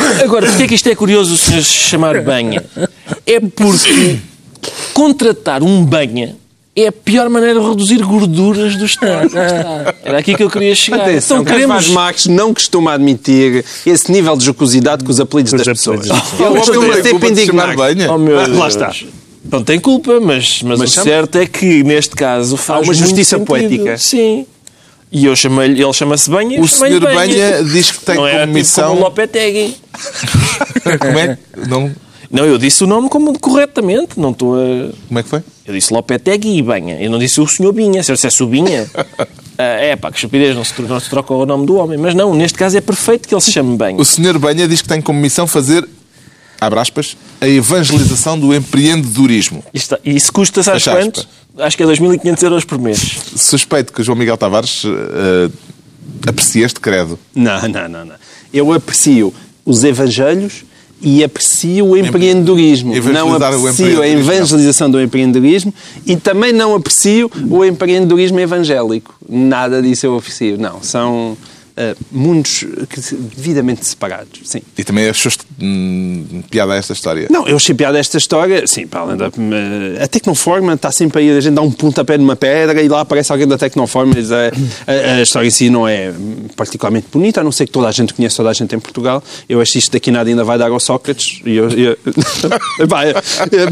Ah, 0.00 0.24
agora, 0.24 0.46
porquê 0.46 0.62
é 0.62 0.66
que 0.66 0.74
isto 0.74 0.88
é 0.88 0.94
curioso 0.94 1.36
se 1.36 1.62
chamar 1.62 2.20
banha? 2.22 2.64
É 3.26 3.38
porque 3.38 4.18
contratar 4.94 5.62
um 5.62 5.84
banha 5.84 6.36
é 6.84 6.88
a 6.88 6.92
pior 6.92 7.28
maneira 7.28 7.58
de 7.60 7.66
reduzir 7.68 7.98
gorduras 8.02 8.76
do 8.76 8.84
Estado. 8.86 9.30
Era 10.04 10.18
aqui 10.18 10.34
que 10.34 10.42
eu 10.42 10.50
queria 10.50 10.74
chegar. 10.74 11.02
Atenção, 11.02 11.42
então 11.42 11.52
queremos... 11.52 11.88
Marques 11.88 12.26
não 12.26 12.52
costuma 12.54 12.92
admitir 12.94 13.64
esse 13.86 14.10
nível 14.10 14.36
de 14.36 14.44
jocosidade 14.44 15.04
com 15.04 15.10
os 15.10 15.20
apelidos 15.20 15.52
das 15.52 15.64
pessoas. 15.64 16.08
Oh, 16.10 16.42
Eu 16.42 16.50
mas 16.52 16.62
estou 16.68 16.82
não 16.82 16.90
a 16.90 16.94
tem 17.00 17.34
ser 17.34 17.52
banha. 17.76 18.12
Oh, 18.12 18.18
meu 18.18 18.38
Ah, 18.38 18.46
lá 18.46 18.68
Deus. 18.68 18.74
está. 18.74 18.92
Não 19.50 19.64
tem 19.64 19.80
culpa, 19.80 20.20
mas, 20.20 20.62
mas, 20.62 20.78
Mas 20.78 20.90
o 20.90 20.94
chama- 20.94 21.04
certo 21.04 21.36
é 21.38 21.46
que, 21.46 21.82
neste 21.82 22.14
caso, 22.14 22.56
faz 22.56 22.80
uma 22.80 22.86
muito 22.86 22.98
justiça 22.98 23.38
poética. 23.40 23.96
Sim. 23.98 24.46
E 25.10 25.24
eu 25.24 25.34
chamei-lhe, 25.34 25.82
ele 25.82 25.92
chama-se 25.92 26.30
Banha 26.30 26.56
e 26.58 26.60
O 26.60 26.68
senhor 26.68 27.00
Banha 27.00 27.64
diz 27.64 27.90
que 27.90 28.04
tem 28.04 28.14
Não 28.14 28.26
é 28.28 28.32
como 28.32 28.42
tipo 28.46 28.52
missão. 28.54 28.88
como 28.90 29.00
Lopetegui. 29.00 29.74
Como 31.00 31.18
é? 31.18 31.36
que- 31.36 31.68
Não... 31.68 31.90
Não, 32.30 32.44
eu 32.44 32.58
disse 32.58 32.84
o 32.84 32.86
nome 32.86 33.08
como 33.08 33.36
corretamente, 33.38 34.18
não 34.18 34.30
estou 34.30 34.54
a... 34.54 34.92
Como 35.08 35.18
é 35.18 35.22
que 35.22 35.28
foi? 35.28 35.42
Eu 35.66 35.74
disse 35.74 35.92
Lopetegui 35.92 36.58
e 36.58 36.62
Banha. 36.62 37.00
Eu 37.00 37.10
não 37.10 37.18
disse 37.18 37.40
o 37.40 37.46
senhor 37.48 37.72
Binha. 37.72 38.02
Se 38.04 38.12
eu 38.12 38.14
dissesse 38.14 38.40
o 38.42 38.46
Binha, 38.46 38.88
ah, 39.58 39.62
é 39.62 39.96
pá, 39.96 40.10
que 40.12 40.16
estupidez, 40.18 40.54
não 40.54 40.62
se, 40.64 40.72
troca, 40.72 40.92
não 40.92 41.00
se 41.00 41.10
troca 41.10 41.34
o 41.34 41.44
nome 41.44 41.66
do 41.66 41.74
homem. 41.74 41.98
Mas 41.98 42.14
não, 42.14 42.32
neste 42.34 42.56
caso 42.56 42.76
é 42.78 42.80
perfeito 42.80 43.26
que 43.28 43.34
ele 43.34 43.40
se 43.40 43.50
chame 43.50 43.76
bem. 43.76 43.96
O 44.00 44.04
senhor 44.04 44.38
Banha 44.38 44.68
diz 44.68 44.80
que 44.80 44.88
tem 44.88 45.00
como 45.02 45.18
missão 45.20 45.44
fazer, 45.46 45.86
abre 46.60 46.78
aspas, 46.78 47.16
a 47.40 47.48
evangelização 47.48 48.38
do 48.38 48.54
empreendedorismo. 48.54 49.64
Isto- 49.74 49.98
isso 50.04 50.32
custa, 50.32 50.62
sabes 50.62 50.84
quanto? 50.84 51.26
Acho 51.58 51.76
que 51.76 51.82
é 51.82 51.86
2.500 51.86 52.42
euros 52.44 52.64
por 52.64 52.78
mês. 52.78 52.98
Suspeito 53.34 53.92
que 53.92 54.00
o 54.02 54.04
João 54.04 54.16
Miguel 54.16 54.36
Tavares 54.38 54.82
eh, 54.84 55.50
aprecia 56.28 56.64
este 56.64 56.78
credo. 56.78 57.18
Não, 57.34 57.60
não, 57.68 57.88
não, 57.88 58.04
não. 58.04 58.14
Eu 58.54 58.72
aprecio 58.72 59.34
os 59.64 59.82
evangelhos 59.82 60.64
e 61.00 61.24
aprecio 61.24 61.86
o 61.86 61.96
empreendedorismo. 61.96 62.94
Não 63.12 63.34
aprecio 63.34 64.02
a 64.02 64.08
evangelização 64.08 64.90
do 64.90 65.00
empreendedorismo 65.00 65.72
e 66.06 66.16
também 66.16 66.52
não 66.52 66.74
aprecio 66.74 67.30
o 67.48 67.64
empreendedorismo 67.64 68.38
evangélico. 68.38 69.14
Nada 69.28 69.80
disso 69.80 70.06
eu 70.06 70.16
aprecio. 70.16 70.58
Não, 70.58 70.82
são 70.82 71.36
mundos 72.10 72.64
que 72.88 73.00
devidamente 73.36 73.84
separados. 73.86 74.40
Sim. 74.44 74.62
E 74.76 74.84
também 74.84 75.08
achaste 75.08 75.44
hum, 75.60 76.42
piada 76.50 76.72
a 76.72 76.76
esta 76.76 76.92
história. 76.92 77.26
Não, 77.30 77.46
eu 77.46 77.56
achei 77.56 77.74
piada 77.74 77.98
esta 77.98 78.18
história, 78.18 78.66
sim, 78.66 78.86
para 78.86 79.00
além 79.00 79.16
da, 79.16 79.26
eh, 79.26 80.02
a 80.02 80.06
Tecnoforma 80.08 80.74
está 80.74 80.90
sempre 80.90 81.20
aí, 81.22 81.30
a 81.36 81.40
gente 81.40 81.54
dá 81.54 81.62
um 81.62 81.70
pontapé 81.70 82.16
numa 82.18 82.36
pedra 82.36 82.82
e 82.82 82.88
lá 82.88 83.00
aparece 83.00 83.32
alguém 83.32 83.46
da 83.46 83.56
Tecnoforma 83.58 84.14
diz, 84.14 84.30
eh, 84.30 84.50
a, 84.86 84.92
a 85.16 85.22
história 85.22 85.46
em 85.46 85.50
si 85.50 85.70
não 85.70 85.86
é 85.86 86.12
particularmente 86.56 87.06
bonita, 87.12 87.40
a 87.40 87.44
não 87.44 87.52
ser 87.52 87.66
que 87.66 87.72
toda 87.72 87.88
a 87.88 87.92
gente 87.92 88.14
conheça 88.14 88.36
toda 88.36 88.50
a 88.50 88.52
gente 88.52 88.74
em 88.74 88.78
Portugal. 88.80 89.22
Eu 89.48 89.60
acho 89.60 89.72
que 89.72 89.78
isto 89.78 89.92
daqui 89.92 90.10
nada 90.10 90.28
ainda 90.28 90.44
vai 90.44 90.58
dar 90.58 90.70
ao 90.70 90.80
Sócrates. 90.80 91.40
E 91.44 91.56
eu, 91.56 91.68
eu- 91.70 91.98
Epá, 92.80 93.04
eh, 93.06 93.14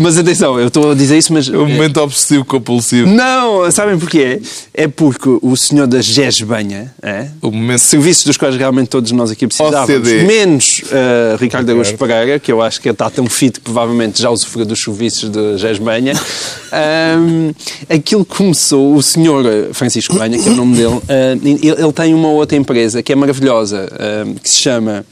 mas 0.01 0.19
atenção, 0.19 0.59
eu 0.59 0.69
estou 0.69 0.93
a 0.93 0.95
dizer 0.95 1.19
isso, 1.19 1.33
mas... 1.33 1.49
É 1.49 1.57
um 1.57 1.69
momento 1.69 1.99
obsessivo 2.01 2.45
compulsivo. 2.45 3.09
Não, 3.11 3.71
sabem 3.71 3.99
porquê? 3.99 4.41
É 4.75 4.87
porque 4.89 5.29
o 5.43 5.57
senhor 5.57 5.87
da 5.87 6.01
GESBanha, 6.01 6.95
é? 7.03 7.29
O 7.43 7.51
momento- 7.51 7.79
serviços 7.99 8.25
dos 8.25 8.37
quais 8.37 8.57
realmente 8.57 8.89
todos 8.89 9.11
nós 9.13 9.31
aqui 9.31 9.47
precisávamos, 9.47 9.89
OCD. 9.89 10.23
menos 10.23 10.83
eh, 10.91 11.37
Ricardo 11.39 11.71
Araújo 11.71 11.97
Pereira, 11.97 12.39
que 12.39 12.53
eu 12.53 12.63
acho 12.63 12.81
que 12.81 12.89
está 12.89 13.11
tão 13.11 13.27
fit 13.27 13.55
que 13.55 13.61
provavelmente 13.61 14.23
já 14.23 14.31
usufruiu 14.31 14.65
dos 14.65 14.81
serviços 14.81 15.29
de 15.31 15.59
GESBanha, 15.59 16.15
Ahm, 16.71 17.53
aquilo 17.89 18.25
começou, 18.25 18.95
o 18.95 19.03
senhor 19.03 19.45
eh, 19.47 19.69
Francisco 19.73 20.15
Banha, 20.15 20.39
que 20.39 20.49
é 20.49 20.53
o 20.53 20.55
nome 20.55 20.77
dele, 20.77 21.01
eh, 21.09 21.37
ele, 21.43 21.83
ele 21.83 21.93
tem 21.93 22.15
uma 22.15 22.29
outra 22.29 22.57
empresa 22.57 23.03
que 23.03 23.13
é 23.13 23.17
maravilhosa, 23.17 23.89
ahm, 23.99 24.35
que 24.35 24.49
se 24.51 24.57
chama 24.57 25.05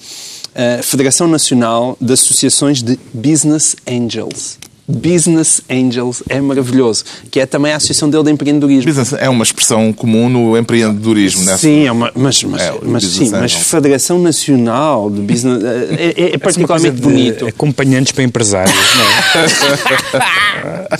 eh, 0.54 0.80
Federação 0.82 1.26
Nacional 1.26 1.96
de 2.00 2.12
Associações 2.12 2.82
de 2.82 2.98
Business 3.12 3.74
Angels. 3.88 4.58
Business 4.88 5.60
Angels 5.68 6.22
é 6.28 6.40
maravilhoso, 6.40 7.04
que 7.30 7.40
é 7.40 7.46
também 7.46 7.72
a 7.72 7.76
associação 7.76 8.08
dele 8.08 8.22
de 8.24 8.30
empreendedorismo. 8.30 8.84
Business 8.92 9.12
é 9.18 9.28
uma 9.28 9.42
expressão 9.42 9.92
comum 9.92 10.28
no 10.28 10.56
empreendedorismo, 10.56 11.44
não 11.44 11.52
é? 11.54 11.56
Sim, 11.56 11.86
é 11.86 11.92
uma, 11.92 12.12
mas, 12.14 12.42
mas, 12.44 12.62
É, 12.62 12.74
mas, 12.82 13.04
sim, 13.04 13.30
mas. 13.30 13.52
Federação 13.52 14.20
Nacional 14.20 15.10
de 15.10 15.20
Business 15.20 15.62
é, 15.64 16.14
é- 16.16 16.34
é 16.34 16.38
particularmente 16.38 17.00
bonito. 17.00 17.46
Acompanhantes 17.46 18.12
para 18.12 18.22
empresários, 18.24 18.74
não 18.96 19.04
é? 19.42 20.26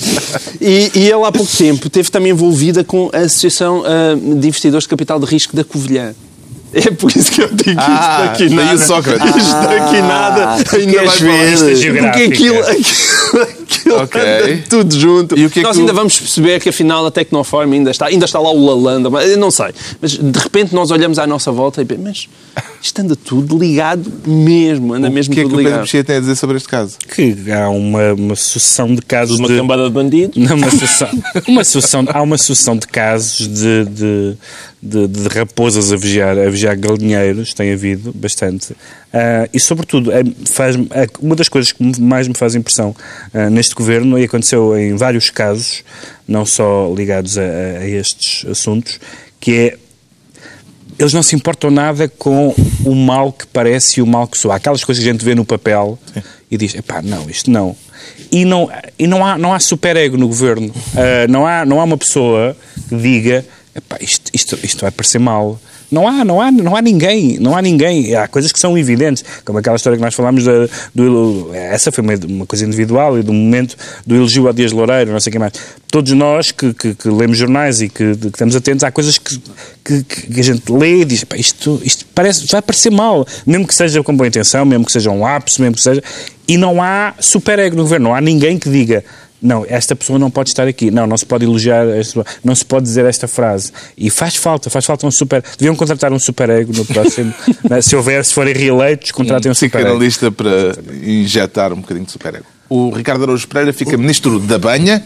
E, 0.60 0.90
e 0.94 1.10
ele 1.10 1.24
há 1.24 1.32
pouco 1.32 1.50
tempo 1.56 1.86
esteve 1.86 2.10
também 2.10 2.32
envolvida 2.32 2.82
com 2.84 3.08
a 3.12 3.18
Associação 3.18 3.82
ah, 3.86 4.14
de 4.14 4.46
Investidores 4.48 4.84
de 4.84 4.88
Capital 4.88 5.18
de 5.20 5.26
Risco 5.26 5.54
da 5.54 5.64
Covilhã. 5.64 6.14
É 6.72 6.90
por 6.90 7.10
isso 7.16 7.30
que 7.32 7.40
eu 7.42 7.48
digo 7.48 7.70
isto 7.70 7.80
Ah, 7.80 8.26
daqui 8.32 8.48
nada. 8.50 8.78
Sócrates. 8.78 9.36
Isto 9.36 9.52
daqui 9.62 10.02
nada 10.02 10.56
ainda 10.76 11.02
mais 11.04 11.62
é 11.62 11.92
Porque 11.92 12.22
aquilo, 12.24 12.60
aquilo, 12.66 13.55
aquilo 13.68 13.96
Ok. 14.02 14.20
anda 14.20 14.62
tudo 14.68 14.98
junto. 14.98 15.38
E 15.38 15.46
o 15.46 15.50
que 15.50 15.60
é 15.60 15.62
Nós 15.62 15.74
que 15.76 15.80
ainda 15.80 15.92
o- 15.92 15.96
vamos 15.96 16.18
perceber 16.18 16.60
que 16.60 16.68
afinal 16.68 17.04
a 17.06 17.10
Tecnoform 17.10 17.72
ainda 17.72 17.90
está, 17.90 18.06
ainda 18.06 18.24
está 18.24 18.38
lá 18.38 18.50
o 18.50 18.64
Lalanda, 18.66 19.10
mas 19.10 19.28
eu 19.30 19.36
não 19.38 19.50
sei. 19.50 19.66
Mas 20.00 20.12
de 20.12 20.38
repente 20.38 20.74
nós 20.74 20.90
olhamos 20.90 21.18
à 21.18 21.26
nossa 21.26 21.50
volta 21.52 21.82
e 21.82 21.84
pensamos, 21.84 22.28
mas 22.54 22.64
isto 22.82 23.00
anda 23.00 23.16
tudo 23.16 23.58
ligado 23.58 24.12
mesmo, 24.26 24.94
anda 24.94 25.08
O 25.08 25.12
mesmo 25.12 25.34
que 25.34 25.40
é 25.40 25.42
que 25.42 25.48
tudo 25.48 25.54
o 25.54 25.56
Pedro 25.58 25.70
ligado. 25.70 25.80
Mexia 25.82 26.04
tem 26.04 26.16
a 26.16 26.20
dizer 26.20 26.36
sobre 26.36 26.56
este 26.56 26.68
caso? 26.68 26.96
Que 27.14 27.36
há 27.52 27.68
uma, 27.68 28.12
uma 28.14 28.36
sucessão 28.36 28.94
de 28.94 29.02
casos 29.02 29.38
Uma 29.38 29.48
de... 29.48 29.56
cambada 29.56 29.84
de 29.84 29.90
bandidos. 29.90 30.36
Não, 30.36 30.56
uma 30.56 30.70
sucessão, 30.70 31.08
uma 31.48 31.64
sucessão, 31.64 32.04
há 32.08 32.22
uma 32.22 32.38
sucessão 32.38 32.76
de 32.76 32.86
casos 32.86 33.48
de, 33.48 33.84
de, 33.86 34.34
de, 34.82 35.08
de 35.08 35.28
raposas 35.28 35.92
a 35.92 35.96
vigiar, 35.96 36.38
a 36.38 36.48
vigiar 36.48 36.76
galinheiros, 36.76 37.52
tem 37.54 37.72
havido 37.72 38.12
bastante. 38.14 38.76
Ah, 39.12 39.48
e, 39.52 39.58
sobretudo, 39.58 40.12
é- 40.12 40.22
faz, 40.50 40.76
é 40.90 41.06
uma 41.20 41.34
das 41.34 41.48
coisas 41.48 41.72
que 41.72 42.00
mais 42.00 42.28
me 42.28 42.34
faz 42.34 42.54
impressão 42.54 42.94
ah, 43.32 43.48
neste 43.56 43.74
governo, 43.74 44.18
e 44.18 44.24
aconteceu 44.24 44.78
em 44.78 44.94
vários 44.96 45.30
casos, 45.30 45.82
não 46.28 46.44
só 46.46 46.92
ligados 46.94 47.36
a, 47.38 47.42
a- 47.42 47.88
estes 47.88 48.44
assuntos, 48.48 49.00
que 49.40 49.52
é 49.52 49.78
eles 50.98 51.12
não 51.12 51.22
se 51.22 51.36
importam 51.36 51.70
nada 51.70 52.08
com 52.08 52.54
o 52.84 52.94
mal 52.94 53.30
que 53.30 53.46
parece 53.48 54.00
e 54.00 54.02
o 54.02 54.06
mal 54.06 54.26
que 54.26 54.38
soa. 54.38 54.54
Aquelas 54.56 54.82
coisas 54.82 55.02
que 55.04 55.08
a 55.10 55.12
gente 55.12 55.22
vê 55.24 55.34
no 55.34 55.44
papel 55.44 55.98
e 56.50 56.56
diz, 56.56 56.74
epá, 56.74 57.02
não, 57.02 57.28
isto 57.28 57.50
não. 57.50 57.76
E 58.32 58.46
não, 58.46 58.70
e 58.98 59.06
não 59.06 59.24
há, 59.26 59.36
não 59.36 59.52
há 59.52 59.60
superego 59.60 60.16
no 60.16 60.26
governo. 60.26 60.72
Ah, 60.96 61.26
não, 61.28 61.46
há, 61.46 61.66
não 61.66 61.80
há 61.82 61.84
uma 61.84 61.98
pessoa 61.98 62.56
que 62.88 62.96
diga, 62.96 63.44
epá, 63.74 63.98
isto, 64.00 64.30
isto, 64.32 64.58
isto 64.62 64.80
vai 64.80 64.90
parecer 64.90 65.18
mal. 65.18 65.60
Não 65.90 66.06
há, 66.08 66.24
não 66.24 66.40
há, 66.40 66.50
não 66.50 66.74
há 66.74 66.82
ninguém, 66.82 67.38
não 67.38 67.56
há 67.56 67.62
ninguém. 67.62 68.14
Há 68.14 68.26
coisas 68.26 68.50
que 68.52 68.58
são 68.58 68.76
evidentes, 68.76 69.24
como 69.44 69.58
aquela 69.58 69.76
história 69.76 69.96
que 69.96 70.02
nós 70.04 70.14
falámos 70.14 70.44
da, 70.44 70.68
do, 70.94 71.50
essa 71.54 71.92
foi 71.92 72.02
uma, 72.02 72.14
uma 72.28 72.46
coisa 72.46 72.64
individual 72.64 73.18
e 73.18 73.22
do 73.22 73.32
momento 73.32 73.76
do 74.06 74.14
elogio 74.16 74.48
a 74.48 74.52
Dias 74.52 74.72
Loureiro, 74.72 75.12
não 75.12 75.20
sei 75.20 75.30
o 75.30 75.32
que 75.32 75.38
mais. 75.38 75.52
Todos 75.90 76.12
nós 76.12 76.50
que, 76.50 76.74
que- 76.74 76.94
que 76.94 77.08
lemos 77.08 77.38
jornais 77.38 77.80
e 77.80 77.88
que, 77.88 78.16
que 78.16 78.26
estamos 78.26 78.56
atentos, 78.56 78.82
há 78.84 78.90
coisas 78.90 79.16
que, 79.18 79.38
que, 79.84 80.40
a 80.40 80.42
gente 80.42 80.70
lê 80.72 81.02
e 81.02 81.04
diz, 81.04 81.22
"Pá, 81.24 81.36
isto, 81.36 81.80
isto 81.84 82.04
parece, 82.14 82.46
vai 82.50 82.60
parecer 82.60 82.90
mal, 82.90 83.26
mesmo 83.46 83.66
que 83.66 83.74
seja 83.74 84.02
com 84.02 84.14
boa 84.16 84.26
intenção, 84.26 84.64
mesmo 84.64 84.84
que 84.84 84.92
seja 84.92 85.10
um 85.10 85.20
lapso, 85.20 85.62
mesmo 85.62 85.76
que 85.76 85.82
seja, 85.82 86.02
e 86.48 86.56
não 86.56 86.82
há 86.82 87.14
superego 87.20 87.76
no 87.76 87.82
governo, 87.84 88.08
não 88.08 88.14
há 88.14 88.20
ninguém 88.20 88.58
que 88.58 88.68
diga 88.68 89.04
não, 89.46 89.64
esta 89.68 89.94
pessoa 89.94 90.18
não 90.18 90.30
pode 90.30 90.50
estar 90.50 90.66
aqui. 90.66 90.90
Não, 90.90 91.06
não 91.06 91.16
se 91.16 91.24
pode 91.24 91.44
elogiar, 91.44 91.86
esta, 91.86 92.24
não 92.42 92.54
se 92.54 92.64
pode 92.64 92.84
dizer 92.84 93.04
esta 93.04 93.28
frase. 93.28 93.72
E 93.96 94.10
faz 94.10 94.34
falta, 94.34 94.68
faz 94.68 94.84
falta 94.84 95.06
um 95.06 95.10
super. 95.10 95.42
Deviam 95.56 95.76
contratar 95.76 96.12
um 96.12 96.18
super 96.18 96.50
ego 96.50 96.72
no 96.76 96.84
próximo. 96.84 97.32
né? 97.70 97.80
se 97.80 97.94
houver, 97.94 98.24
se 98.24 98.34
forem 98.34 98.52
reeleitos, 98.52 99.12
contratem 99.12 99.50
um 99.50 99.54
Fica 99.54 99.78
super 99.78 99.84
na 99.84 99.94
ego. 99.94 100.02
lista 100.02 100.32
para 100.32 100.74
injetar 101.02 101.72
um 101.72 101.80
bocadinho 101.80 102.04
de 102.04 102.12
superego. 102.12 102.44
O 102.68 102.90
Ricardo 102.90 103.22
Araújo 103.22 103.46
Pereira 103.46 103.72
fica 103.72 103.96
ministro 103.96 104.40
da 104.40 104.58
banha 104.58 105.04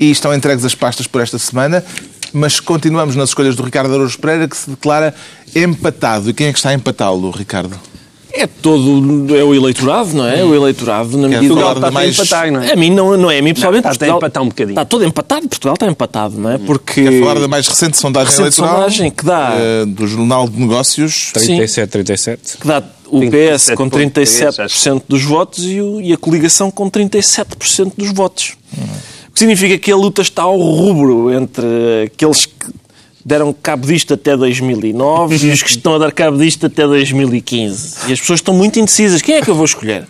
e 0.00 0.10
estão 0.10 0.34
entregues 0.34 0.64
as 0.64 0.74
pastas 0.74 1.06
por 1.06 1.20
esta 1.20 1.38
semana, 1.38 1.84
mas 2.32 2.58
continuamos 2.58 3.14
nas 3.14 3.28
escolhas 3.28 3.54
do 3.54 3.62
Ricardo 3.62 3.94
Araújo 3.94 4.18
Pereira, 4.18 4.48
que 4.48 4.56
se 4.56 4.68
declara 4.68 5.14
empatado. 5.54 6.30
E 6.30 6.34
quem 6.34 6.48
é 6.48 6.52
que 6.52 6.58
está 6.58 6.70
a 6.70 6.74
empatá-lo, 6.74 7.30
Ricardo? 7.30 7.78
É 8.38 8.46
todo 8.46 9.34
é 9.36 9.42
o 9.42 9.54
eleitorado, 9.54 10.12
não 10.14 10.26
é? 10.26 10.44
O 10.44 10.54
eleitorado 10.54 11.16
na 11.16 11.28
medida 11.28 11.54
que 11.54 11.80
de 11.80 11.90
mais- 11.90 12.14
empatar, 12.18 12.50
não 12.52 12.62
é? 12.62 12.72
A 12.72 12.76
mim 12.76 12.90
não, 12.90 13.16
não 13.16 13.30
é 13.30 13.38
a 13.38 13.42
mim 13.42 13.54
pessoalmente. 13.54 13.86
está 13.86 13.88
a 13.88 13.92
Portugal- 13.92 14.18
empatar 14.18 14.42
um 14.42 14.48
bocadinho. 14.48 14.72
Está 14.72 14.84
todo 14.84 15.04
empatado. 15.04 15.48
Portugal 15.48 15.74
está 15.74 15.86
empatado, 15.86 16.38
não 16.38 16.50
é? 16.50 16.58
Porque 16.58 17.02
Quer 17.04 17.20
falar 17.20 17.40
da 17.40 17.48
mais 17.48 17.66
recente 17.66 17.96
sondagem 17.96 18.28
Recente 18.30 18.42
eleitoral 18.60 18.74
sondagem 18.74 19.10
que 19.10 19.24
dá- 19.24 19.54
eh, 19.58 19.84
do 19.86 20.06
Jornal 20.06 20.48
de 20.48 20.60
Negócios. 20.60 21.30
37, 21.32 21.90
37. 21.90 22.56
que 22.58 22.66
dá 22.66 22.82
o 23.08 23.20
PS 23.30 23.74
com 23.74 23.88
37,3, 23.88 24.72
37% 24.72 25.02
dos 25.08 25.22
votos 25.22 25.64
e, 25.64 25.80
o- 25.80 26.00
e 26.00 26.12
a 26.12 26.16
coligação 26.16 26.70
com 26.70 26.90
37% 26.90 27.92
dos 27.96 28.12
votos. 28.12 28.54
O 29.28 29.32
que 29.32 29.38
significa 29.38 29.78
que 29.78 29.90
a 29.92 29.96
luta 29.96 30.22
está 30.22 30.42
ao 30.42 30.58
rubro 30.58 31.32
entre 31.32 31.66
aqueles 32.06 32.46
que 32.46 32.52
deram 33.26 33.52
cabo 33.52 33.88
disto 33.88 34.14
até 34.14 34.36
2009 34.36 35.48
e 35.48 35.50
os 35.50 35.60
que 35.60 35.68
estão 35.68 35.96
a 35.96 35.98
dar 35.98 36.12
cabo 36.12 36.38
disto 36.38 36.66
até 36.66 36.86
2015. 36.86 37.96
E 38.08 38.12
as 38.12 38.20
pessoas 38.20 38.38
estão 38.38 38.54
muito 38.54 38.78
indecisas. 38.78 39.20
Quem 39.20 39.34
é 39.34 39.42
que 39.42 39.50
eu 39.50 39.54
vou 39.56 39.64
escolher? 39.64 40.06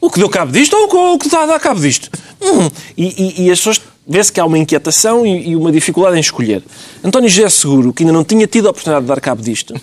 O 0.00 0.10
que 0.10 0.18
deu 0.18 0.30
cabo 0.30 0.50
disto 0.50 0.74
ou 0.74 0.84
o 1.14 1.18
que- 1.18 1.28
dar 1.28 1.60
cabo 1.60 1.78
disto? 1.78 2.08
Hum. 2.40 2.70
E, 2.96 3.04
e- 3.04 3.42
e 3.44 3.50
as 3.50 3.58
pessoas 3.58 3.82
vê-se 4.08 4.32
que 4.32 4.40
há 4.40 4.46
uma 4.46 4.56
inquietação 4.58 5.26
e, 5.26 5.50
e 5.50 5.56
uma 5.56 5.70
dificuldade 5.70 6.16
em 6.16 6.20
escolher. 6.20 6.62
António 7.02 7.28
José 7.28 7.50
Seguro, 7.50 7.92
que 7.92 8.02
ainda 8.02 8.12
não 8.14 8.24
tinha 8.24 8.46
tido 8.46 8.66
a 8.66 8.70
oportunidade 8.70 9.04
de 9.04 9.08
dar 9.08 9.20
cabo 9.20 9.42
disto, 9.42 9.74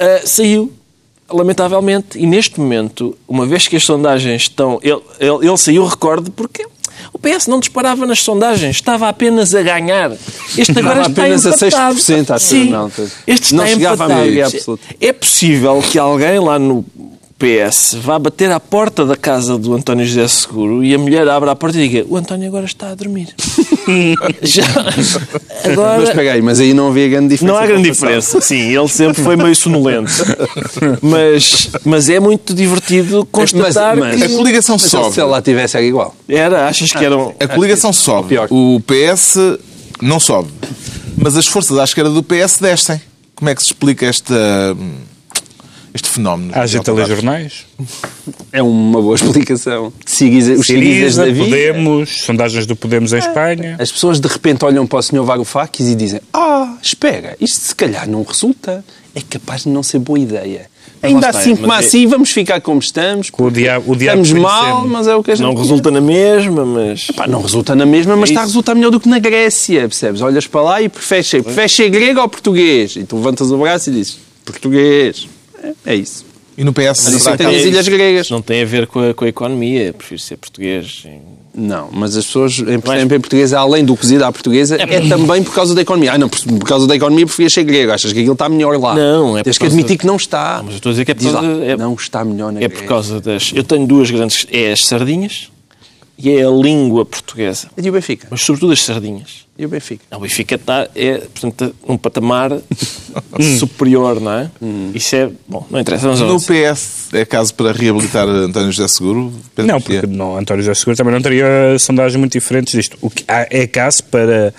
ah, 0.00 0.20
saiu, 0.26 0.72
lamentavelmente, 1.30 2.18
e 2.18 2.26
neste 2.26 2.58
momento, 2.58 3.16
uma 3.28 3.46
vez 3.46 3.68
que 3.68 3.76
as 3.76 3.84
sondagens 3.84 4.42
estão. 4.42 4.80
Ele, 4.82 5.00
ele, 5.20 5.46
ele 5.48 5.56
saiu, 5.56 5.86
recorde, 5.86 6.30
porque 6.30 6.66
o 7.12 7.18
PS 7.18 7.46
não 7.46 7.60
disparava 7.60 8.06
nas 8.06 8.20
sondagens, 8.22 8.76
estava 8.76 9.08
apenas 9.08 9.54
a 9.54 9.62
ganhar. 9.62 10.12
Este 10.56 10.78
agora 10.78 11.00
está 11.02 11.22
apenas 11.22 11.46
a 11.46 11.50
empatado. 11.50 11.94
6%, 11.98 12.30
acho 12.30 12.44
que 12.44 12.50
Sim, 12.54 12.70
não. 12.70 12.88
Este 13.26 13.44
está 13.44 13.56
Não 13.56 13.66
chegava 13.66 14.04
a 14.04 14.06
empatado. 14.06 14.14
maioria 14.20 14.46
absoluta. 14.46 14.82
É 15.00 15.12
possível 15.12 15.82
que 15.90 15.98
alguém 15.98 16.38
lá 16.38 16.58
no 16.58 16.84
PS 17.38 17.96
vá 18.00 18.18
bater 18.18 18.50
à 18.52 18.60
porta 18.60 19.04
da 19.04 19.16
casa 19.16 19.58
do 19.58 19.74
António 19.74 20.06
José 20.06 20.26
Seguro 20.28 20.84
e 20.84 20.94
a 20.94 20.98
mulher 20.98 21.28
abra 21.28 21.50
a 21.50 21.56
porta 21.56 21.76
e 21.78 21.88
diga: 21.88 22.06
O 22.08 22.16
António 22.16 22.46
agora 22.48 22.64
está 22.64 22.90
a 22.90 22.94
dormir. 22.94 23.34
Já. 24.42 24.62
Mas 24.96 25.72
Agora. 25.72 26.02
espera 26.04 26.32
aí, 26.32 26.40
mas 26.42 26.60
aí 26.60 26.72
não 26.72 26.88
havia 26.88 27.08
grande 27.08 27.28
diferença. 27.30 27.52
Não 27.52 27.60
há 27.62 27.66
grande 27.66 27.90
diferença. 27.90 28.40
Sim, 28.40 28.74
ele 28.76 28.88
sempre 28.88 29.22
foi 29.22 29.36
meio 29.36 29.54
sonolento. 29.54 30.12
Mas, 31.02 31.68
mas 31.84 32.08
é 32.08 32.18
muito 32.20 32.54
divertido 32.54 33.26
constatar 33.30 33.96
Mas- 33.96 34.22
A 34.22 34.26
que... 34.28 34.34
coligação 34.34 34.76
Mas 34.80 34.90
sobe. 34.90 35.14
se 35.14 35.22
lá 35.22 35.40
tivesse, 35.42 35.76
era 35.76 35.84
igual. 35.86 36.14
Era, 36.28 36.66
achas 36.68 36.90
que 36.90 37.04
eram... 37.04 37.34
A 37.38 37.46
coligação 37.48 37.92
sobe. 37.92 38.28
pior. 38.28 38.48
O 38.50 38.80
PS 38.80 39.36
não 40.00 40.18
sobe. 40.18 40.50
Mas 41.16 41.36
as 41.36 41.46
forças 41.46 41.78
à 41.78 41.84
esquerda 41.84 42.10
do 42.10 42.22
PS 42.22 42.58
descem. 42.60 43.00
Como 43.34 43.48
é 43.50 43.54
que 43.54 43.60
se 43.62 43.68
explica 43.68 44.06
esta, 44.06 44.34
este 45.94 46.08
fenómeno? 46.08 46.50
Há 46.54 46.66
gente 46.66 46.90
a 46.90 46.92
ler 46.92 47.06
jornais. 47.06 47.66
É 48.52 48.60
uma 48.62 49.00
boa 49.00 49.14
explicação. 49.14 49.92
Siriza, 50.04 50.54
os 50.54 50.66
Siriza, 50.66 51.24
da 51.24 51.30
vida. 51.32 51.44
Podemos, 51.44 52.22
sondagens 52.24 52.66
do 52.66 52.74
Podemos 52.74 53.12
em 53.12 53.18
Espanha. 53.18 53.76
As 53.78 53.92
pessoas 53.92 54.18
de 54.20 54.26
repente 54.28 54.64
olham 54.64 54.86
para 54.86 54.98
o 54.98 55.02
Sr. 55.02 55.22
Varoufakis 55.22 55.86
e 55.88 55.94
dizem 55.94 56.20
ah, 56.32 56.76
espera, 56.82 57.36
isto 57.40 57.60
se 57.60 57.74
calhar 57.74 58.08
não 58.08 58.22
resulta. 58.24 58.84
É 59.14 59.20
capaz 59.20 59.62
de 59.62 59.68
não 59.68 59.80
ser 59.84 60.00
boa 60.00 60.18
ideia. 60.18 60.66
Ainda 61.00 61.28
está, 61.28 61.38
assim, 61.38 61.50
mas 61.50 61.60
como 61.60 61.72
é- 61.72 61.78
assim, 61.78 62.06
vamos 62.08 62.30
ficar 62.32 62.60
como 62.60 62.80
estamos. 62.80 63.30
O 63.38 63.48
diabo- 63.50 63.92
o 63.92 63.94
diabo 63.94 64.22
estamos 64.22 64.42
mal, 64.42 64.88
mas 64.88 65.06
é 65.06 65.14
o 65.14 65.22
que 65.22 65.30
a 65.30 65.34
gente 65.36 65.44
Não 65.46 65.54
quer. 65.54 65.60
resulta 65.60 65.90
na 65.92 66.00
mesma, 66.00 66.64
mas. 66.66 67.06
Pá, 67.14 67.26
não 67.28 67.40
resulta 67.40 67.76
na 67.76 67.86
mesma, 67.86 68.16
mas 68.16 68.30
está 68.30 68.40
a 68.40 68.44
resultar 68.44 68.74
melhor 68.74 68.90
do 68.90 68.98
que 68.98 69.08
na 69.08 69.20
Grécia, 69.20 69.82
percebes? 69.82 70.20
Olhas 70.22 70.46
para 70.48 70.62
lá 70.62 70.82
e 70.82 70.88
preferes 70.88 71.28
ser, 71.28 71.44
preferes 71.44 71.72
ser 71.72 71.88
grego 71.90 72.20
ou 72.20 72.28
português? 72.28 72.96
E 72.96 73.04
tu 73.04 73.16
levantas 73.16 73.52
o 73.52 73.58
braço 73.58 73.90
e 73.90 73.92
dizes, 73.92 74.18
português. 74.44 75.28
É, 75.64 75.92
é 75.92 75.94
isso. 75.96 76.24
E 76.56 76.62
no 76.62 76.72
PS 76.72 77.02
Mas 77.04 77.14
isso 77.14 77.36
tem 77.36 77.46
há- 77.46 77.50
as 77.50 77.62
ilhas 77.64 77.88
gregas. 77.88 78.30
Não 78.30 78.40
tem 78.40 78.62
a 78.62 78.64
ver 78.64 78.86
com 78.86 79.10
a, 79.10 79.12
com 79.14 79.24
a 79.24 79.28
economia. 79.28 79.92
Prefiro 79.92 80.20
ser 80.20 80.36
português. 80.36 81.04
Não, 81.52 81.88
mas 81.92 82.16
as 82.16 82.26
pessoas, 82.26 82.58
em, 82.60 82.78
por 82.80 82.94
exemplo, 82.94 83.16
em 83.16 83.20
portuguesa, 83.20 83.58
além 83.58 83.84
do 83.84 83.96
cozido 83.96 84.24
à 84.24 84.30
portuguesa, 84.32 84.76
é, 84.80 85.00
também 85.08 85.42
por 85.42 85.52
causa 85.54 85.74
da 85.74 85.82
economia. 85.82 86.12
Ah, 86.12 86.18
não, 86.18 86.28
por, 86.28 86.38
por 86.40 86.64
causa 86.68 86.86
da 86.86 86.94
economia 86.96 87.26
preferias 87.26 87.52
ser 87.52 87.64
grego. 87.64 87.90
Achas 87.92 88.12
que 88.12 88.18
aquilo 88.20 88.32
está 88.34 88.48
melhor 88.48 88.78
lá? 88.78 88.94
Não, 88.94 89.36
é 89.36 89.40
por 89.40 89.44
Tens 89.44 89.58
que 89.58 89.64
causa- 89.64 89.74
admitir 89.74 89.98
que 89.98 90.06
não 90.06 90.16
está. 90.16 90.58
Não, 90.58 90.64
mas 90.64 90.74
eu 90.74 90.76
estou 90.76 90.90
a 90.90 90.92
dizer 90.92 91.04
que 91.04 91.10
é 91.10 91.14
por 91.14 91.22
Diz 91.24 91.32
lá, 91.32 91.40
causa- 91.42 91.64
é- 91.64 91.76
não 91.76 91.94
está 91.94 92.24
melhor 92.24 92.52
na 92.52 92.60
É 92.60 92.68
por 92.68 92.82
causa 92.84 93.20
das. 93.20 93.52
Eu 93.54 93.64
tenho 93.64 93.86
duas 93.86 94.10
grandes. 94.10 94.46
É 94.52 94.72
as 94.72 94.84
sardinhas 94.86 95.48
e 96.16 96.30
é 96.30 96.44
a 96.46 96.50
língua 96.50 97.04
portuguesa. 97.04 97.68
E 97.76 97.88
o 97.88 97.92
Benfica? 97.92 98.28
Mas 98.30 98.42
sobretudo 98.42 98.72
as 98.72 98.82
sardinhas. 98.82 99.44
E 99.56 99.64
o 99.64 99.68
Benfica? 99.68 100.04
O 100.16 100.20
Benfica 100.20 100.56
está, 100.56 100.88
é, 100.94 101.18
portanto, 101.18 101.74
num 101.86 101.96
patamar 101.96 102.50
superior, 103.58 104.20
não 104.20 104.32
é? 104.32 104.50
Isso 104.94 105.14
é. 105.14 105.30
Bom, 105.46 105.66
não 105.70 105.78
interessa. 105.80 106.08
Mas 106.08 106.20
No 106.20 106.40
PS 106.40 107.08
é 107.12 107.24
caso 107.24 107.54
para 107.54 107.72
reabilitar 107.72 108.28
António 108.28 108.72
José 108.72 108.88
Seguro? 108.88 109.32
Penso 109.54 109.68
Não, 109.68 109.80
que 109.80 109.96
é. 109.96 110.00
porque 110.00 110.16
não, 110.16 110.36
António 110.36 110.62
José 110.64 110.74
Seguro 110.74 110.96
também 110.96 111.12
não 111.14 111.22
teria 111.22 111.46
sondagens 111.78 112.16
muito 112.16 112.32
diferentes 112.32 112.72
disto. 112.72 112.96
O 113.00 113.08
que 113.10 113.24
há, 113.28 113.46
é 113.50 113.66
caso 113.66 114.02
para, 114.04 114.52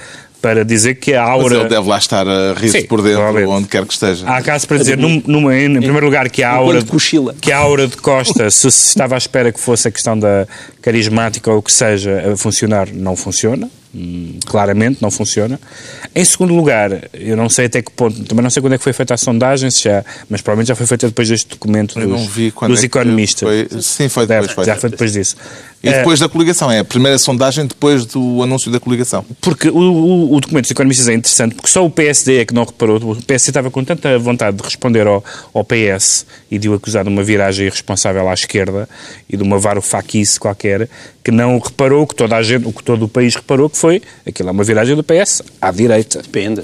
para 0.45 0.63
dizer 0.63 0.93
que 0.95 1.12
a 1.15 1.23
Mas 1.23 1.29
aura... 1.31 1.55
ele 1.55 1.69
deve 1.69 1.89
lá 1.89 1.97
estar 1.97 2.27
a 2.27 2.53
rir-se 2.53 2.81
Sim, 2.81 2.86
por 2.86 3.01
dentro, 3.01 3.49
onde 3.49 3.67
quer 3.67 3.84
que 3.84 3.93
esteja. 3.93 4.27
Há 4.29 4.43
caso 4.43 4.67
para 4.67 4.77
dizer, 4.77 4.95
num, 4.95 5.19
numa- 5.25 5.58
em 5.58 5.73
primeiro 5.81 6.05
lugar, 6.05 6.29
que 6.29 6.43
a 6.43 6.51
aura, 6.51 6.84
cochila. 6.84 7.34
que 7.41 7.51
a 7.51 7.58
aura 7.58 7.88
de 7.88 7.97
Costa, 7.97 8.47
se 8.51 8.69
se 8.69 8.89
estava 8.89 9.15
à 9.15 9.17
espera 9.17 9.51
que 9.51 9.60
fosse 9.60 9.88
a 9.88 9.91
questão 9.91 10.17
da 10.19 10.47
carismática 10.84 11.51
ou 11.51 11.58
o 11.58 11.62
que 11.63 11.73
seja 11.73 12.31
a 12.31 12.38
funcionar, 12.38 12.89
não 12.93 13.15
funciona. 13.15 13.67
Hum, 13.97 14.39
Claramente 14.45 14.97
não 15.01 15.10
funciona. 15.10 15.58
Em 16.13 16.25
segundo 16.25 16.53
lugar, 16.53 17.08
eu 17.13 17.38
não 17.38 17.47
sei 17.47 17.67
até 17.67 17.81
que 17.81 17.91
ponto, 17.91 18.23
também 18.25 18.43
não 18.43 18.49
sei 18.49 18.62
quando 18.62 18.73
é 18.73 18.77
que 18.77 18.84
foi 18.84 18.91
feita 18.91 19.13
a 19.13 19.17
sondagem, 19.17 19.71
se 19.71 19.84
já, 19.84 20.03
mas 20.29 20.41
provavelmente 20.41 20.67
já 20.67 20.75
foi 20.75 20.86
feita 20.86 21.08
depois 21.08 21.29
deste 21.29 21.47
documento 21.49 21.97
Eu 21.97 22.10
dos, 22.10 22.27
dos 22.27 22.84
é 22.84 22.86
economistas. 22.86 23.47
foi. 23.69 23.81
Sim, 23.81 24.10
foi 24.10 24.27
depois. 24.27 24.67
Já 24.67 24.75
foi 24.75 24.89
depois 24.89 25.13
disso. 25.13 25.38
E 25.81 25.88
Eh, 25.88 25.99
depois 25.99 26.19
da 26.19 26.27
coligação, 26.27 26.69
é 26.71 26.79
a 26.79 26.84
primeira 26.86 27.17
sondagem 27.17 27.67
depois 27.67 28.05
do 28.05 28.41
anúncio 28.43 28.69
da 28.71 28.79
coligação. 28.79 29.23
Porque 29.39 29.69
o, 29.69 29.77
o- 29.77 30.36
o 30.36 30.39
documento 30.41 30.63
dos 30.65 30.71
economistas 30.71 31.08
é 31.08 31.13
interessante, 31.13 31.55
porque 31.55 31.71
só 31.71 31.86
o 31.86 31.89
PSD 31.89 32.39
é 32.39 32.45
que 32.45 32.53
não 32.53 32.65
reparou. 32.65 32.97
O 32.97 33.15
PSD 33.23 33.51
estava 33.51 33.69
com 33.71 33.84
tanta 33.84 34.17
vontade 34.19 34.58
de 34.58 34.63
responder 34.63 35.05
ao, 35.08 35.23
ao 35.53 35.63
PS 35.63 36.25
e 36.49 36.58
de 36.58 36.67
o 36.67 36.73
acusar 36.73 37.03
de 37.03 37.10
uma 37.10 37.23
viragem 37.23 37.67
irresponsável 37.67 38.27
à 38.27 38.34
esquerda 38.34 38.89
e 39.29 39.38
de 39.38 39.43
uma 39.43 39.60
varofaquice 39.60 40.39
qualquer, 40.39 40.89
que 41.23 41.29
não 41.31 41.60
reparou, 41.60 42.05
que 42.08 42.15
toda 42.15 42.36
a 42.36 42.41
gente, 42.43 42.67
o 42.67 42.73
que 42.73 42.84
todo 42.84 43.03
o 43.05 43.08
país 43.08 43.36
reparou, 43.36 43.69
que 43.69 43.77
foi 43.77 43.85
aquilo 44.26 44.50
é 44.50 44.52
uma 44.52 44.63
viragem 44.63 44.95
do 44.95 45.04
PS 45.04 45.41
à 45.62 45.71
direita. 45.71 46.21
Depende. 46.21 46.62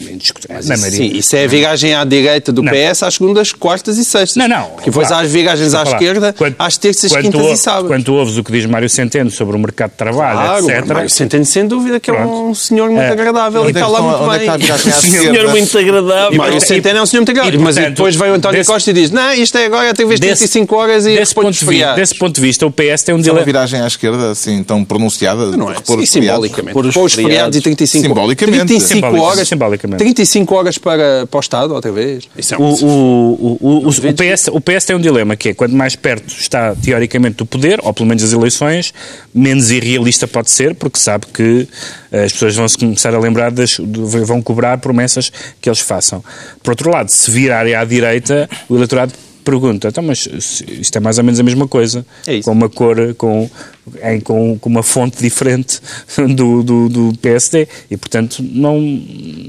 Mas 0.50 0.68
Na 0.68 0.76
isso, 0.76 0.82
maioria. 0.84 1.10
sim, 1.12 1.18
isso 1.18 1.36
é 1.36 1.44
a 1.44 1.48
viragem 1.48 1.94
à 1.96 2.04
direita 2.04 2.52
do 2.52 2.62
Não. 2.64 2.72
PS 2.72 3.04
às 3.04 3.14
segundas, 3.16 3.52
quartas 3.54 3.98
e 3.98 4.04
sextas. 4.06 4.36
Não, 4.36 4.48
não. 4.48 4.64
Porque 4.72 4.90
depois 4.90 5.12
há 5.12 5.20
as 5.20 5.32
viragens 5.32 5.74
à 5.74 5.84
esquerda 5.84 6.34
Quando- 6.38 6.56
às 6.60 6.78
terças, 6.78 7.12
quando 7.12 7.24
quintas 7.24 7.42
tu, 7.42 7.52
e 7.54 7.58
sábados. 7.58 7.88
Quando 7.90 8.14
ouves 8.16 8.38
o 8.38 8.44
que 8.44 8.52
diz 8.52 8.66
Mário 8.66 8.90
Centeno 8.90 9.30
sobre 9.32 9.56
o 9.56 9.60
mercado 9.60 9.92
de 9.92 9.98
trabalho, 9.98 10.38
Claro, 10.40 10.70
etc. 10.70 10.86
Mário 10.94 11.10
Centeno, 11.10 11.46
sem 11.46 11.68
dúvida, 11.68 12.00
que 12.00 12.10
é 12.10 12.14
um 12.14 12.18
Pronto. 12.18 12.56
senhor 12.56 12.90
muito 12.90 13.02
É. 13.02 13.10
agradável 13.12 13.62
e 13.64 13.68
Onde 13.68 13.78
é 13.78 13.82
está 13.82 13.88
lá 13.88 14.02
muito 14.02 14.32
é 14.34 14.40
bem. 14.40 14.58
está 14.62 14.76
à 14.76 14.82
Senhor 15.02 15.50
muito 15.50 15.78
agradável. 15.78 16.38
Mário 16.38 16.58
E- 16.58 16.62
Centeno 16.62 17.00
é 17.00 17.02
um 17.02 17.06
senhor 17.06 17.22
muito 17.22 17.32
agradável. 17.32 17.60
e, 17.60 17.64
Mas 17.64 17.76
portanto, 17.76 17.96
depois 17.96 18.16
vem 18.16 18.30
o 18.32 18.34
António 18.34 18.58
desse- 18.60 18.70
Costa 18.72 18.90
e 18.90 18.94
diz 18.94 19.12
não, 19.12 19.34
isto 19.34 19.58
é 19.58 19.66
agora, 19.66 19.94
tem 19.94 20.06
vez 20.08 20.20
de 20.20 20.28
Desse- 20.28 20.40
35 20.48 20.76
horas 20.76 21.06
e 21.06 21.16
Desse 21.16 21.34
ponto, 21.36 21.52
de 21.52 21.96
desse 21.96 22.16
ponto 22.18 22.36
de 22.36 22.42
vista, 22.42 22.66
o 22.66 22.72
PS 22.72 23.04
tem 23.04 23.14
um 23.14 23.18
É 23.18 23.20
uma 23.20 23.24
dilema. 23.24 23.46
viragem 23.46 23.82
à 23.82 23.88
esquerda 23.88 24.32
assim 24.32 24.64
tão 24.64 24.84
pronunciada 24.84 25.46
Não 25.58 25.72
é? 25.72 25.76
repor 25.76 26.00
E 26.02 26.08
simbolicamente. 26.08 26.78
Os 26.78 26.94
Pôr 27.02 27.06
os 27.08 27.14
feriados 27.14 27.58
e 27.58 27.62
35 27.62 28.08
Simbolicamente. 28.08 28.66
35 28.66 28.88
Simbolic- 28.96 29.22
horas, 29.24 29.48
simbolicamente. 29.48 29.98
35 30.00 30.56
horas 30.56 30.78
para, 30.78 31.28
para 31.28 31.38
o 31.38 31.40
Estado, 31.40 31.74
outra 31.74 31.92
vez. 31.92 32.28
É 32.52 32.56
O, 32.58 32.62
um- 32.62 32.74
o, 32.74 33.58
o, 33.62 33.68
o, 33.86 33.88
o, 33.90 33.92
PS, 33.92 34.48
o 34.52 34.62
PS 34.62 34.86
tem 34.86 34.96
um 34.96 35.00
dilema 35.02 35.36
que 35.36 35.50
é 35.50 35.54
quanto 35.54 35.76
mais 35.76 35.96
perto 35.96 36.28
está 36.34 36.76
teoricamente 36.76 37.38
do 37.38 37.46
poder, 37.46 37.80
ou 37.84 37.94
pelo 37.94 38.08
menos 38.08 38.24
das 38.24 38.34
eleições, 38.34 38.94
menos 39.34 39.72
irrealista 39.72 40.28
pode 40.28 40.52
ser, 40.52 40.76
porque 40.76 41.00
sabe 41.00 41.26
que 41.34 41.68
eh, 42.12 42.24
as 42.26 42.32
pessoas 42.34 42.56
vão 42.56 42.68
se 42.68 42.78
começar 42.78 43.14
a 43.14 43.20
lembrar 43.20 43.52
das, 43.52 43.78
vão 43.80 44.42
cobrar 44.42 44.78
promessas 44.78 45.32
que 45.60 45.70
eles 45.70 45.80
façam. 45.80 46.24
Por 46.64 46.72
outro 46.72 46.90
lado, 46.92 47.10
se 47.10 47.30
virarem 47.32 47.76
à 47.76 47.84
direita, 47.84 48.50
o 48.70 48.76
eleitorado 48.76 49.14
pergunta, 49.41 49.88
então, 49.89 50.04
mas 50.04 50.27
isto 50.67 50.95
é 50.95 50.99
mais 50.99 51.17
ou 51.17 51.23
menos 51.23 51.39
a 51.39 51.43
mesma 51.43 51.67
coisa, 51.67 52.06
É 52.27 52.36
isso. 52.36 52.45
com 52.45 52.51
uma 52.51 52.69
cor, 52.69 53.13
com, 53.15 53.49
em- 54.04 54.19
com, 54.21 54.58
com 54.60 54.69
uma 54.69 54.84
fonte 54.84 55.21
diferente 55.21 55.80
do, 56.36 56.63
do, 56.63 56.89
do 56.89 57.17
PSD, 57.19 57.67
e 57.89 57.97
portanto 57.97 58.41
não, 58.41 58.80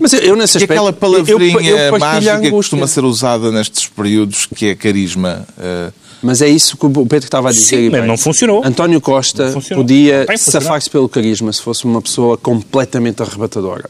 Mas 0.01 0.13
eu, 0.13 0.21
eu 0.21 0.37
nesse 0.37 0.57
aspecto... 0.59 0.73
aquela 0.73 0.89
eu- 0.91 0.93
palavrinha 0.95 1.71
eu 1.71 1.95
a 1.95 1.99
mágica 1.99 2.41
que 2.41 2.51
costuma 2.51 2.87
ser 2.87 3.05
usada 3.05 3.51
nestes 3.53 3.87
períodos, 3.89 4.47
que 4.47 4.67
é 4.67 4.75
carisma. 4.75 5.47
eh, 5.59 5.91
Mas 6.23 6.41
é 6.43 6.49
isso 6.49 6.77
que 6.77 6.87
o 6.87 6.91
Pedro 7.07 7.25
estava 7.27 7.49
a 7.51 7.53
dizer. 7.53 7.65
Sim, 7.77 7.89
mas 7.91 8.07
não 8.07 8.17
funcionou. 8.17 8.63
António 8.65 9.01
Costa 9.01 9.51
funcionou. 9.53 9.85
podia 9.85 10.27
safar-se 10.37 10.89
pelo 10.91 11.09
carisma 11.09 11.53
se 11.53 11.61
fosse 11.63 11.85
uma 11.85 12.01
pessoa 12.01 12.37
completamente 12.39 13.23
arrebatadora. 13.23 13.89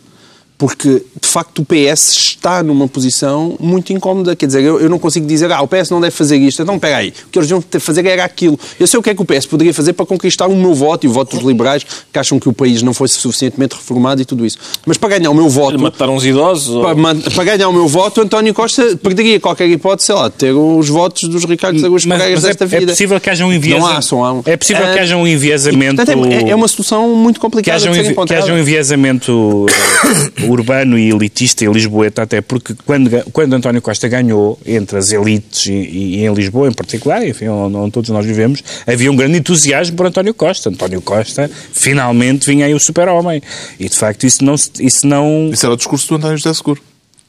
Porque, 0.63 1.03
de 1.21 1.27
facto, 1.29 1.59
o 1.59 1.65
PS 1.65 2.13
está 2.13 2.63
numa 2.63 2.87
posição 2.87 3.57
muito 3.59 3.93
incómoda. 3.93 4.37
Quer 4.37 4.47
dizer, 4.47 4.63
eu, 4.63 4.79
eu 4.79 4.89
não 4.89 4.97
consigo 4.97 5.27
dizer, 5.27 5.51
ah, 5.51 5.61
o 5.61 5.67
PS 5.67 5.91
não 5.91 6.01
deve 6.01 6.13
fazer 6.15 6.37
isto. 6.37 6.63
Então, 6.63 6.77
espera 6.77 6.99
aí, 6.99 7.09
o 7.09 7.31
que 7.33 7.37
eles 7.41 7.49
deviam 7.49 7.61
ter 7.61 7.81
fazer 7.81 8.07
era 8.07 8.23
aquilo. 8.25 8.57
Eu 8.79 8.87
sei 8.87 9.01
o 9.01 9.03
que 9.03 9.11
é 9.11 9.15
que 9.15 9.21
o 9.21 9.25
PS 9.25 9.45
poderia 9.47 9.75
fazer 9.75 9.93
para 9.95 10.07
conquistar 10.07 10.47
o 10.47 10.55
meu 10.55 10.73
voto 10.73 11.05
e 11.05 11.09
o 11.09 11.13
voto 11.13 11.35
dos 11.37 11.45
liberais, 11.45 11.85
que 12.13 12.17
acham 12.17 12.39
que 12.39 12.49
o 12.49 12.53
país 12.53 12.81
não 12.81 12.95
fosse 12.95 13.15
suficientemente 13.15 13.75
reformado 13.75 14.23
e 14.23 14.25
tudo 14.25 14.47
isso. 14.47 14.57
Mas 14.87 14.97
para 14.97 15.19
ganhar 15.19 15.31
o 15.31 15.35
meu 15.35 15.49
voto... 15.49 15.81
Matar 15.81 16.09
uns 16.09 16.25
idosos? 16.25 16.77
ou- 16.77 16.83
Para, 16.85 16.95
man- 16.95 17.19
para 17.21 17.43
ganhar 17.43 17.69
o 17.69 17.73
meu 17.73 17.89
voto, 17.89 18.21
António 18.21 18.55
Costa 18.55 18.97
perderia 19.03 19.41
qualquer 19.41 19.69
hipótese, 19.69 20.07
sei 20.07 20.15
lá, 20.15 20.29
de 20.29 20.35
ter 20.37 20.53
os 20.53 20.89
votos 20.89 21.29
dos 21.29 21.45
Ricardo 21.45 21.75
Pereiras 21.81 22.05
mas 22.07 22.23
é, 22.23 22.35
desta 22.49 22.63
é 22.63 22.67
vida. 22.69 22.93
possível 22.93 23.19
que 23.21 23.29
haja 23.31 23.45
um 23.45 23.53
enviesamento. 23.53 23.91
Não 23.91 23.97
há, 23.99 24.01
só 24.01 24.23
há 24.25 24.33
um. 24.33 24.43
É 24.47 24.57
possível 24.57 24.85
que 24.93 24.99
haja 25.01 25.17
um 25.17 25.27
enviesamento. 25.27 25.97
Portanto, 25.97 26.25
é, 26.27 26.51
é 26.51 26.55
uma 26.55 26.69
solução 26.69 27.09
muito 27.17 27.35
que 27.35 27.41
complicada 27.41 27.75
haja, 27.79 27.89
um, 27.89 27.93
de 27.95 27.99
ser 27.99 28.13
envi- 28.13 28.27
que 28.27 28.33
haja 28.35 28.53
um 28.53 28.59
enviesamento 28.61 29.67
eh, 29.69 30.47
urbano 30.53 30.99
e 30.99 31.11
elitista 31.11 31.65
e 31.65 31.69
lisboeta, 31.69 32.23
até 32.23 32.41
porque 32.41 32.75
quando, 32.85 33.11
quando 33.33 33.55
António 33.55 33.83
Costa 33.83 34.07
ganhou, 34.09 34.59
entre 34.65 34.99
as 34.99 35.11
elites 35.13 35.67
e, 35.67 35.73
e- 35.73 36.25
em 36.25 36.33
Lisboa 36.33 36.69
em 36.69 36.73
particular, 36.73 37.27
enfim, 37.27 37.49
onde, 37.49 37.77
onde 37.77 37.91
todos 37.91 38.11
nós 38.11 38.25
vivemos, 38.25 38.63
havia 38.87 39.11
um 39.11 39.17
grande 39.17 39.39
entusiasmo 39.39 39.97
por 39.97 40.07
António 40.07 40.35
Costa. 40.35 40.69
António 40.71 41.01
Costa, 41.03 41.51
finalmente, 41.73 42.47
vinha 42.47 42.67
aí 42.67 42.75
o 42.75 42.81
super-homem. 42.81 43.43
E, 43.79 43.89
de 43.89 43.97
facto, 43.97 44.25
isso 44.25 44.45
não... 44.45 44.55
Isso 44.55 45.07
não 45.07 45.51
Isso 45.53 45.67
era 45.67 45.75
o 45.75 45.77
discurso 45.77 46.09
do 46.09 46.15
António 46.17 46.37
José 46.37 46.55
Seguro. 46.55 46.81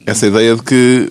Essa 0.06 0.26
ideia 0.26 0.54
de 0.54 0.62
que 0.62 1.08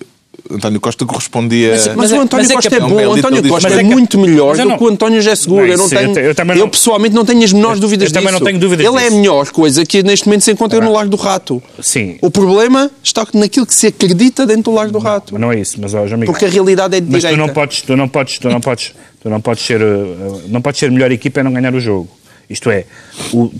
António 0.50 0.78
Costa 0.80 1.06
correspondia. 1.06 1.70
Mas, 1.70 1.86
Mas 1.96 2.12
o 2.12 2.16
é- 2.16 2.18
António 2.18 2.44
mas 2.44 2.50
é 2.50 2.54
Costa 2.54 2.74
é 2.74 2.76
é 2.76 2.80
bom, 2.80 2.94
o 2.94 3.12
António 3.14 3.48
Costa 3.48 3.68
mas 3.70 3.78
é, 3.78 3.80
é 3.80 3.84
muito 3.84 4.18
melhor 4.18 4.48
mas 4.50 4.58
eu 4.58 4.64
do 4.64 4.68
não- 4.72 4.78
que 4.78 4.84
o 4.84 4.88
António 4.88 5.20
José 5.22 5.34
Seguro. 5.36 5.62
Não, 5.62 5.72
eu, 5.72 5.78
não 5.78 5.88
tenho, 5.88 6.12
te- 6.12 6.20
eu 6.20 6.34
também 6.34 6.56
eu 6.56 6.60
não- 6.64 6.68
pessoalmente 6.68 7.14
não 7.14 7.24
tenho 7.24 7.42
as 7.42 7.52
menores 7.52 7.80
dúvidas 7.80 8.08
eu 8.08 8.12
também 8.12 8.28
disso. 8.28 8.40
não 8.40 8.46
tenho 8.46 8.58
dúvidas 8.60 8.86
Ele 8.86 8.94
é 8.96 9.00
a 9.00 9.02
disso. 9.08 9.16
melhor 9.16 9.50
coisa 9.50 9.86
que 9.86 10.02
neste 10.02 10.26
momento 10.26 10.42
se 10.44 10.52
encontra 10.52 10.80
no 10.80 10.92
Largo 10.92 11.10
do 11.10 11.16
Rato. 11.16 11.62
Sim. 11.80 12.16
O 12.20 12.30
problema 12.30 12.90
está 13.02 13.26
naquilo 13.32 13.64
que 13.64 13.74
se 13.74 13.86
acredita 13.86 14.46
dentro 14.46 14.64
do 14.64 14.72
Largo 14.72 14.92
do 14.92 14.98
Rato. 14.98 15.32
Mas 15.32 15.40
não 15.40 15.50
é 15.50 15.60
isso, 15.60 15.78
mas 15.80 15.94
ó, 15.94 16.06
João 16.06 16.20
Miguel. 16.20 16.32
Porque 16.34 16.44
a 16.44 16.48
realidade 16.48 16.96
é 16.96 17.00
de 17.00 17.06
Mas 17.10 17.22
tu 17.22 17.26
direita. 17.28 17.46
não 17.46 17.54
podes, 17.54 17.80
tu 17.82 17.96
não 17.96 18.08
podes, 18.08 18.38
tu 18.38 18.48
não 18.50 18.60
podes, 18.60 18.94
tu 19.22 19.30
não 19.30 19.40
podes 19.40 19.64
ser, 19.64 19.80
uh, 19.80 20.42
não 20.48 20.60
podes 20.60 20.78
ser 20.78 20.90
melhor 20.90 21.10
equipa 21.10 21.40
e 21.40 21.42
não 21.42 21.52
ganhar 21.54 21.74
o 21.74 21.80
jogo. 21.80 22.08
Isto 22.48 22.70
é, 22.70 22.84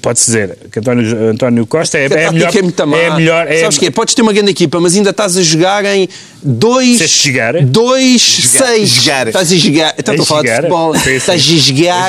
pode-se 0.02 0.26
dizer 0.26 0.58
que 0.70 0.78
António, 0.78 1.30
António 1.30 1.66
Costa 1.66 1.98
é, 1.98 2.04
é, 2.04 2.08
tática 2.08 2.32
melhor, 2.32 2.56
é 2.56 2.62
muito 2.62 2.86
má. 2.86 2.96
é 2.98 3.16
melhor, 3.16 3.46
é, 3.50 3.60
Sabes 3.60 3.78
que 3.78 3.90
Podes 3.90 4.14
ter 4.14 4.22
uma 4.22 4.32
grande 4.32 4.50
equipa, 4.50 4.78
mas 4.80 4.94
ainda 4.94 5.10
estás 5.10 5.36
a 5.36 5.42
jogar 5.42 5.84
em 5.84 6.08
2... 6.42 6.98
Se 6.98 7.08
chegar. 7.08 7.62
2, 7.62 8.20
Jogar. 8.20 8.66
6. 8.66 8.88
Jogar. 8.90 9.26
Estás 9.28 9.52
a 9.52 9.56
jogar... 9.56 9.94
Então 9.98 10.12
A 10.12 10.16
estou 10.16 10.22
a 10.24 10.26
falar 10.26 10.42
de 10.42 10.56
futebol. 10.56 10.94
Sim, 10.94 11.00
sim. 11.02 11.10
Estás 11.16 11.40
a 11.40 11.56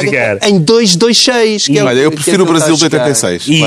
jogar, 0.03 0.49
em 0.49 0.59
2, 0.59 0.95
2, 0.95 1.17
6. 1.17 1.67
E- 1.69 1.79
Olha, 1.79 1.99
eu 1.99 2.11
prefiro 2.11 2.43
o 2.43 2.45
Brasil 2.45 2.75
de 2.75 2.83
86, 2.83 3.47
E, 3.47 3.53
e, 3.53 3.61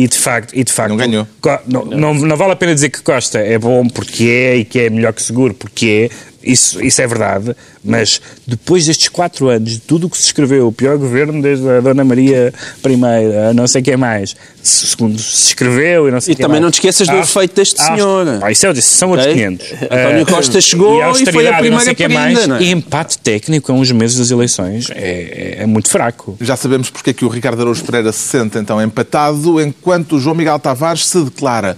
e, 0.00 0.04
e 0.04 0.08
de 0.08 0.18
facto, 0.18 0.52
e 0.54 0.64
de 0.64 0.72
facto 0.72 0.90
Não 0.90 0.96
ganhou. 0.96 1.26
Co- 1.40 1.58
não, 1.66 1.84
não, 1.84 2.14
não 2.14 2.36
vale 2.36 2.52
a 2.52 2.56
pena 2.56 2.74
dizer 2.74 2.88
que 2.88 3.02
Costa 3.02 3.38
é 3.38 3.58
bom 3.58 3.86
porque 3.88 4.24
é 4.24 4.56
e 4.56 4.64
que 4.64 4.78
é 4.80 4.90
melhor 4.90 5.12
que 5.12 5.22
seguro 5.22 5.52
porque 5.54 6.10
é. 6.10 6.33
Isso, 6.44 6.82
isso 6.84 7.00
é 7.02 7.06
verdade, 7.06 7.54
mas 7.84 8.20
depois 8.46 8.86
destes 8.86 9.08
quatro 9.08 9.48
anos, 9.48 9.72
de 9.72 9.78
tudo 9.80 10.06
o 10.06 10.10
que 10.10 10.16
se 10.16 10.24
escreveu, 10.24 10.66
o 10.68 10.72
pior 10.72 10.96
governo 10.98 11.40
desde 11.42 11.68
a 11.68 11.80
Dona 11.80 12.04
Maria 12.04 12.52
I, 12.84 13.48
a 13.50 13.54
não 13.54 13.66
sei 13.66 13.82
quem 13.82 13.96
mais, 13.96 14.34
segundo 14.62 15.18
se 15.18 15.48
escreveu 15.48 16.08
e 16.08 16.10
não 16.10 16.20
sei 16.20 16.32
E 16.32 16.36
quem 16.36 16.42
também 16.44 16.60
mais. 16.60 16.62
não 16.64 16.70
te 16.70 16.74
esqueças 16.74 17.06
do 17.08 17.14
Ah, 17.16 17.20
efeito 17.20 17.54
deste 17.56 17.80
ah, 17.80 17.84
senhor. 17.94 18.26
ah, 18.42 18.50
isso 18.52 18.66
é, 18.66 18.72
isso 18.72 18.88
são 18.90 19.10
outros 19.10 19.26
Ok? 19.28 19.36
500. 19.42 19.72
António 19.82 20.22
Ah, 20.22 20.26
Costa 20.26 20.60
chegou 20.60 20.98
e 21.16 21.26
foi 21.32 21.46
a 21.48 21.58
primeira 21.58 21.94
prenda, 21.94 22.14
mais, 22.14 22.46
não 22.46 22.56
é? 22.56 22.62
E 22.62 22.70
empate 22.70 23.18
técnico 23.18 23.70
a 23.72 23.74
uns 23.74 23.90
meses 23.92 24.16
das 24.18 24.30
eleições 24.30 24.88
é, 24.90 25.56
é- 25.58 25.62
é 25.62 25.66
muito 25.66 25.90
fraco. 25.90 26.36
Já 26.40 26.56
sabemos 26.56 26.90
porque 26.90 27.10
é 27.10 27.12
que 27.12 27.24
o 27.24 27.28
Ricardo 27.28 27.60
Araújo 27.62 27.84
Pereira 27.84 28.12
se 28.12 28.20
sente 28.20 28.58
então 28.58 28.80
empatado, 28.82 29.60
enquanto 29.60 30.16
o 30.16 30.20
João 30.20 30.34
Miguel 30.34 30.58
Tavares 30.58 31.06
se 31.06 31.22
declara 31.22 31.76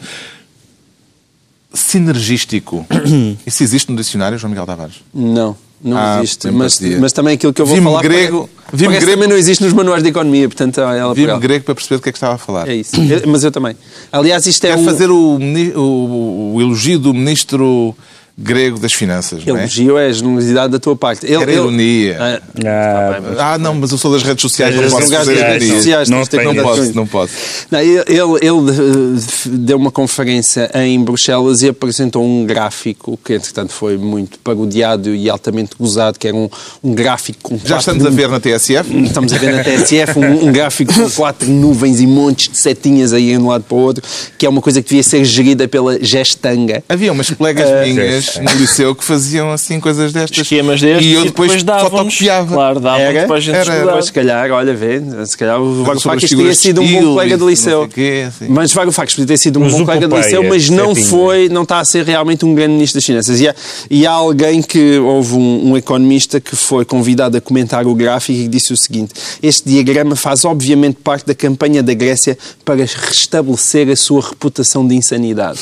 sinergístico. 1.77 2.87
Isso 3.47 3.63
existe 3.63 3.91
no 3.91 3.97
dicionário, 3.97 4.39
João 4.39 4.51
Miguel 4.51 4.67
Tavares? 4.67 4.97
Não, 5.15 5.57
não 5.83 5.97
Ah, 5.97 6.19
existe. 6.19 6.51
Mas, 6.51 6.81
mas 7.01 7.13
também 7.13 7.35
aquilo 7.35 7.53
que 7.53 7.61
eu 7.63 7.67
vou 7.67 7.77
falar 7.83 8.03
grego- 8.03 8.49
parece 8.71 8.89
grego- 8.89 9.11
também 9.13 9.29
não 9.29 9.37
existe 9.37 9.63
nos 9.63 9.73
manuais 9.73 10.03
de 10.03 10.09
economia, 10.09 10.49
portanto 10.49 10.81
ela 10.81 11.09
por 11.09 11.15
Vi-me 11.15 11.31
ela. 11.31 11.39
grego 11.41 11.65
para 11.65 11.75
perceber 11.75 11.97
do 11.99 12.03
que 12.03 12.09
é 12.09 12.13
que 12.13 12.17
estava 12.19 12.35
a 12.35 12.39
falar. 12.39 12.69
É 12.69 12.75
isso. 12.75 12.97
Eu- 12.97 13.23
mas 13.29 13.45
eu 13.45 13.51
também. 13.53 13.77
Aliás, 14.11 14.47
isto 14.47 14.65
é 14.65 14.71
Quer 14.75 14.79
um 14.79 14.85
fazer 14.85 15.11
o, 15.11 15.39
o- 15.77 16.55
o 16.55 16.61
elogio 16.63 16.99
do 16.99 17.13
ministro 17.15 17.95
grego 18.39 18.79
das 18.79 18.93
Finanças, 18.93 19.45
não 19.45 19.57
é? 19.57 19.61
elogio, 19.61 19.97
é 19.99 20.07
a 20.09 20.13
generosidade 20.13 20.73
da 20.73 20.79
tua 20.79 20.95
parte. 20.95 21.25
Ele, 21.25 21.37
Era 21.37 21.45
ele- 21.51 21.61
ironia. 21.61 22.17
Ah, 22.21 22.41
Ah, 22.67 23.53
Ah, 23.55 23.59
não, 23.59 23.75
mas 23.75 23.91
eu 23.93 23.99
sou 23.99 24.13
das 24.13 24.23
redes 24.23 24.43
sociais, 24.43 24.75
não 24.75 24.83
posso 24.91 25.11
fazer 25.11 25.35
das 25.35 25.43
redes 25.49 25.69
sociais, 25.69 26.09
Não 26.11 26.19
Não 26.19 26.63
posso, 26.63 26.95
não 26.95 27.07
posso. 27.07 27.33
Não, 27.71 27.81
ele, 27.81 28.03
ele- 28.09 28.17
eh, 28.43 29.21
deu 29.47 29.77
uma 29.77 29.91
conferência 29.91 30.71
em 30.75 31.03
Bruxelas 31.03 31.63
e 31.63 31.69
apresentou 31.69 32.25
um 32.25 32.45
gráfico 32.45 33.19
que, 33.25 33.35
entretanto, 33.35 33.73
foi 33.73 33.97
muito 33.97 34.39
parodiado 34.41 35.15
e 35.15 35.29
altamente 35.31 35.71
gozado, 35.79 36.19
que 36.19 36.29
era 36.29 36.37
um, 36.37 36.49
um 36.83 36.95
gráfico 36.95 37.39
com 37.43 37.55
Já 37.57 37.77
quatro 37.77 37.79
estamos 37.81 38.07
a 38.07 38.11
ver 38.11 38.29
na 38.29 38.41
TSF? 38.41 38.97
Estamos 39.05 39.33
a 39.33 39.39
ver 39.39 39.53
na 39.55 39.65
TSF 39.65 40.19
um, 40.19 40.49
um 40.49 40.53
gráfico 40.53 40.93
com 40.93 41.11
quatro 41.11 41.49
nuvens 41.49 42.01
e 42.01 42.07
montes 42.07 42.49
de 42.51 42.59
setinhas 42.59 43.13
aí 43.13 43.31
de 43.31 43.39
um 43.39 43.49
lado 43.49 43.65
para 43.65 43.77
o 43.77 43.81
outro, 43.81 44.03
que 44.39 44.45
é 44.45 44.49
uma 44.49 44.61
coisa 44.61 44.83
que 44.83 44.89
devia 44.89 45.03
ser 45.03 45.25
gerida 45.25 45.67
pela 45.69 46.03
gestanga. 46.03 46.83
Havia 46.89 47.13
umas 47.13 47.31
colegas 47.31 47.69
minhas 47.87 48.26
no 48.41 48.51
liceu 48.61 48.95
que 48.95 49.05
faziam 49.05 49.51
assim 49.53 49.81
coisas 49.81 50.13
destas. 50.13 50.39
Esquemas 50.39 50.81
destes 50.81 51.07
E 51.07 51.13
eu 51.13 51.25
depois, 51.25 51.63
dávamos, 51.63 51.91
fotocopiava. 51.91 52.55
claro, 52.55 52.89
Era? 52.89 53.27
para 53.27 53.37
a 53.37 53.41
gente 53.41 53.57
Era. 53.57 53.95
Mas 53.95 54.07
se 54.07 54.13
calhar, 54.13 54.51
olha, 54.51 54.75
vê, 54.75 55.01
se 55.27 55.37
calhar 55.37 55.61
o 55.61 55.67
Sobre 55.67 55.81
as 55.81 56.03
Varoufakis 56.03 56.31
teria 56.31 56.55
sido 56.55 56.81
um 56.81 56.93
bom 56.93 57.15
colega 57.15 57.35
e 57.35 57.37
do 57.37 57.49
liceu. 57.49 57.89
quê, 57.89 58.25
assim. 58.29 58.47
Mas 58.49 58.73
Varoufakis 58.73 59.15
podia 59.15 59.27
ter 59.27 59.37
sido 59.39 59.59
um 59.59 59.65
Mas 59.65 59.73
bom 59.73 59.85
colega 59.85 60.09
do 60.09 60.17
liceu, 60.17 60.43
mas 60.45 60.69
não 60.71 60.95
foi, 60.95 61.49
não 61.49 61.63
está 61.63 61.81
a 61.81 61.85
ser 61.85 62.05
realmente 62.05 62.45
um 62.45 62.55
grande 62.55 62.73
ministro 62.75 62.99
das 62.99 63.05
Finanças. 63.05 63.41
E 63.41 63.49
há, 63.49 63.55
e 63.91 64.07
há 64.07 64.11
alguém 64.13 64.63
que, 64.63 64.99
houve 64.99 65.35
um, 65.35 65.71
um 65.73 65.77
economista 65.77 66.41
que 66.41 66.55
foi 66.57 66.85
convidado 66.85 67.37
a 67.37 67.41
comentar 67.41 67.87
o 67.87 67.95
gráfico 67.95 68.39
e 68.39 68.49
disse 68.49 68.73
o 68.73 68.77
seguinte, 68.77 69.13
este 69.43 69.69
diagrama 69.69 70.17
faz 70.17 70.45
obviamente 70.45 70.99
parte 71.03 71.27
da 71.27 71.35
campanha 71.35 71.83
da 71.83 71.95
Grécia 71.95 72.37
para 72.65 72.85
restabelecer 72.85 73.89
a 73.91 73.97
sua 73.97 74.21
reputação 74.21 74.87
de 74.87 74.95
insanidade. 74.95 75.59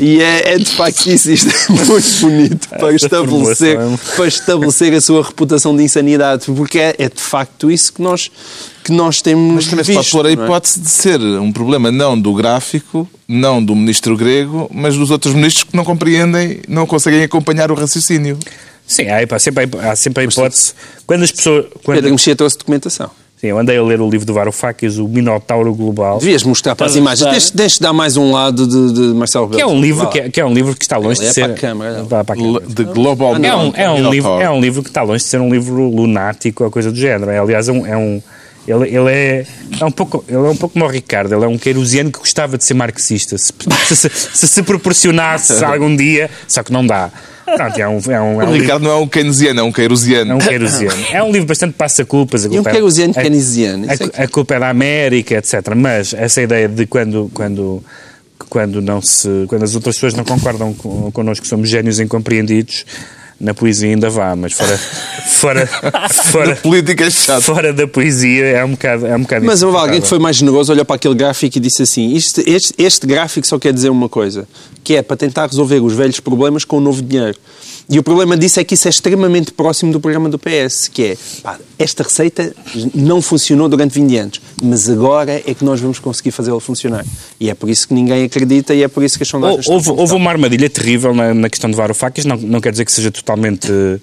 E 0.00 0.20
é, 0.20 0.54
é 0.54 0.58
de 0.58 0.64
facto 0.70 1.06
isso, 1.06 1.30
isto 1.30 1.48
é 1.48 1.72
muito 1.72 2.05
bonito, 2.20 2.68
para 2.78 2.94
estabelecer, 2.94 3.78
é- 3.78 4.14
para 4.16 4.26
estabelecer 4.28 4.94
a 4.94 5.00
sua 5.00 5.22
reputação 5.22 5.76
de 5.76 5.82
insanidade, 5.82 6.44
porque 6.46 6.78
é, 6.78 6.94
é 6.98 7.08
de 7.08 7.20
facto 7.20 7.70
isso 7.70 7.92
que 7.92 8.02
nós, 8.02 8.30
que 8.84 8.92
nós 8.92 9.20
temos 9.22 9.54
Mas 9.54 9.66
também 9.66 9.84
se 9.84 9.92
pode 9.92 10.04
visto. 10.04 10.12
pôr 10.16 10.26
a 10.26 10.30
é? 10.30 10.32
hipótese 10.32 10.80
de 10.80 10.88
ser 10.88 11.20
um 11.20 11.52
problema 11.52 11.90
não 11.92 12.18
do 12.20 12.32
gráfico, 12.34 13.08
não 13.28 13.62
do 13.64 13.74
ministro 13.74 14.16
grego, 14.16 14.70
mas 14.72 14.96
dos 14.96 15.10
outros 15.10 15.34
ministros 15.34 15.64
que 15.64 15.76
não 15.76 15.84
compreendem, 15.84 16.60
não 16.68 16.86
conseguem 16.86 17.22
acompanhar 17.22 17.70
o 17.70 17.74
raciocínio. 17.74 18.38
Sim, 18.86 19.08
há, 19.08 19.16
há 19.28 19.38
sempre, 19.38 19.68
a- 19.80 19.90
há 19.92 19.96
sempre 19.96 20.22
a 20.24 20.26
hipótese. 20.26 20.72
Quando 21.06 21.24
as 21.24 21.32
pessoas. 21.32 21.66
Quando, 21.82 21.96
Pedro 21.96 22.10
Mexia 22.12 22.36
trouxe 22.36 22.56
documentação. 22.56 23.10
Sim, 23.36 23.48
eu 23.48 23.58
andei 23.58 23.76
a 23.76 23.82
ler 23.82 24.00
o 24.00 24.08
livro 24.08 24.26
do 24.26 24.34
Varoufakis, 24.34 24.98
o 24.98 25.08
Minotauro 25.08 25.74
Global. 25.74 26.18
Devias 26.18 26.42
mostrar 26.42 26.74
para 26.74 26.86
as 26.86 26.96
imagens. 26.96 27.20
gostar? 27.20 27.32
Tens, 27.32 27.50
tens 27.50 27.72
de 27.74 27.80
dar 27.80 27.92
mais 27.92 28.16
um 28.16 28.32
lado 28.32 28.66
de, 28.66 28.92
de 28.92 29.14
Marcelo 29.14 29.46
Rebelo. 29.46 29.58
Que 29.58 29.62
é 29.62 29.66
um 29.66 29.80
livro 29.80 30.08
que 30.08 30.18
é, 30.18 30.30
que 30.30 30.40
é 30.40 30.44
um 30.44 30.52
livro 30.52 30.74
que 30.74 30.84
está 30.84 30.96
longe 30.96 31.20
de 31.20 31.26
é 31.26 31.32
ser. 31.32 31.42
para 31.42 31.52
a 31.52 31.56
câmara, 31.56 31.98
não. 31.98 32.04
Vá 32.06 32.24
para 32.24 32.34
a 32.34 32.38
câmara. 32.38 32.66
De 32.66 32.84
Global 32.84 33.36
É 33.36 33.56
um, 33.56 33.72
é, 33.74 33.90
um 33.90 34.10
livro, 34.10 34.40
é 34.40 34.50
um 34.50 34.60
livro 34.60 34.82
que 34.82 34.90
está 34.90 35.02
longe 35.02 35.24
de 35.24 35.30
ser 35.30 35.40
um 35.40 35.50
livro 35.50 35.88
lunático 35.88 36.64
ou 36.64 36.70
coisa 36.70 36.90
do 36.90 36.98
género. 36.98 37.30
É, 37.30 37.38
aliás, 37.38 37.68
é 37.68 37.72
um. 37.72 37.86
É 37.86 37.96
um 37.96 38.22
ele, 38.66 38.88
ele 38.88 39.10
é, 39.10 39.46
é 39.80 39.84
um 39.84 39.92
pouco, 39.92 40.24
ele 40.26 40.38
é 40.38 40.40
um 40.40 40.56
pouco 40.56 40.72
como 40.72 40.84
o 40.84 40.88
Ricardo, 40.88 41.32
ele 41.32 41.44
é 41.44 41.46
um 41.46 41.56
queirosiano 41.56 42.10
que 42.10 42.18
gostava 42.18 42.58
de 42.58 42.64
ser 42.64 42.74
marxista. 42.74 43.38
Se, 43.38 43.52
se, 43.94 44.10
se, 44.10 44.48
se 44.48 44.62
proporcionasse 44.64 45.62
algum 45.64 45.94
dia, 45.94 46.28
só 46.48 46.64
que 46.64 46.72
não 46.72 46.84
dá. 46.84 47.10
Pronto, 47.54 47.78
é 47.80 47.88
um, 47.88 47.98
é 47.98 47.98
um, 47.98 48.12
é 48.12 48.20
um 48.20 48.36
O 48.36 48.40
livro, 48.40 48.52
Ricardo 48.62 48.82
não 48.82 48.90
é 48.90 48.96
um 48.96 49.06
keynesiano, 49.08 49.60
é 49.60 49.62
um 49.62 49.68
é 49.68 49.72
queirosiano. 49.72 50.34
um 50.34 50.38
queirosiano. 50.38 51.04
É 51.12 51.22
um 51.22 51.30
livro 51.30 51.46
bastante 51.46 51.74
passa-culpas. 51.74 52.44
a 52.44 52.48
E 52.48 52.50
um 52.50 52.54
culpa 52.54 52.70
é- 52.70 52.72
queirosiano 52.72 53.12
a- 53.16 53.20
keynesiano, 53.22 53.84
isso 53.92 54.02
é 54.14 54.22
A, 54.22 54.24
a 54.24 54.28
culpa 54.28 54.54
é 54.56 54.58
da 54.58 54.68
América, 54.68 55.34
etc. 55.36 55.74
Mas 55.76 56.12
essa 56.12 56.42
ideia 56.42 56.68
de 56.68 56.86
quando, 56.86 57.30
quando, 57.32 57.82
quando, 58.48 58.82
não 58.82 59.00
se, 59.00 59.28
quando 59.48 59.62
as 59.62 59.74
outras 59.74 59.94
pessoas 59.94 60.14
não 60.14 60.24
concordam 60.24 60.74
com, 60.74 61.10
connosco 61.12 61.42
que 61.44 61.48
somos 61.48 61.68
génios 61.68 62.00
incompreendidos, 62.00 62.84
na 63.38 63.52
poesia 63.52 63.88
ainda 63.90 64.08
vá, 64.08 64.34
mas 64.34 64.52
fora, 64.54 64.78
fora, 65.26 65.66
fora, 66.32 66.56
Política 66.56 67.04
é 67.04 67.10
chato. 67.10 67.42
fora 67.42 67.72
da 67.72 67.86
poesia 67.86 68.44
é 68.46 68.64
um 68.64 68.70
bocado, 68.70 69.06
é 69.06 69.14
um 69.16 69.22
bocado 69.22 69.44
Mas 69.44 69.62
houve 69.62 69.76
alguém 69.76 70.00
que 70.00 70.08
foi 70.08 70.18
mais 70.18 70.36
generoso, 70.36 70.72
olhou 70.72 70.84
para 70.84 70.96
aquele 70.96 71.14
gráfico 71.14 71.58
e 71.58 71.60
disse 71.60 71.82
assim: 71.82 72.14
isto- 72.14 72.40
este, 72.46 72.74
este 72.78 73.06
gráfico 73.06 73.46
só 73.46 73.58
quer 73.58 73.72
dizer 73.72 73.90
uma 73.90 74.08
coisa, 74.08 74.48
que 74.82 74.96
é 74.96 75.02
para 75.02 75.16
tentar 75.16 75.46
resolver 75.46 75.80
os 75.80 75.92
velhos 75.92 76.18
problemas 76.20 76.64
com 76.64 76.78
o 76.78 76.80
novo 76.80 77.02
dinheiro. 77.02 77.36
E 77.88 77.98
o 78.00 78.02
problema 78.02 78.36
disso 78.36 78.58
é 78.58 78.64
que 78.64 78.74
isso 78.74 78.88
é 78.88 78.90
extremamente 78.90 79.52
próximo 79.52 79.92
do 79.92 80.00
programa 80.00 80.28
do 80.28 80.38
PS, 80.38 80.88
que 80.88 81.02
é 81.04 81.16
pá, 81.40 81.56
esta 81.78 82.02
receita 82.02 82.52
não 82.92 83.22
funcionou 83.22 83.68
durante 83.68 83.92
20 83.94 84.16
anos, 84.16 84.40
mas 84.60 84.88
agora 84.90 85.40
é 85.46 85.54
que 85.54 85.64
nós 85.64 85.78
vamos 85.80 86.00
conseguir 86.00 86.32
fazê-la 86.32 86.60
funcionar. 86.60 87.04
E 87.38 87.48
é 87.48 87.54
por 87.54 87.70
isso 87.70 87.86
que 87.86 87.94
ninguém 87.94 88.24
acredita 88.24 88.74
e 88.74 88.82
é 88.82 88.88
por 88.88 89.04
isso 89.04 89.16
que 89.16 89.22
as 89.22 89.28
sondagens 89.28 89.60
estão 89.60 89.74
Houve, 89.76 89.90
houve 89.90 90.14
uma 90.14 90.30
armadilha 90.32 90.68
terrível 90.68 91.14
na, 91.14 91.32
na 91.32 91.48
questão 91.48 91.70
de 91.70 91.76
Varoufakis, 91.76 92.24
não, 92.24 92.36
não 92.36 92.60
quer 92.60 92.72
dizer 92.72 92.84
que 92.84 92.92
seja 92.92 93.12
totalmente 93.12 93.68
que- 93.68 94.00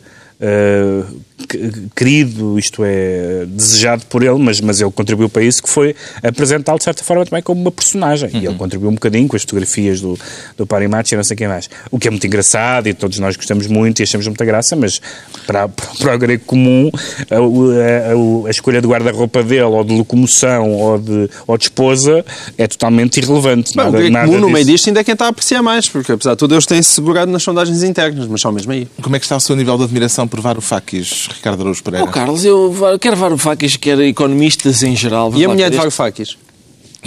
querido, 1.96 2.58
isto 2.58 2.84
é, 2.86 3.46
desejado 3.48 4.06
por 4.08 4.24
ele, 4.24 4.38
mas, 4.38 4.60
mas 4.62 4.80
ele 4.82 4.92
contribuiu 4.92 5.30
para 5.30 5.44
isso, 5.44 5.62
que 5.64 5.70
foi 5.70 5.96
apresentá-lo 6.22 6.78
de 6.78 6.84
certa 6.84 7.04
forma 7.04 7.26
também 7.26 7.42
como 7.42 7.62
uma 7.62 7.72
personagem. 7.72 8.30
E 8.34 8.46
ele 8.46 8.56
contribuiu 8.56 8.90
um 8.92 8.96
bocadinho 8.96 9.28
com 9.28 9.36
as 9.36 9.42
fotografias 9.44 10.02
do, 10.02 10.18
do 10.58 10.66
Parimachi 10.66 11.14
e 11.14 11.18
não 11.18 11.24
sei 11.24 11.36
quem 11.38 11.48
mais. 11.48 11.70
O 11.92 12.00
que 12.00 12.08
é 12.08 12.12
muito 12.12 12.26
engraçado 12.26 12.88
e 12.88 12.94
todos 12.94 13.20
nós 13.20 13.36
gostamos 13.36 13.68
muito 13.68 14.00
e 14.00 14.04
achamos 14.04 14.28
muita 14.28 14.46
graça, 14.46 14.76
mas 14.76 15.02
para, 15.46 15.68
para 15.68 16.16
o 16.16 16.18
grego 16.18 16.44
comum, 16.46 16.90
a, 17.30 17.36
a- 17.36 18.44
a- 18.46 18.48
a 18.48 18.52
escolha 18.52 18.82
de 18.82 18.88
guarda-roupa 18.88 19.44
dele, 19.44 19.62
ou 19.64 19.84
de 19.84 19.94
locomoção, 19.96 20.72
ou 20.72 20.98
de, 20.98 21.30
ou 21.48 21.58
de 21.58 21.66
esposa, 21.66 22.26
é 22.58 22.68
totalmente 22.68 23.18
irrelevante. 23.18 23.76
Bem, 23.76 23.84
o 23.86 23.86
Nada- 23.86 23.98
grego 23.98 24.14
nada 24.14 24.26
comum 24.28 24.38
no 24.40 24.46
disso. 24.48 24.54
meio 24.54 24.66
disto 24.66 24.88
ainda 24.88 25.00
é 25.00 25.04
quem 25.04 25.14
está 25.14 25.26
a 25.26 25.30
apreciar 25.30 25.62
mais, 25.62 25.88
porque 25.90 26.12
apesar 26.12 26.32
de 26.32 26.38
tudo 26.38 26.54
eles 26.56 26.66
têm-se 26.66 26.90
segurado 26.90 27.32
nas 27.32 27.44
sondagens 27.44 27.84
internas, 27.84 28.28
mas 28.28 28.42
só 28.42 28.52
mesmo 28.52 28.72
aí. 28.72 28.88
Como 29.02 29.16
é 29.16 29.20
que 29.20 29.26
está 29.26 29.36
o 29.36 29.40
seu 29.40 29.56
nível 29.56 29.78
de 29.78 29.84
admiração 29.84 30.28
por 30.28 30.40
Varoufakis, 30.42 31.23
Ricardo 31.32 31.62
Araújo 31.62 31.84
Pereira? 31.84 32.06
Oh, 32.06 32.12
Carlos, 32.12 32.44
eu 32.46 32.74
quero 33.00 33.16
Varoufakis, 33.16 33.78
quer 33.78 34.00
economistas 34.00 34.84
em 34.84 34.96
geral. 34.96 35.32
E 35.36 35.46
a 35.46 35.50
mulher 35.50 35.70
de 35.70 35.78
Varoufakis? 35.78 36.38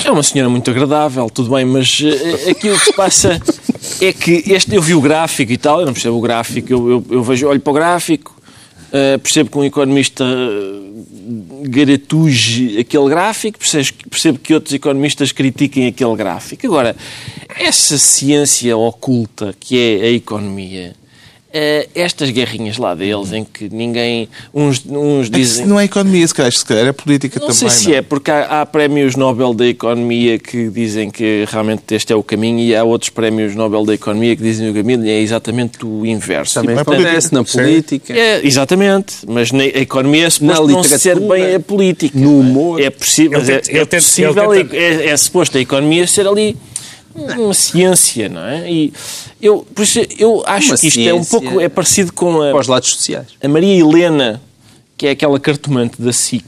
É 0.05 0.11
uma 0.11 0.23
senhora 0.23 0.51
muito 0.51 0.71
agradável, 0.71 1.29
tudo 1.31 1.51
bem, 1.55 1.65
mas 1.65 2.03
eh, 2.05 2.51
aqui 2.51 2.69
o 2.69 2.79
que 2.79 2.85
se 2.85 2.93
passa 2.93 3.41
é 4.01 4.13
que 4.13 4.45
este, 4.47 4.75
eu 4.75 4.83
vi 4.83 4.95
o 4.95 5.01
gráfico 5.01 5.51
e 5.51 5.57
tal, 5.57 5.81
eu 5.81 5.87
não 5.87 5.95
percebo 5.95 6.19
o 6.19 6.21
gráfico, 6.21 6.71
eu, 6.71 6.91
eu, 6.91 7.07
eu 7.11 7.23
vejo, 7.23 7.49
olho 7.49 7.61
para 7.61 7.71
o 7.71 7.75
gráfico, 7.75 8.37
eh, 8.93 9.19
percebo 9.19 9.51
que 9.51 9.59
um 9.59 9.65
economista 9.65 10.25
eh, 10.25 11.69
garatuge 11.69 12.79
aquele 12.79 13.09
gráfico, 13.09 13.59
percebo, 13.59 13.89
percebo 14.11 14.39
que 14.39 14.55
outros 14.55 14.75
economistas 14.75 15.33
critiquem 15.33 15.87
aquele 15.87 16.15
gráfico. 16.15 16.67
Agora, 16.67 16.95
essa 17.59 17.99
ciência 17.99 18.77
oculta 18.77 19.55
que 19.59 19.79
é 19.79 20.07
a 20.07 20.11
economia, 20.11 20.95
eh, 21.59 21.89
estas 21.95 22.29
guerrinhas 22.29 22.77
lá 22.77 22.95
deles 22.95 23.33
em 23.33 23.43
que 23.43 23.67
ninguém. 23.71 24.29
Uns, 24.53 24.85
uns 24.87 25.29
É 25.29 25.31
dizem. 25.31 25.65
se 25.65 25.69
não 25.69 25.81
é 25.81 25.85
economia, 25.85 26.27
se 26.29 26.35
calhar, 26.35 26.53
se 26.53 26.65
calhar 26.65 26.87
é 26.87 26.93
política 26.93 27.41
Não 27.41 27.47
também. 27.47 27.59
sei 27.59 27.71
se 27.71 27.89
não 27.89 27.97
é, 27.97 28.03
porque 28.03 28.31
há, 28.31 28.61
há 28.61 28.67
prémios 28.67 29.17
Nobel 29.17 29.55
da 29.55 29.67
Economia 29.67 30.39
que 30.39 30.69
dizem 30.69 31.11
que 31.11 31.47
realmente 31.49 31.95
este 31.95 32.13
é 32.13 32.17
o 32.17 32.23
caminho 32.23 32.59
e 32.61 32.77
há 32.77 32.85
outros 32.85 33.09
prémios 33.09 33.55
Nobel 33.55 33.87
da 33.87 33.95
Economia 33.95 34.37
que 34.37 34.43
dizem 34.43 34.71
que 34.71 34.79
o 34.79 34.83
caminho 34.83 35.07
é 35.09 35.19
exatamente 35.19 35.79
o 35.87 36.05
inverso. 36.05 36.61
Também 36.61 36.77
acontece 36.77 37.33
na 37.33 37.43
política. 37.43 38.13
É, 38.13 38.47
exatamente, 38.47 39.15
mas 39.27 39.51
na, 39.51 39.63
a 39.63 39.67
economia 39.67 40.27
é 40.27 40.31
suposto 40.31 40.69
não 40.69 40.85
ser 40.85 41.19
bem 41.21 41.55
a 41.55 41.61
política. 41.61 42.19
no 42.19 42.25
não 42.25 42.37
é? 42.37 42.41
humor. 42.41 42.81
É 42.83 42.91
possível, 42.91 43.41
é, 43.41 43.79
é 43.79 43.85
possível 43.87 44.53
é, 44.53 45.07
é 45.07 45.17
suposto 45.17 45.57
a 45.57 45.61
economia 45.61 46.07
ser 46.07 46.27
ali 46.27 46.55
uma 47.17 47.55
ciência, 47.55 48.29
não 48.29 48.45
é? 48.45 48.71
E 48.71 48.93
eu, 49.41 49.67
por 49.75 49.83
isso, 49.83 50.01
eu 50.19 50.43
acho 50.47 50.69
Uma 50.69 50.79
que 50.79 50.87
isto 50.89 51.01
é 51.01 51.15
um 51.15 51.25
pouco 51.25 51.61
é 51.61 51.69
parecido 51.69 52.13
com 52.13 52.43
a, 52.43 52.55
os 52.55 52.67
lados 52.67 52.91
sociais. 52.91 53.27
a 53.43 53.49
Maria 53.49 53.79
Helena, 53.81 54.41
que 54.97 55.07
é 55.07 55.11
aquela 55.11 55.39
cartomante 55.39 56.01
da 56.01 56.13
SIC, 56.13 56.45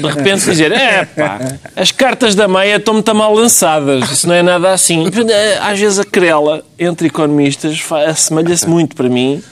de 0.00 0.08
repente 0.08 0.44
dizer: 0.44 0.72
é 0.72 1.04
pá, 1.04 1.40
as 1.76 1.90
cartas 1.90 2.34
da 2.34 2.46
Meia 2.46 2.76
estão 2.76 2.94
muito 2.94 3.14
mal 3.14 3.34
lançadas, 3.34 4.10
isso 4.10 4.26
não 4.26 4.34
é 4.34 4.42
nada 4.42 4.72
assim. 4.72 5.04
Às 5.62 5.78
vezes 5.78 5.98
a 5.98 6.04
querela 6.04 6.64
entre 6.78 7.06
economistas 7.06 7.80
assemelha-se 8.06 8.68
muito 8.68 8.94
para 8.94 9.08
mim 9.08 9.42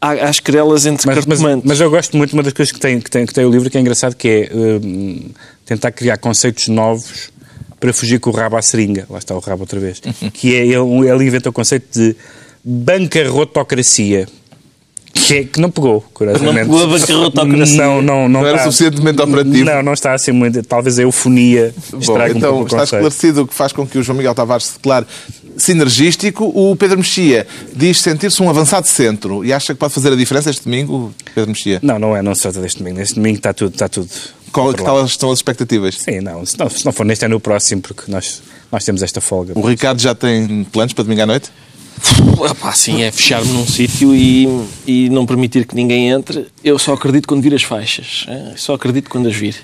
às 0.00 0.38
querelas 0.38 0.84
entre 0.84 1.06
Mas, 1.06 1.16
mas, 1.16 1.24
cartomantes. 1.24 1.66
mas 1.66 1.80
eu 1.80 1.90
gosto 1.90 2.16
muito 2.16 2.30
de 2.30 2.36
uma 2.36 2.42
das 2.42 2.52
coisas 2.52 2.70
que 2.70 2.78
tem, 2.78 3.00
que, 3.00 3.10
tem, 3.10 3.24
que 3.24 3.32
tem 3.32 3.44
o 3.44 3.50
livro 3.50 3.70
que 3.70 3.78
é 3.78 3.80
engraçado, 3.80 4.14
que 4.14 4.28
é 4.28 4.50
hum, 4.54 5.30
tentar 5.64 5.90
criar 5.92 6.18
conceitos 6.18 6.68
novos 6.68 7.30
para 7.80 7.92
fugir 7.92 8.18
com 8.20 8.30
o 8.30 8.32
rabo 8.32 8.56
à 8.56 8.62
seringa. 8.62 9.06
Lá 9.10 9.18
está 9.18 9.34
o 9.34 9.40
rabo 9.40 9.62
outra 9.62 9.78
vez. 9.80 10.00
que 10.32 10.54
é, 10.54 10.60
ele, 10.66 11.08
ele 11.08 11.24
inventa 11.26 11.48
o 11.50 11.52
conceito 11.52 11.86
de 11.92 12.16
bancarrotocracia. 12.64 14.26
Que, 15.12 15.34
é, 15.38 15.44
que 15.44 15.60
não 15.60 15.70
pegou, 15.70 16.00
curiosamente. 16.12 16.68
Não 16.68 16.76
pegou 16.78 16.82
a 16.82 16.98
bancarrotocracia. 16.98 17.76
Não, 17.76 18.02
não, 18.02 18.28
não, 18.28 18.40
Não 18.40 18.46
era 18.46 18.56
está- 18.58 18.70
suficientemente 18.70 19.22
operativo. 19.22 19.64
Não, 19.64 19.82
não 19.82 19.92
está 19.92 20.12
assim 20.12 20.32
muito. 20.32 20.62
Talvez 20.64 20.98
a 20.98 21.02
eufonia 21.02 21.72
Bom, 21.92 21.98
estrague 21.98 22.34
um 22.34 22.36
então 22.38 22.50
pouco 22.50 22.64
o 22.64 22.66
está 22.66 22.84
esclarecido 22.84 23.42
o 23.42 23.46
que 23.46 23.54
faz 23.54 23.72
com 23.72 23.86
que 23.86 23.96
o 23.96 24.02
João 24.02 24.18
Miguel 24.18 24.34
Tavares 24.34 24.66
se 24.66 24.72
declare 24.74 25.06
sinergístico. 25.56 26.44
O 26.54 26.74
Pedro 26.74 26.98
Mexia 26.98 27.46
diz 27.74 28.00
sentir-se 28.00 28.42
um 28.42 28.50
avançado 28.50 28.86
centro 28.88 29.44
e 29.44 29.52
acha 29.52 29.72
que 29.72 29.78
pode 29.78 29.94
fazer 29.94 30.12
a 30.12 30.16
diferença 30.16 30.50
este 30.50 30.64
domingo, 30.64 31.14
Pedro 31.32 31.50
Mexia? 31.50 31.78
Não, 31.80 31.98
não 31.98 32.16
é, 32.16 32.20
não 32.20 32.34
se 32.34 32.42
trata 32.42 32.60
deste 32.60 32.78
domingo. 32.78 32.98
Neste 32.98 33.14
domingo 33.14 33.36
está 33.36 33.52
tudo. 33.54 33.72
Está 33.72 33.88
tudo 33.88 34.08
Qual, 34.54 34.68
que 34.68 34.78
controlado. 34.78 34.98
tal 35.00 35.06
estão 35.06 35.30
as 35.32 35.38
expectativas? 35.38 35.96
Sim, 35.96 36.20
não 36.20 36.46
se, 36.46 36.58
não. 36.58 36.70
se 36.70 36.84
não 36.84 36.92
for 36.92 37.04
neste 37.04 37.24
é 37.24 37.28
no 37.28 37.40
próximo, 37.40 37.82
porque 37.82 38.10
nós, 38.10 38.40
nós 38.70 38.84
temos 38.84 39.02
esta 39.02 39.20
folga. 39.20 39.52
O 39.56 39.66
Ricardo 39.66 40.00
já 40.00 40.14
tem 40.14 40.64
planos 40.64 40.92
para 40.92 41.02
domingo 41.02 41.22
à 41.22 41.26
noite? 41.26 41.50
Epá, 42.50 42.72
sim, 42.72 43.02
é 43.02 43.10
fechar-me 43.10 43.50
num 43.52 43.66
sítio 43.66 44.14
e, 44.14 44.48
e 44.86 45.08
não 45.08 45.24
permitir 45.26 45.66
que 45.66 45.74
ninguém 45.74 46.10
entre. 46.10 46.46
Eu 46.62 46.78
só 46.78 46.92
acredito 46.94 47.26
quando 47.26 47.42
vir 47.42 47.54
as 47.54 47.62
faixas. 47.62 48.24
é, 48.28 48.52
Só 48.56 48.74
acredito 48.74 49.08
quando 49.08 49.28
as 49.28 49.34
vir. 49.34 49.56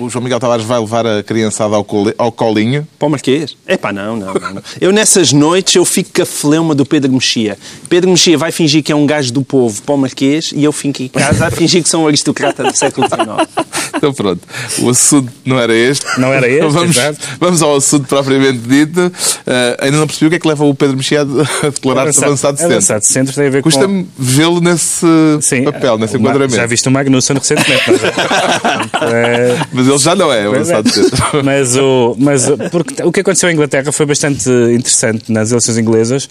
O 0.00 0.08
João 0.08 0.24
Miguel 0.24 0.40
Tavares 0.40 0.64
vai 0.64 0.80
levar 0.80 1.06
a 1.06 1.22
criançada 1.22 1.76
ao, 1.76 1.86
ao 2.18 2.32
colinho. 2.32 2.86
Para 2.98 3.06
o 3.06 3.10
Marquês? 3.10 3.56
Epá, 3.66 3.92
não, 3.92 4.16
não, 4.16 4.34
não, 4.34 4.54
não. 4.54 4.62
Eu 4.80 4.90
nessas 4.92 5.32
noites 5.32 5.74
eu 5.76 5.84
fico 5.84 6.10
com 6.14 6.22
a 6.22 6.26
fleuma 6.26 6.74
do 6.74 6.84
Pedro 6.84 7.12
Mexia. 7.12 7.56
Pedro 7.88 8.10
Mexia 8.10 8.36
vai 8.36 8.50
fingir 8.50 8.82
que 8.82 8.90
é 8.90 8.96
um 8.96 9.06
gajo 9.06 9.32
do 9.32 9.42
povo 9.42 9.82
para 9.82 9.94
o 9.94 9.98
Marquês 9.98 10.50
e 10.54 10.64
eu 10.64 10.72
fico 10.72 11.02
em 11.02 11.08
casa 11.08 11.46
a 11.46 11.50
fingir 11.50 11.82
que 11.82 11.88
sou 11.88 12.02
um 12.04 12.06
aristocrata 12.08 12.64
do 12.64 12.76
século 12.76 13.06
XIX. 13.06 13.48
Então 13.94 14.12
pronto, 14.12 14.40
o 14.80 14.88
assunto 14.90 15.30
não 15.44 15.58
era 15.60 15.74
este. 15.74 16.06
Não 16.18 16.32
era 16.32 16.48
este, 16.48 16.66
vamos, 16.72 16.96
vamos 17.38 17.62
ao 17.62 17.76
assunto 17.76 18.08
propriamente 18.08 18.58
dito. 18.58 19.12
Ah, 19.46 19.84
ainda 19.84 19.98
não 19.98 20.06
percebi 20.06 20.26
o 20.26 20.30
que 20.30 20.36
é 20.36 20.38
que 20.40 20.48
leva 20.48 20.59
o 20.68 20.74
Pedro 20.74 20.96
Mexia 20.96 21.22
a 21.22 21.68
declarar-se 21.68 22.24
avançado 22.24 22.54
de 22.54 22.60
centro. 22.60 22.76
Avançado 22.76 23.00
de 23.00 23.06
centro 23.06 23.34
tem 23.34 23.46
a 23.46 23.50
ver 23.50 23.62
com... 23.62 23.70
Custa-me 23.70 24.08
vê-lo 24.18 24.60
nesse 24.60 25.06
Sim, 25.40 25.64
papel, 25.64 25.98
nesse 25.98 26.16
enquadramento. 26.16 26.54
Já 26.54 26.66
viste 26.66 26.88
o 26.88 26.90
Magnussen 26.90 27.36
recentemente, 27.36 27.90
não 27.90 27.96
é? 27.96 28.90
É, 29.00 29.56
Mas 29.72 29.88
ele 29.88 29.98
já 29.98 30.14
não 30.14 30.32
é 30.32 30.46
avançado 30.46 30.88
de 30.88 30.94
centro. 30.94 31.44
mas 31.44 31.76
o, 31.76 32.14
mas 32.18 32.46
porque 32.70 33.02
o 33.02 33.10
que 33.10 33.20
aconteceu 33.20 33.48
em 33.48 33.54
Inglaterra 33.54 33.90
foi 33.92 34.06
bastante 34.06 34.48
interessante 34.48 35.32
nas 35.32 35.50
eleições 35.50 35.78
inglesas 35.78 36.28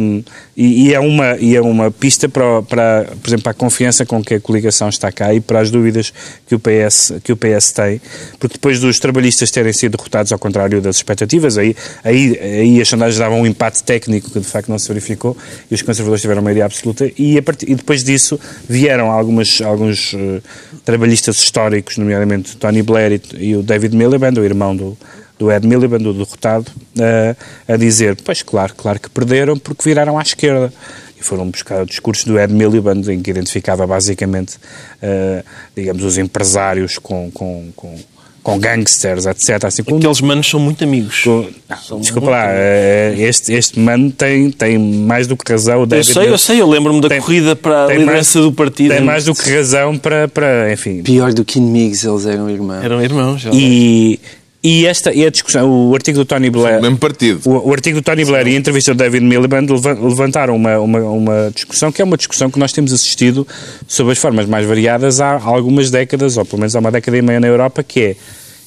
hum, 0.00 0.22
e, 0.56 0.88
e 0.88 0.94
é 0.94 1.00
uma, 1.00 1.36
e 1.38 1.56
é 1.56 1.60
uma 1.60 1.90
pista 1.90 2.28
para, 2.28 2.62
para, 2.62 3.08
por 3.20 3.28
exemplo, 3.28 3.42
para 3.44 3.52
a 3.52 3.54
confiança 3.54 4.06
com 4.06 4.22
que 4.22 4.34
a 4.34 4.40
coligação 4.40 4.88
está 4.88 5.10
cá 5.10 5.34
e 5.34 5.40
para 5.40 5.60
as 5.60 5.70
dúvidas 5.70 6.12
que 6.46 6.54
o 6.54 6.60
PS, 6.60 7.14
que 7.22 7.32
o 7.32 7.36
PS 7.36 7.72
tem, 7.72 8.00
porque 8.38 8.54
depois 8.54 8.78
dos 8.80 8.98
trabalhistas 8.98 9.50
terem 9.50 9.72
sido 9.72 9.96
derrotados 9.96 10.32
ao 10.32 10.38
contrário 10.38 10.80
das 10.80 10.96
expectativas, 10.96 11.58
aí, 11.58 11.74
aí, 12.04 12.38
aí 12.40 12.80
as 12.80 12.88
sondagens 12.88 13.18
davam 13.18 13.40
um 13.40 13.46
empate 13.54 13.82
técnico 13.84 14.30
que 14.30 14.40
de 14.40 14.46
facto 14.46 14.68
não 14.68 14.78
se 14.78 14.88
verificou 14.88 15.36
e 15.70 15.74
os 15.74 15.82
conservadores 15.82 16.20
tiveram 16.20 16.42
maioria 16.42 16.64
absoluta 16.64 17.06
e, 17.06 17.38
e 17.38 17.74
depois 17.74 18.02
disso 18.02 18.38
vieram 18.68 19.10
algumas, 19.10 19.60
alguns 19.62 20.12
eh, 20.14 20.42
trabalhistas 20.84 21.36
históricos, 21.36 21.96
nomeadamente 21.96 22.56
Tony 22.56 22.82
Blair 22.82 23.20
e, 23.32 23.50
e 23.50 23.56
o 23.56 23.62
David 23.62 23.96
Miliband, 23.96 24.38
o 24.38 24.44
irmão 24.44 24.74
do, 24.74 24.98
do 25.38 25.52
Ed 25.52 25.66
Miliband, 25.66 25.98
do 26.02 26.12
derrotado, 26.12 26.66
eh, 26.98 27.36
a 27.68 27.76
dizer, 27.76 28.16
pois 28.24 28.42
claro, 28.42 28.74
claro 28.74 29.00
que 29.00 29.10
perderam 29.10 29.58
porque 29.58 29.82
viraram 29.84 30.18
à 30.18 30.22
esquerda. 30.22 30.72
E 31.18 31.22
foram 31.22 31.48
buscar 31.48 31.82
o 31.82 31.86
discurso 31.86 32.26
do 32.26 32.38
Ed 32.38 32.52
Miliband, 32.52 33.08
em 33.08 33.22
que 33.22 33.30
identificava 33.30 33.86
basicamente, 33.86 34.58
eh, 35.00 35.44
digamos, 35.74 36.02
os 36.02 36.18
empresários 36.18 36.98
com, 36.98 37.30
com, 37.30 37.70
com, 37.76 37.96
com 38.44 38.58
gangsters, 38.58 39.24
etc. 39.26 39.64
Assim, 39.64 39.82
com, 39.82 39.96
Aqueles 39.96 40.20
manos 40.20 40.48
são 40.48 40.60
muito 40.60 40.84
amigos. 40.84 41.22
com- 41.24 41.46
não, 41.68 41.76
São 41.78 41.98
desculpa 41.98 42.28
muito 42.30 42.40
lá, 42.40 42.46
eh, 42.52 43.14
este, 43.18 43.52
este 43.54 43.80
mano 43.80 44.12
tem, 44.12 44.50
tem 44.50 44.78
mais 44.78 45.26
do 45.26 45.34
que 45.36 45.50
razão. 45.50 45.78
O 45.78 45.82
Eu 45.82 45.86
David 45.86 46.12
sei, 46.12 46.22
Mil- 46.22 46.30
eu 46.32 46.38
sei, 46.38 46.60
eu 46.60 46.68
lembro-me 46.68 47.00
da 47.00 47.08
tem- 47.08 47.20
corrida 47.20 47.56
para 47.56 47.86
a 47.86 47.88
liderança 47.88 48.38
mais- 48.38 48.50
do 48.50 48.52
partido. 48.52 48.90
Tem 48.94 49.02
mais 49.02 49.24
do 49.24 49.34
que 49.34 49.50
razão 49.50 49.96
para, 49.98 50.28
para 50.28 50.70
enfim, 50.72 51.02
Pior 51.02 51.32
do 51.32 51.42
que 51.44 51.58
inimigos, 51.58 52.04
eles 52.04 52.26
eram 52.26 52.48
irmãos. 52.50 52.84
Eram 52.84 53.02
irmãos. 53.02 53.40
já. 53.40 53.50
E, 53.52 54.20
e 54.64 54.86
esta 54.86 55.12
e 55.12 55.26
a 55.26 55.30
discussão, 55.30 55.70
o 55.90 55.94
artigo 55.94 56.16
do 56.16 56.24
Tony 56.24 56.48
Blair. 56.48 56.80
Mesmo 56.80 56.96
partido. 56.96 57.38
O, 57.44 57.68
o 57.68 57.72
artigo 57.72 58.00
do 58.00 58.02
Tony 58.02 58.24
Blair 58.24 58.46
e 58.48 58.54
a 58.54 58.58
entrevista 58.58 58.94
do 58.94 58.96
David 58.96 59.22
Miliband 59.24 59.66
leva- 59.68 59.92
levantaram 59.92 60.56
uma, 60.56 60.78
uma, 60.78 61.00
uma 61.00 61.50
discussão 61.54 61.92
que 61.92 62.00
é 62.00 62.04
uma 62.04 62.16
discussão 62.16 62.50
que 62.50 62.58
nós 62.58 62.72
temos 62.72 62.90
assistido 62.90 63.46
sob 63.86 64.10
as 64.10 64.16
formas 64.18 64.46
mais 64.46 64.66
variadas 64.66 65.20
há 65.20 65.38
algumas 65.38 65.90
décadas, 65.90 66.38
ou 66.38 66.46
pelo 66.46 66.60
menos 66.60 66.74
há 66.74 66.78
uma 66.80 66.90
década 66.90 67.18
e 67.18 67.20
meia 67.22 67.38
na 67.38 67.46
Europa, 67.46 67.82
que 67.82 68.00
é 68.00 68.16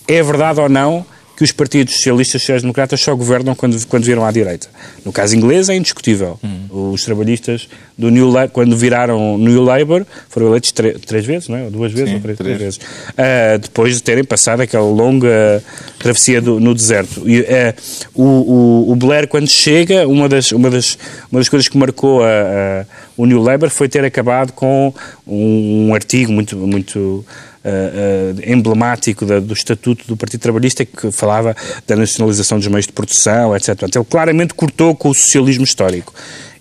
é 0.08 0.24
verdade 0.24 0.62
ou 0.62 0.70
não 0.70 1.04
que 1.38 1.44
os 1.44 1.52
partidos 1.52 1.94
socialistas 1.96 2.42
e 2.42 2.44
sociais-democratas 2.44 3.00
só 3.00 3.16
governam 3.16 3.54
quando, 3.54 3.86
quando 3.88 4.04
viram 4.04 4.26
à 4.26 4.32
direita. 4.32 4.68
No 5.06 5.12
caso 5.14 5.36
inglês 5.36 5.70
é 5.70 5.76
indiscutível. 5.76 6.40
Os 6.70 7.04
trabalhistas 7.06 7.70
do 7.98 8.10
New 8.10 8.30
La- 8.32 8.48
quando 8.48 8.76
viraram 8.76 9.38
New 9.38 9.62
Labour 9.64 10.04
foram 10.30 10.48
eleitos 10.48 10.72
três 10.72 11.26
vezes, 11.26 11.48
não 11.48 11.58
é? 11.58 11.64
Ou 11.66 11.72
duas 11.72 11.92
vezes 11.92 12.10
Sim, 12.10 12.16
ou 12.16 12.22
três, 12.22 12.38
três. 12.40 12.58
vezes. 12.58 12.80
Ah, 13.16 13.58
depois 13.58 13.96
de 13.96 14.02
terem 14.04 14.24
passado 14.24 14.62
aquela 14.62 14.84
longa 14.90 15.64
travessia 16.00 16.42
do- 16.42 16.60
no 16.60 16.74
deserto. 16.74 17.22
E, 17.30 17.42
ah, 17.42 17.74
o, 18.16 18.24
o- 18.24 18.92
o 18.92 18.96
Blair, 18.96 19.28
quando 19.28 19.48
chega, 19.48 20.08
uma 20.08 20.28
das, 20.28 20.52
uma 20.52 20.72
das, 20.72 20.98
uma 21.32 21.40
das 21.40 21.50
coisas 21.50 21.68
que 21.68 21.78
marcou 21.78 22.24
a- 22.24 22.28
a- 22.28 22.86
o 23.16 23.26
New 23.28 23.42
Labour 23.42 23.70
foi 23.70 23.88
ter 23.88 24.04
acabado 24.04 24.54
com 24.54 24.92
um, 25.28 25.88
um 25.90 25.94
artigo 25.94 26.32
muito, 26.32 26.56
muito 26.58 27.24
ah, 27.70 28.52
emblemático 28.52 29.26
da- 29.26 29.40
do 29.40 29.54
Estatuto 29.54 30.06
do 30.08 30.16
Partido 30.16 30.42
Trabalhista 30.42 30.86
que 30.86 31.12
falava 31.12 31.56
da 31.86 31.96
nacionalização 31.96 32.58
dos 32.58 32.68
meios 32.68 32.86
de 32.86 32.94
produção, 32.94 33.56
etc. 33.56 33.70
Ele 33.94 34.06
claramente 34.06 34.54
cortou 34.54 34.96
com 34.96 35.10
o 35.10 35.14
socialismo 35.14 35.64
histórico. 35.64 36.14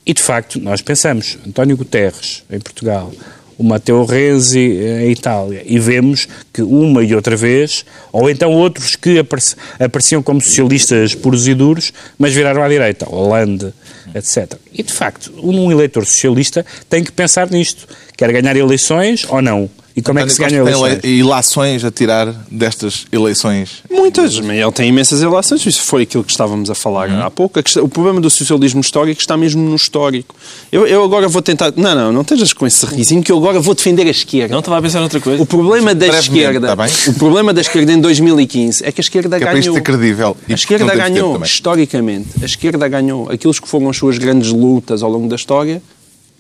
E, 0.05 0.13
de 0.13 0.23
facto, 0.23 0.61
nós 0.61 0.81
pensamos, 0.83 1.39
António 1.47 1.77
Guterres, 1.77 2.45
em 2.51 2.61
Portugal, 2.61 3.13
o 3.59 3.65
Matteo 3.65 4.05
Renzi 4.05 4.61
em 5.03 5.11
Itália, 5.11 5.63
e 5.65 5.79
vemos 5.79 6.29
que 6.53 6.61
uma 6.63 7.03
e 7.03 7.15
outra 7.15 7.35
vez, 7.37 7.85
ou 8.13 8.29
então 8.31 8.53
outros 8.53 8.97
que 8.97 9.19
apareci- 9.19 9.57
apareciam 9.81 10.23
como 10.23 10.41
socialistas 10.43 11.15
puros 11.15 11.49
e 11.49 11.55
duros, 11.55 11.93
mas 12.19 12.35
viraram 12.35 12.63
à 12.63 12.69
direita, 12.69 13.07
Hollande, 13.07 13.73
etc. 14.15 14.55
E, 14.73 14.83
de 14.83 14.93
facto, 14.93 15.33
um 15.43 15.73
eleitor 15.73 16.05
socialista 16.05 16.65
tem 16.89 17.03
que 17.03 17.11
pensar 17.11 17.51
nisto. 17.51 17.89
Quer 18.17 18.31
ganhar 18.31 18.55
eleições 18.57 19.25
ou 19.29 19.41
não? 19.41 19.69
E 19.97 20.03
como 20.03 20.19
é 20.19 20.25
que 20.25 20.31
se 20.33 20.39
ganha 20.39 20.61
António 20.61 20.73
Costa 20.73 20.87
eleições? 20.87 21.01
tem 21.03 21.11
ele- 21.13 21.21
ilações 21.21 21.85
a 21.85 21.91
tirar 21.91 22.27
destas 22.51 23.07
eleições? 23.11 23.83
Muitas, 23.91 24.39
mas 24.41 24.59
ele 24.59 24.73
tem 24.73 24.89
imensas 24.91 25.21
relações. 25.23 25.65
Isso 25.65 25.81
foi 25.81 26.03
aquilo 26.03 26.23
que 26.23 26.31
estávamos 26.31 26.69
a 26.69 26.75
falar 26.75 27.11
há 27.11 27.31
pouco. 27.31 27.59
O 27.83 27.89
problema 27.89 28.21
do 28.21 28.29
socialismo 28.29 28.83
histórico 28.83 29.19
está 29.21 29.37
mesmo 29.39 29.63
no 29.63 29.75
histórico. 29.75 30.35
Eu, 30.71 30.87
eu 30.87 31.03
agora 31.03 31.27
vou 31.29 31.41
tentar. 31.41 31.73
Não, 31.75 31.95
não, 31.95 32.13
não 32.13 32.21
estejas 32.21 32.53
com 32.53 32.67
esse 32.67 32.85
risinho 32.85 33.23
que 33.23 33.33
eu 33.33 33.39
agora 33.39 33.59
vou 33.59 33.75
defender 33.75 34.07
a 34.07 34.11
esquerda. 34.11 34.53
Não 34.53 34.59
estava 34.59 34.77
a 34.79 34.83
pensar 34.83 35.01
noutra 35.01 35.19
coisa. 35.19 35.43
O 35.43 35.47
problema 35.47 35.95
da 35.95 36.07
Brevemente, 36.07 36.29
esquerda, 36.29 36.73
está 36.73 36.77
bem? 36.77 36.93
o 37.09 37.19
problema 37.19 37.55
da 37.55 37.61
esquerda 37.63 37.91
em 37.93 38.01
2015 38.01 38.85
é 38.85 38.93
que 38.93 39.01
a 39.01 39.03
esquerda 39.03 39.39
Que 39.39 39.45
é 39.45 39.47
para 39.47 39.59
isto 39.59 39.71
ganhou. 39.73 39.83
credível. 39.83 40.37
E 40.47 40.53
A 40.53 40.57
esquerda 40.57 40.95
ganhou, 40.95 41.43
historicamente. 41.43 42.29
A 42.43 42.45
esquerda 42.45 42.87
ganhou. 42.87 43.31
Aqueles 43.31 43.59
que 43.59 43.67
foram 43.67 43.89
as 43.89 43.97
suas 43.97 44.19
grandes 44.19 44.51
lutas 44.53 45.03
ao 45.03 45.11
longo 45.11 45.27
da 45.29 45.37
história, 45.37 45.81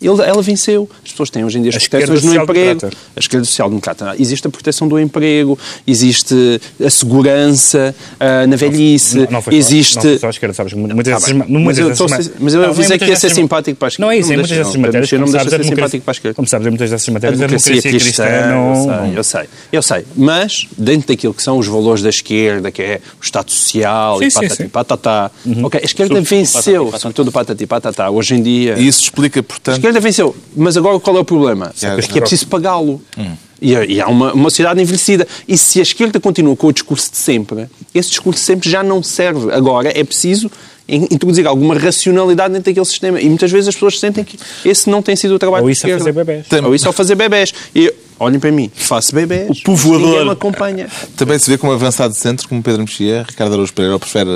ele- 0.00 0.22
ela 0.22 0.42
venceu. 0.42 0.88
As 1.04 1.10
pessoas 1.10 1.30
têm 1.30 1.44
hoje 1.44 1.58
em 1.58 1.62
dia 1.62 1.70
as 1.76 1.88
proteções 1.88 2.22
no 2.22 2.34
emprego. 2.42 2.88
A 3.16 3.20
esquerda 3.20 3.44
social-democrata. 3.44 4.14
Existe 4.18 4.46
a 4.46 4.50
proteção 4.50 4.88
do 4.88 4.98
emprego, 5.00 5.58
existe 5.86 6.60
a 6.84 6.90
segurança 6.90 7.94
ah, 8.20 8.46
na 8.46 8.56
velhice, 8.56 9.18
Não, 9.18 9.26
não 9.32 9.42
foi 9.42 9.54
existe... 9.54 9.96
não 9.96 10.02
foi 10.02 10.18
só 10.18 10.26
a 10.26 10.30
esquerda, 10.30 10.54
sabes? 10.54 10.72
Muitas 10.74 10.96
Tá 11.06 11.18
dessas, 11.30 11.32
Mas 11.48 11.78
eu 11.78 11.88
dessas 11.88 12.10
estou 12.10 12.34
mas 12.40 12.54
eu 12.54 12.60
Não, 12.62 12.68
avisei 12.68 12.88
muitas 12.88 13.06
que 13.06 13.12
ia 13.12 13.16
ser 13.16 13.30
simpático 13.30 13.78
para 13.78 13.86
a 13.86 13.90
esquerda. 13.90 14.06
Não 14.06 14.12
é 14.12 14.18
isso, 14.18 14.28
Não 14.28 14.34
em 14.34 14.36
me 14.36 14.42
muitas 14.42 14.58
dessas 14.58 14.74
não. 14.74 14.80
matérias. 14.82 15.12
Não 15.12 15.26
me 15.26 15.32
deixa 15.32 15.50
ser 15.50 15.64
simpático 15.64 16.04
para 16.04 16.10
a 16.10 16.14
esquerda. 16.14 16.34
Como 16.34 16.48
sabes, 16.48 16.66
em 16.66 16.70
muitas 16.70 16.90
dessas 16.90 17.08
matérias, 17.08 17.40
a 17.40 17.46
democracia 17.46 17.72
democracia 17.72 18.00
cristã, 18.00 18.24
cristã 18.24 18.48
não. 18.48 18.74
eu, 18.74 18.84
sei, 18.84 19.18
eu 19.18 19.24
sei, 19.24 19.48
eu 19.72 19.82
sei. 19.82 20.04
Mas, 20.16 20.66
dentro 20.76 21.08
daquilo 21.08 21.32
que 21.34 21.42
são 21.42 21.58
os 21.58 21.66
valores 21.66 22.02
da 22.02 22.08
esquerda, 22.10 22.70
que 22.70 22.82
é 22.82 23.00
o 23.20 23.24
Estado 23.24 23.50
Social 23.50 24.18
Sim, 24.18 24.24
e 24.26 24.30
patati 24.32 24.56
sim. 24.56 24.62
Uhum. 24.64 24.68
patatá, 24.68 25.30
ok, 25.62 25.80
a 25.80 25.84
esquerda 25.84 26.20
venceu, 26.20 26.92
sobretudo 26.98 27.32
patati 27.32 27.66
patatá, 27.66 28.10
hoje 28.10 28.34
em 28.34 28.42
dia. 28.42 28.74
E 28.78 28.86
isso 28.86 29.02
explica, 29.02 29.42
portanto, 29.42 29.85
esquerda 29.88 30.00
venceu, 30.00 30.34
mas 30.56 30.76
agora 30.76 30.98
qual 31.00 31.16
é 31.16 31.20
o 31.20 31.24
problema? 31.24 31.72
É, 31.82 31.86
É 31.86 32.02
que 32.02 32.18
é 32.18 32.20
preciso 32.20 32.46
pagá-lo. 32.48 33.00
Hum. 33.16 33.32
E, 33.60 33.72
e 33.72 34.00
há 34.02 34.06
uma, 34.08 34.32
uma 34.34 34.50
sociedade 34.50 34.80
envelhecida. 34.82 35.26
E 35.48 35.56
se 35.56 35.78
a 35.78 35.82
esquerda 35.82 36.20
continua 36.20 36.54
com 36.54 36.66
o 36.66 36.72
discurso 36.72 37.10
de 37.10 37.16
sempre, 37.16 37.66
esse 37.94 38.10
discurso 38.10 38.38
de 38.40 38.44
sempre 38.46 38.68
já 38.68 38.82
não 38.82 39.02
serve. 39.02 39.50
Agora 39.50 39.88
é 39.98 40.04
preciso 40.04 40.50
in- 40.86 41.06
introduzir 41.10 41.46
alguma 41.46 41.74
racionalidade 41.78 42.52
dentro 42.52 42.70
daquele 42.70 42.84
sistema. 42.84 43.18
E 43.20 43.26
muitas 43.28 43.50
vezes 43.50 43.68
as 43.68 43.74
pessoas 43.74 43.98
sentem 43.98 44.24
que 44.24 44.38
esse 44.62 44.90
não 44.90 45.00
tem 45.00 45.16
sido 45.16 45.34
o 45.34 45.38
trabalho 45.38 45.64
Ou 45.64 45.70
isso 45.70 45.86
a 45.86 45.88
esquerda. 45.88 46.00
fazer 46.04 46.12
bebés. 46.12 46.46
Tem- 46.48 46.62
Ou 46.64 46.74
isso 46.74 46.86
a 46.86 46.92
fazer 46.92 47.14
bebés. 47.14 47.54
E 47.74 47.92
olhem 48.20 48.38
para 48.38 48.52
mim, 48.52 48.70
faço 48.74 49.14
bebés. 49.14 49.58
O 49.60 49.62
povoador. 49.62 50.06
Ninguém 50.06 50.24
me 50.26 50.30
acompanha. 50.32 50.88
também 51.16 51.38
se 51.38 51.48
vê 51.48 51.56
como 51.56 51.72
avançado 51.72 52.12
de 52.12 52.20
centro, 52.20 52.46
como 52.46 52.62
Pedro 52.62 52.82
Mexia, 52.82 53.24
Ricardo 53.26 53.54
Araújo 53.54 53.72
Pereira, 53.72 53.94
ou 53.94 53.98
prefere 54.00 54.28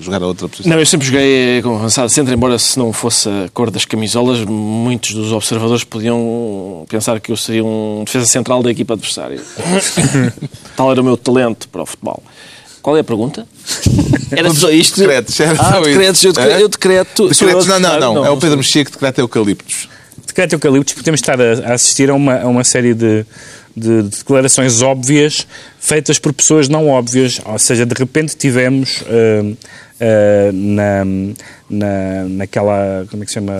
jogar 0.00 0.22
a 0.22 0.26
outra 0.26 0.48
posição. 0.48 0.70
Não, 0.72 0.78
eu 0.78 0.86
sempre 0.86 1.06
joguei 1.06 1.60
como 1.62 1.76
avançado 1.76 2.08
centro, 2.08 2.32
embora 2.32 2.58
se 2.58 2.78
não 2.78 2.92
fosse 2.92 3.28
a 3.28 3.48
cor 3.52 3.70
das 3.70 3.84
camisolas, 3.84 4.44
muitos 4.44 5.12
dos 5.14 5.32
observadores 5.32 5.84
podiam 5.84 6.84
pensar 6.88 7.20
que 7.20 7.30
eu 7.32 7.36
seria 7.36 7.64
um 7.64 8.02
defesa 8.04 8.26
central 8.26 8.62
da 8.62 8.70
equipa 8.70 8.94
adversária. 8.94 9.40
Tal 10.76 10.90
era 10.90 11.00
o 11.00 11.04
meu 11.04 11.16
talento 11.16 11.68
para 11.68 11.82
o 11.82 11.86
futebol. 11.86 12.22
Qual 12.80 12.96
é 12.96 13.00
a 13.00 13.04
pergunta? 13.04 13.46
Era 14.32 14.52
só 14.52 14.70
isto? 14.70 14.98
Decretos, 14.98 15.38
era 15.38 15.54
ah, 15.60 15.80
decretos. 15.80 16.24
Eu, 16.24 16.32
decre- 16.32 16.52
É? 16.52 16.62
eu 16.62 16.68
decreto... 16.68 17.22
eu 17.24 17.28
Decretos, 17.28 17.68
a 17.68 17.78
não, 17.78 17.80
não, 17.80 17.90
decretar? 17.90 18.14
não, 18.14 18.26
É 18.26 18.30
o 18.30 18.36
Pedro 18.38 18.56
Mexia 18.56 18.82
que 18.84 18.90
decreta 18.90 19.20
eucaliptos. 19.20 19.88
Decreto 20.32 20.54
eucaliptos, 20.54 20.94
podemos 20.94 21.20
estar 21.20 21.38
a, 21.38 21.72
a 21.72 21.74
assistir 21.74 22.08
a 22.08 22.14
uma, 22.14 22.40
a 22.40 22.46
uma 22.46 22.64
série 22.64 22.94
de, 22.94 23.22
de 23.76 24.04
declarações 24.04 24.80
óbvias 24.80 25.46
feitas 25.78 26.18
por 26.18 26.32
pessoas 26.32 26.70
não 26.70 26.88
óbvias. 26.88 27.38
Ou 27.44 27.58
seja, 27.58 27.84
de 27.84 27.94
repente 27.94 28.34
tivemos 28.34 29.04
ah, 29.08 29.54
ah, 30.02 30.50
na, 30.52 31.04
na, 31.70 32.24
naquela, 32.28 33.06
como 33.10 33.22
é 33.22 33.26
que 33.26 33.30
se 33.32 33.34
chama, 33.34 33.52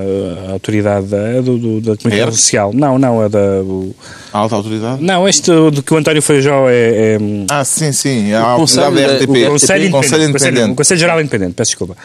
a 0.49 0.53
autoridade 0.53 1.07
da, 1.07 1.41
do, 1.41 1.57
do- 1.59 1.81
da 1.81 1.97
comunicação 1.97 2.17
ERP? 2.29 2.33
social. 2.33 2.73
Não, 2.75 2.99
não, 2.99 3.21
a 3.23 3.29
da... 3.29 3.39
o- 3.63 3.95
A 4.33 4.39
alta 4.39 4.57
autoridade? 4.57 5.03
não, 5.03 5.27
este 5.29 5.51
do 5.51 5.83
que 5.83 5.95
o 5.95 5.97
António 5.97 6.21
Feijó 6.21 6.69
é- 6.69 7.15
é 7.15 7.19
Ah, 7.51 7.65
sim, 7.65 7.93
sim. 7.93 8.33
A 8.33 8.41
autoridade 8.43 8.95
da 8.97 9.07
RTP. 9.15 9.31
o 9.31 9.51
Conselho 9.51 9.85
Independente. 9.85 9.91
Conselho 9.93 10.25
Independente. 10.29 10.75
Conselho 10.77 11.01
Geral 11.01 11.21
Independente, 11.21 11.55
peço 11.55 11.71
desculpa. 11.71 11.97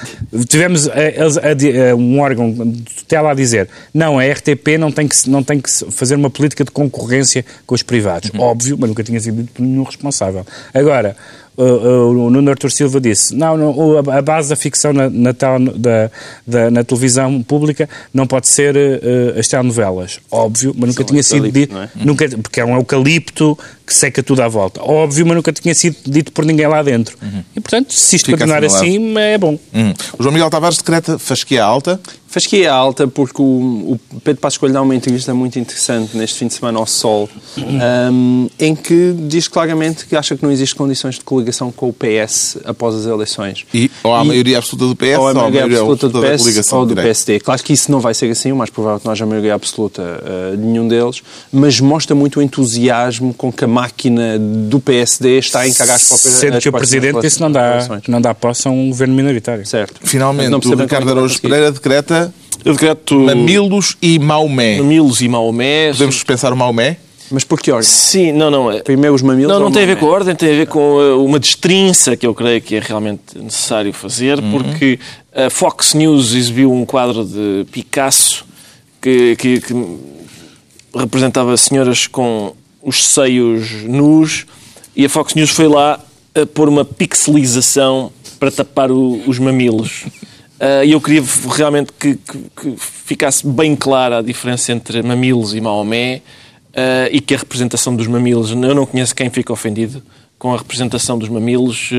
Tivemos 0.47 0.87
eh, 0.87 1.15
eles 1.17 1.37
a 1.37 1.53
di- 1.53 1.71
eh, 1.71 1.93
um 1.95 2.19
órgão 2.19 2.51
de 2.51 2.81
tutela 2.93 3.31
a 3.31 3.33
dizer 3.33 3.67
não, 3.93 4.19
a 4.19 4.23
RTP 4.25 4.77
não 4.79 4.91
tem 4.91 5.07
que, 5.07 5.29
não 5.29 5.43
tem 5.43 5.59
que 5.59 5.69
fazer 5.91 6.15
uma 6.15 6.29
política 6.29 6.63
de 6.63 6.71
concorrência 6.71 7.43
com 7.65 7.75
os 7.75 7.83
privados. 7.83 8.29
Uhum. 8.33 8.41
Óbvio, 8.41 8.77
mas 8.79 8.89
nunca 8.89 9.03
tinha 9.03 9.19
sido 9.19 9.41
dito 9.41 9.51
por 9.53 9.61
nenhum 9.63 9.83
responsável. 9.83 10.45
Agora, 10.73 11.15
uh, 11.57 11.63
uh, 11.63 12.09
o 12.25 12.29
Nuno 12.29 12.49
Artur 12.49 12.71
Silva 12.71 13.01
disse 13.01 13.35
não, 13.35 13.57
não 13.57 13.97
a, 14.11 14.21
base 14.21 14.49
da 14.49 14.55
ficção 14.55 14.93
na, 14.93 15.09
na, 15.09 15.31
da, 15.75 16.11
da- 16.45 16.71
na 16.71 16.83
televisão 16.83 17.41
pública 17.43 17.89
não 18.13 18.25
pode 18.27 18.47
ser 18.47 18.75
uh, 18.75 19.39
as 19.39 19.47
telenovelas. 19.47 20.19
Óbvio, 20.31 20.73
mas 20.77 20.89
nunca 20.89 21.01
São 21.03 21.05
tinha 21.07 21.23
sido 21.23 21.51
dito, 21.51 21.77
é? 21.77 21.89
nunca, 21.95 22.27
porque 22.41 22.59
é 22.61 22.65
um 22.65 22.75
eucalipto 22.75 23.57
que 23.85 23.93
seca 23.93 24.21
tudo 24.21 24.41
à 24.41 24.47
volta. 24.47 24.81
Óbvio, 24.83 25.25
mas 25.25 25.35
nunca 25.35 25.51
tinha 25.53 25.73
sido 25.73 25.95
dito 26.05 26.31
por 26.31 26.45
ninguém 26.45 26.67
lá 26.67 26.83
dentro. 26.83 27.17
E, 27.55 27.59
portanto, 27.59 27.93
se 27.93 28.15
isto 28.17 28.27
Uhum. 28.27 28.37
Fica 28.37 28.45
continuar 28.45 28.63
assinalado. 28.63 28.97
assim, 28.97 29.17
é 29.17 29.37
bom. 29.37 29.59
Hum. 29.73 29.93
O 30.19 30.23
João 30.23 30.33
Miguel 30.33 30.49
Tavares 30.49 30.77
decreta 30.77 31.17
fasquia 31.17 31.63
alta. 31.63 31.99
Fasquia 32.27 32.71
alta 32.71 33.07
porque 33.07 33.41
o, 33.41 33.45
o 33.45 33.99
Pedro 34.21 34.41
Passos 34.41 34.57
Coelho 34.57 34.73
dá 34.73 34.81
uma 34.81 34.93
entrevista 34.93 35.33
muito 35.33 35.57
interessante 35.57 36.15
neste 36.17 36.37
fim 36.37 36.47
de 36.47 36.53
semana 36.53 36.77
ao 36.77 36.85
Sol, 36.85 37.29
um, 37.57 38.49
em 38.59 38.75
que 38.75 39.15
diz 39.27 39.47
claramente 39.47 40.05
que 40.05 40.15
acha 40.15 40.35
que 40.35 40.43
não 40.43 40.51
existe 40.51 40.75
condições 40.75 41.15
de 41.15 41.21
coligação 41.21 41.71
com 41.71 41.87
o 41.87 41.93
PS 41.93 42.57
após 42.65 42.95
as 42.95 43.05
eleições. 43.05 43.65
E, 43.73 43.89
ou 44.03 44.13
há 44.13 44.19
a 44.19 44.23
maioria 44.25 44.57
absoluta 44.57 44.87
do 44.87 44.95
PS 44.95 45.17
ou 45.17 45.27
a 45.29 45.33
maioria 45.33 45.63
absoluta 45.63 46.09
do 46.09 46.21
da 46.21 46.31
PS 46.31 46.41
coligação 46.41 46.79
ou 46.79 46.85
do. 46.85 46.95
PSD. 46.95 47.39
Claro 47.39 47.63
que 47.63 47.73
isso 47.73 47.91
não 47.91 47.99
vai 47.99 48.13
ser 48.13 48.29
assim, 48.29 48.51
o 48.51 48.55
mais 48.55 48.69
provável 48.69 48.97
é 48.97 48.99
que 48.99 49.05
não 49.05 49.13
haja 49.13 49.25
maioria 49.25 49.53
absoluta 49.53 50.01
uh, 50.01 50.57
de 50.57 50.63
nenhum 50.63 50.87
deles, 50.87 51.21
mas 51.51 51.79
mostra 51.79 52.15
muito 52.15 52.39
o 52.39 52.41
entusiasmo 52.41 53.33
com 53.33 53.51
que 53.51 53.63
a 53.63 53.67
máquina 53.67 54.37
do 54.37 54.79
PSD 54.79 55.39
está 55.39 55.61
a 55.61 55.67
encarar 55.67 55.95
as 55.95 56.03
próprias 56.03 56.33
Sendo 56.33 56.57
as 56.57 56.63
que 56.63 56.69
o 56.69 56.73
Presidente 56.73 57.21
disse 57.21 57.37
que 57.37 57.41
não 57.41 57.51
dá, 57.51 57.99
que 58.03 58.11
não 58.11 58.19
dá 58.19 58.33
posse 58.33 58.67
a 58.67 58.71
um 58.71 58.89
governo 58.89 59.15
minoritário. 59.15 59.65
Certo. 59.65 59.99
Finalmente, 60.03 60.49
Não 60.49 60.57
o 60.57 60.75
Ricardo 60.75 61.03
é 61.03 61.05
que 61.05 61.17
Araújo. 61.17 61.41
Pereira 61.41 61.71
decreta 61.71 62.16
Eu 62.65 62.73
decreto 62.73 63.15
mamilos 63.19 63.95
e 64.01 64.17
Maomé. 64.19 64.77
mamilos 64.77 65.21
e 65.21 65.27
Maomé. 65.27 65.91
Podemos 65.91 66.15
dispensar 66.15 66.51
o 66.51 66.57
Maomé? 66.57 66.97
Mas 67.29 67.43
por 67.43 67.59
que 67.59 67.71
ordem? 67.71 67.89
Sim, 67.89 68.31
não, 68.31 68.49
não. 68.49 68.71
é- 68.71 68.81
Primeiro 68.81 69.13
os 69.13 69.21
mamilos 69.21 69.51
Não, 69.51 69.59
não 69.59 69.71
tem 69.71 69.83
a 69.83 69.85
ver 69.85 69.97
com 69.97 70.05
a 70.05 70.09
ordem, 70.09 70.33
tem 70.35 70.49
a 70.49 70.55
ver 70.55 70.67
com 70.67 70.79
uh, 70.95 71.23
uma 71.25 71.39
destrinça 71.39 72.15
que 72.15 72.25
eu 72.25 72.33
creio 72.33 72.61
que 72.61 72.75
é 72.75 72.79
realmente 72.79 73.37
necessário 73.37 73.91
fazer, 73.93 74.41
porque 74.51 74.97
a 75.35 75.49
Fox 75.49 75.93
News 75.93 76.33
exibiu 76.33 76.71
um 76.71 76.85
quadro 76.85 77.25
de 77.25 77.65
Picasso 77.71 78.45
que, 79.01 79.35
que- 79.35 79.59
que 79.59 79.73
representava 80.95 81.55
senhoras 81.57 82.07
com 82.07 82.53
os 82.81 83.05
seios 83.05 83.83
nus 83.83 84.45
e 84.95 85.05
a 85.05 85.09
Fox 85.09 85.33
News 85.35 85.49
foi 85.49 85.67
lá 85.67 85.99
a 86.33 86.45
pôr 86.45 86.69
uma 86.69 86.85
pixelização 86.85 88.11
para 88.39 88.49
tapar 88.51 88.91
o- 88.91 89.21
os 89.27 89.37
mamilos. 89.39 90.05
Ah, 90.59 90.83
E 90.85 90.91
eu 90.91 90.99
queria 91.01 91.23
realmente 91.55 91.91
que, 91.97 92.15
que- 92.15 92.37
que 92.55 92.75
ficasse 92.77 93.45
bem 93.45 93.75
clara 93.75 94.19
a 94.19 94.21
diferença 94.21 94.71
entre 94.71 95.01
mamilos 95.03 95.53
e 95.53 95.61
Maomé 95.61 96.21
ah, 96.75 97.07
e 97.11 97.19
que 97.21 97.33
a 97.35 97.37
representação 97.37 97.95
dos 97.95 98.07
mamilos, 98.07 98.51
eu 98.51 98.55
não 98.75 98.85
conheço 98.85 99.15
quem 99.15 99.29
fica 99.29 99.51
ofendido 99.53 100.01
com 100.39 100.53
a 100.53 100.57
representação 100.57 101.17
dos 101.17 101.29
mamilos, 101.29 101.89
eh, 101.91 101.95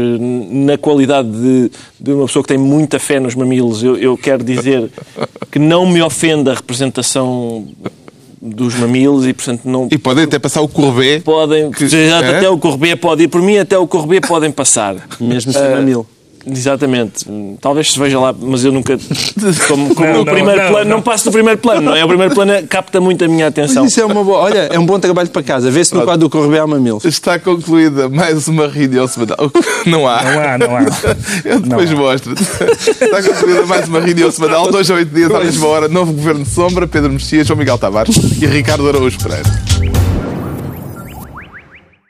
na 0.54 0.78
qualidade 0.78 1.28
de, 1.28 1.72
de 1.98 2.12
uma 2.12 2.24
pessoa 2.26 2.40
que 2.44 2.48
tem 2.50 2.56
muita 2.58 2.96
fé 3.00 3.18
nos 3.18 3.34
mamilos, 3.34 3.82
eu, 3.82 3.96
eu 3.96 4.16
quero 4.16 4.44
dizer 4.44 4.88
que 5.50 5.58
não 5.58 5.84
me 5.84 6.00
ofende 6.00 6.48
a 6.48 6.54
representação 6.54 7.66
dos 8.40 8.76
mamilos 8.76 9.26
e, 9.26 9.32
portanto, 9.34 9.62
não 9.64 9.88
E 9.90 9.98
podem 9.98 10.22
até 10.22 10.38
passar 10.38 10.60
o 10.62 10.68
Courbet. 10.68 11.24
podem. 11.24 11.72
Que- 11.72 11.88
já 11.88 11.98
é? 11.98 12.36
Até 12.36 12.48
o 12.48 12.56
Correia 12.56 12.96
pode 12.96 13.24
ir 13.24 13.28
por 13.28 13.42
mim, 13.42 13.58
até 13.58 13.76
o 13.76 13.88
Correia 13.88 14.20
podem 14.20 14.52
passar. 14.52 14.94
Mesmo 15.20 15.52
sem 15.52 15.60
Ah, 15.60 15.70
mamilo. 15.70 16.06
Exatamente. 16.50 17.26
Talvez 17.60 17.92
se 17.92 17.98
veja 17.98 18.18
lá, 18.18 18.34
mas 18.38 18.64
eu 18.64 18.72
nunca. 18.72 18.98
Como, 19.68 19.94
como 19.94 20.12
Não, 20.12 20.24
primeiro 20.24 20.62
não, 20.62 20.68
plano, 20.70 20.90
não, 20.90 20.96
não. 20.96 21.02
passo 21.02 21.24
do 21.26 21.32
primeiro 21.32 21.58
plano, 21.58 21.80
não 21.82 21.96
é? 21.96 22.04
O 22.04 22.08
primeiro 22.08 22.34
plano 22.34 22.52
capta 22.68 23.00
muito 23.00 23.24
a 23.24 23.28
minha 23.28 23.46
atenção. 23.48 23.82
Mas 23.84 23.92
isso 23.92 24.00
é 24.00 24.04
uma 24.04 24.24
boa. 24.24 24.38
Olha, 24.38 24.68
é 24.72 24.78
um 24.78 24.86
bom 24.86 24.98
trabalho 24.98 25.28
para 25.28 25.42
casa. 25.42 25.70
Vê-se 25.70 25.94
no 25.94 26.02
quadro 26.02 26.28
do 26.28 26.30
Correio 26.30 26.62
há 26.62 26.66
mamilos. 26.66 27.04
Está 27.04 27.38
concluída 27.38 28.08
mais 28.08 28.48
uma 28.48 28.66
reunião 28.68 29.06
semanal. 29.06 29.50
Não 29.86 30.06
há. 30.08 30.22
Não 30.22 30.40
há, 30.40 30.58
não 30.58 30.76
há. 30.76 30.80
Eu 31.44 31.60
depois 31.60 31.90
mostro-te. 31.92 32.42
Está 32.42 33.22
concluída 33.22 33.66
mais 33.66 33.88
uma 33.88 34.00
reunião 34.00 34.30
semanal, 34.30 34.70
dois 34.70 34.90
a 34.90 34.94
oito 34.94 35.14
dias, 35.14 35.30
à 35.34 35.40
mesma 35.40 35.66
hora. 35.66 35.88
Novo 35.88 36.12
Governo 36.12 36.44
de 36.44 36.50
Sombra, 36.50 36.86
Pedro 36.86 37.12
Mexia, 37.12 37.44
João 37.44 37.58
Miguel 37.58 37.78
Tavares 37.78 38.16
e 38.40 38.46
Ricardo 38.46 38.88
Araújo 38.88 39.18
Pereira. 39.18 39.67